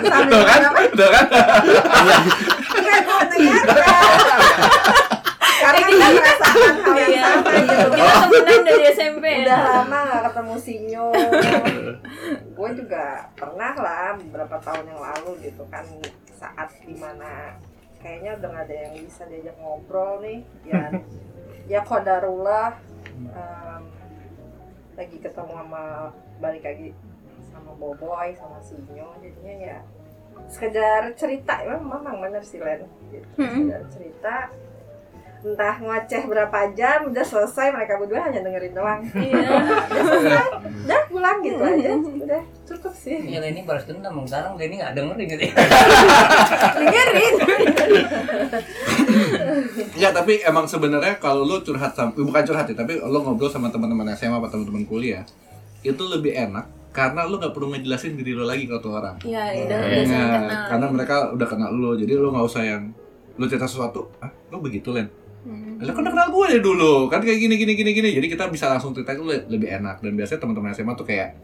Betul 0.00 0.42
kan? 0.42 0.60
Betul 0.88 1.08
kan? 1.08 1.24
Enggak, 2.68 2.98
gue 3.00 3.16
mendengarkan. 3.18 4.40
Karena 5.58 5.80
kita 5.84 6.06
merasakan 6.08 6.74
hal 6.78 6.96
yang 6.96 7.10
Iya, 7.10 7.22
sama 7.28 7.50
gitu. 7.52 7.88
kita 7.92 8.14
temenan 8.22 8.60
dari 8.64 8.84
SMP 8.88 9.24
ya. 9.26 9.38
Udah 9.44 9.58
lama 9.68 9.98
gak 10.06 10.22
ketemu 10.30 10.54
Sinyo. 10.56 11.06
gue 12.58 12.70
juga 12.74 13.04
pernah 13.34 13.72
lah 13.76 14.16
beberapa 14.18 14.56
tahun 14.58 14.84
yang 14.86 15.00
lalu 15.00 15.30
gitu 15.44 15.62
kan 15.68 15.84
saat 16.32 16.68
di 16.80 16.94
mana 16.96 17.54
kayaknya 17.98 18.38
udah 18.38 18.48
gak 18.54 18.64
ada 18.70 18.74
yang 18.74 18.92
bisa 19.02 19.22
diajak 19.26 19.56
ngobrol 19.58 20.22
nih. 20.22 20.40
Ya 20.68 20.82
ya 21.68 21.80
kodarullah 21.84 22.80
em, 23.12 23.82
lagi 24.96 25.16
ketemu 25.20 25.52
sama 25.52 25.82
balik 26.40 26.64
lagi 26.64 26.96
sama 27.52 27.72
Boboy 27.76 28.32
sama 28.38 28.58
Sinyo. 28.64 29.12
Jadinya 29.20 29.54
ya 29.58 29.78
sekedar 30.48 31.12
cerita. 31.18 31.60
Memang 31.66 32.00
memang 32.00 32.16
bener 32.24 32.42
sih 32.44 32.62
Len. 32.62 32.88
Gitu. 33.12 33.26
sekedar 33.36 33.82
cerita 33.92 34.34
entah 35.38 35.76
ngoceh 35.76 36.22
berapa 36.24 36.58
jam 36.72 37.06
udah 37.06 37.22
selesai 37.22 37.70
mereka 37.70 37.94
berdua 37.94 38.26
hanya 38.26 38.40
dengerin 38.40 38.72
doang 38.72 39.00
Iya. 39.14 39.46
udah 39.86 40.02
selesai 40.04 40.46
udah 40.82 41.00
pulang 41.06 41.38
gitu 41.40 41.60
aja 41.60 41.90
udah 41.94 42.42
cukup 42.64 42.92
sih 42.92 43.18
Ya 43.24 43.38
Leni 43.38 43.62
balas 43.62 43.84
dendam, 43.84 44.18
sekarang 44.22 44.54
Leni 44.54 44.74
nggak 44.76 44.92
dengerin 44.92 45.26
gitu 45.28 45.42
ya. 45.44 45.54
dengerin 46.74 47.34
Ya 49.94 50.10
tapi 50.10 50.42
emang 50.42 50.64
sebenarnya 50.64 51.16
kalau 51.16 51.42
lo 51.42 51.60
curhat 51.60 51.92
sama 51.92 52.10
bukan 52.12 52.42
curhat 52.44 52.66
ya, 52.66 52.76
tapi 52.76 52.98
lo 52.98 53.18
ngobrol 53.20 53.48
sama 53.48 53.68
teman-teman 53.68 54.10
SMA 54.12 54.36
atau 54.36 54.58
teman-teman 54.58 54.84
kuliah, 54.84 55.22
itu 55.80 56.02
lebih 56.04 56.32
enak 56.32 56.66
karena 56.90 57.24
lo 57.24 57.36
nggak 57.36 57.52
perlu 57.52 57.70
ngejelasin 57.72 58.14
diri 58.14 58.32
lo 58.32 58.44
lagi 58.44 58.64
ke 58.64 58.74
tuh 58.76 58.92
orang. 58.92 59.16
Iya, 59.20 59.42
udah 59.60 59.78
Iya, 59.80 60.02
udah 60.02 60.20
kenal. 60.40 60.62
karena 60.68 60.86
mereka 60.88 61.16
udah 61.30 61.46
kenal 61.46 61.70
lo, 61.72 61.94
jadi 61.94 62.12
lo 62.14 62.30
nggak 62.30 62.46
usah 62.46 62.62
yang 62.64 62.82
lo 63.34 63.44
cerita 63.44 63.64
sesuatu, 63.64 64.10
ah 64.18 64.30
lo 64.48 64.58
begitu 64.58 64.90
Len, 64.90 65.06
Lo 65.78 65.90
kan 65.94 66.02
udah 66.02 66.12
kenal 66.12 66.28
gue 66.34 66.44
dari 66.50 66.62
dulu, 66.62 67.06
kan 67.06 67.22
kayak 67.22 67.38
gini 67.38 67.54
gini 67.54 67.72
gini 67.78 67.90
gini, 67.94 68.08
jadi 68.10 68.26
kita 68.26 68.50
bisa 68.50 68.66
langsung 68.66 68.90
cerita 68.90 69.14
itu 69.14 69.22
le- 69.22 69.46
lebih 69.46 69.70
enak 69.78 70.02
dan 70.02 70.12
biasanya 70.18 70.40
teman-teman 70.42 70.74
SMA 70.74 70.92
tuh 70.98 71.06
kayak 71.06 71.38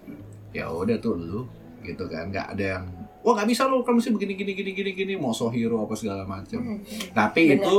ya 0.51 0.67
udah 0.67 0.99
tuh 0.99 1.15
lu 1.15 1.41
gitu 1.87 2.11
kan, 2.11 2.35
nggak 2.35 2.59
ada 2.59 2.65
yang 2.79 2.85
wah 3.23 3.33
nggak 3.39 3.49
bisa 3.49 3.65
lo 3.71 3.81
kamu 3.87 4.03
sih 4.03 4.11
begini 4.11 4.35
gini 4.35 4.53
gini 4.53 4.71
gini 4.75 4.91
gini 4.93 5.13
mau 5.15 5.31
so 5.31 5.49
hero 5.49 5.81
apa 5.87 5.95
segala 5.95 6.27
macam. 6.27 6.61
Hmm. 6.61 6.83
Tapi 7.15 7.43
Bener. 7.47 7.63
itu 7.63 7.77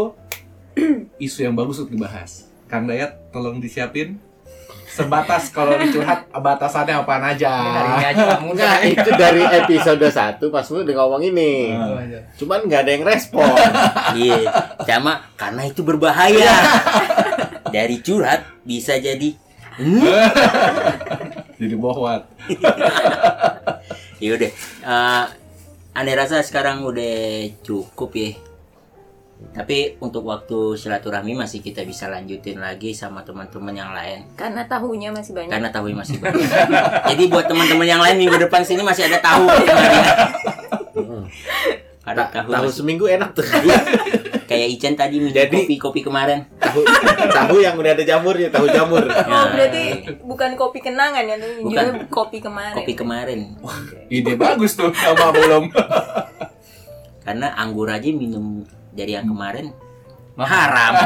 isu 1.27 1.39
yang 1.43 1.55
bagus 1.55 1.83
untuk 1.83 1.99
dibahas. 1.99 2.47
Kang 2.65 2.89
Dayat 2.89 3.29
tolong 3.29 3.61
disiapin 3.61 4.17
sebatas 4.95 5.51
kalau 5.51 5.75
dicurhat 5.75 6.31
batasannya 6.31 7.03
apaan 7.03 7.35
aja. 7.35 7.51
Kamu 8.15 8.55
udah. 8.55 8.63
Nah 8.63 8.79
itu 8.87 9.09
dari 9.19 9.43
episode 9.43 10.07
1 10.07 10.39
pas 10.39 10.65
lu 10.71 10.79
udah 10.87 10.95
ngomong 10.95 11.23
ini. 11.27 11.75
Ah. 11.75 11.99
Cuman 12.39 12.63
nggak 12.63 12.81
ada 12.87 12.91
yang 12.95 13.03
respon. 13.03 13.43
Iya, 14.15 14.47
sama 14.87 15.27
karena 15.35 15.67
itu 15.67 15.83
berbahaya. 15.83 16.55
Dari 17.67 17.99
curhat 17.99 18.47
bisa 18.63 18.95
jadi 18.95 19.35
Jadi 21.59 21.75
bohwat. 21.75 22.23
Yaudah, 24.23 24.51
uh, 24.87 25.25
aneh 25.91 26.15
rasa 26.15 26.39
sekarang 26.39 26.87
udah 26.87 27.51
cukup 27.63 28.15
ya. 28.15 28.31
Tapi 29.35 29.99
untuk 29.99 30.23
waktu 30.23 30.55
silaturahmi 30.73 31.31
masih 31.33 31.59
kita 31.59 31.83
bisa 31.83 32.07
lanjutin 32.07 32.55
lagi 32.57 32.91
sama 32.91 33.19
teman-teman 33.21 33.71
yang 33.71 33.91
lain 33.91 34.23
Karena 34.33 34.63
tahunya 34.63 35.11
masih 35.11 35.31
banyak. 35.31 35.51
karena 35.51 35.69
tahu 35.69 35.91
masih 35.91 36.17
banyak. 36.17 36.43
Jadi 37.11 37.23
buat 37.25 37.45
teman-teman 37.45 37.83
yang 37.85 37.99
lain 37.99 38.15
minggu 38.17 38.35
depan 38.37 38.61
sini 38.61 38.79
masih 38.81 39.05
ada 39.05 39.19
tahu. 39.21 39.43
ada 42.05 42.21
Ta- 42.21 42.31
tahu, 42.33 42.49
tahu 42.49 42.63
masih- 42.63 42.77
seminggu 42.77 43.05
enak 43.07 43.33
tuh. 43.33 43.43
kayak 44.45 44.67
Ican 44.71 44.93
tadi 44.93 45.17
minum 45.17 45.33
Jadi- 45.33 45.57
kopi 45.57 45.75
kopi 45.79 46.01
kemarin. 46.01 46.45
tahu 46.55 46.85
tahu 47.29 47.55
yang 47.59 47.75
udah 47.75 47.91
ada 47.91 48.03
jamurnya, 48.03 48.47
tahu 48.49 48.67
jamur. 48.67 49.01
Oh, 49.03 49.45
berarti 49.49 49.83
bukan 50.21 50.53
kopi 50.53 50.79
kenangan 50.79 51.23
ya, 51.23 51.35
Bukan. 51.59 52.07
kopi 52.07 52.39
kemarin. 52.39 52.75
Kopi 52.75 52.93
kemarin. 52.93 53.39
Ide 54.07 54.35
bagus 54.35 54.75
tuh 54.75 54.93
sama 54.93 55.33
belum. 55.33 55.73
Karena 57.19 57.57
anggur 57.57 57.89
aja 57.89 58.05
minum 58.07 58.61
dari 58.95 59.11
yang 59.13 59.27
kemarin 59.27 59.75
haram. 60.39 60.93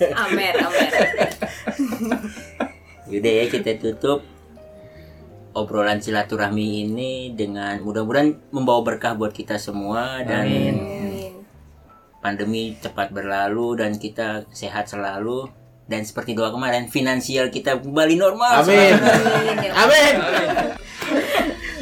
Amer, 0.00 0.54
amer. 0.56 0.92
Yaudah 3.10 3.32
ya 3.42 3.44
kita 3.50 3.74
tutup 3.76 4.22
obrolan 5.52 5.98
silaturahmi 5.98 6.86
ini 6.86 7.34
dengan 7.34 7.82
mudah-mudahan 7.82 8.38
membawa 8.54 8.86
berkah 8.86 9.18
buat 9.18 9.34
kita 9.34 9.58
semua 9.58 10.22
dan 10.22 10.46
Amin. 10.46 11.42
pandemi 12.22 12.78
cepat 12.78 13.10
berlalu 13.10 13.82
dan 13.82 13.98
kita 13.98 14.46
sehat 14.54 14.86
selalu 14.86 15.50
dan 15.90 16.06
seperti 16.06 16.38
doa 16.38 16.54
kemarin 16.54 16.86
finansial 16.86 17.50
kita 17.50 17.82
kembali 17.82 18.14
normal. 18.14 18.62
Amin. 18.62 18.94
Amin, 18.94 19.56
ya. 19.58 19.72
Amin. 19.74 20.14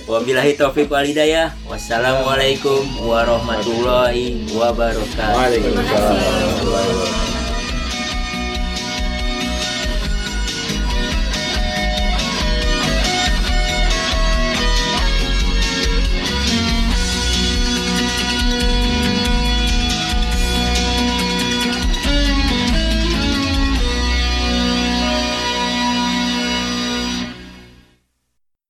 Wabillahi 0.09 0.57
taufiq 0.57 0.89
wal 0.89 1.05
hidayah. 1.05 1.53
Wassalamualaikum 1.69 2.81
warahmatullahi 3.05 4.49
wabarakatuh. 4.57 5.37
Waalaikumsalam. 5.37 7.38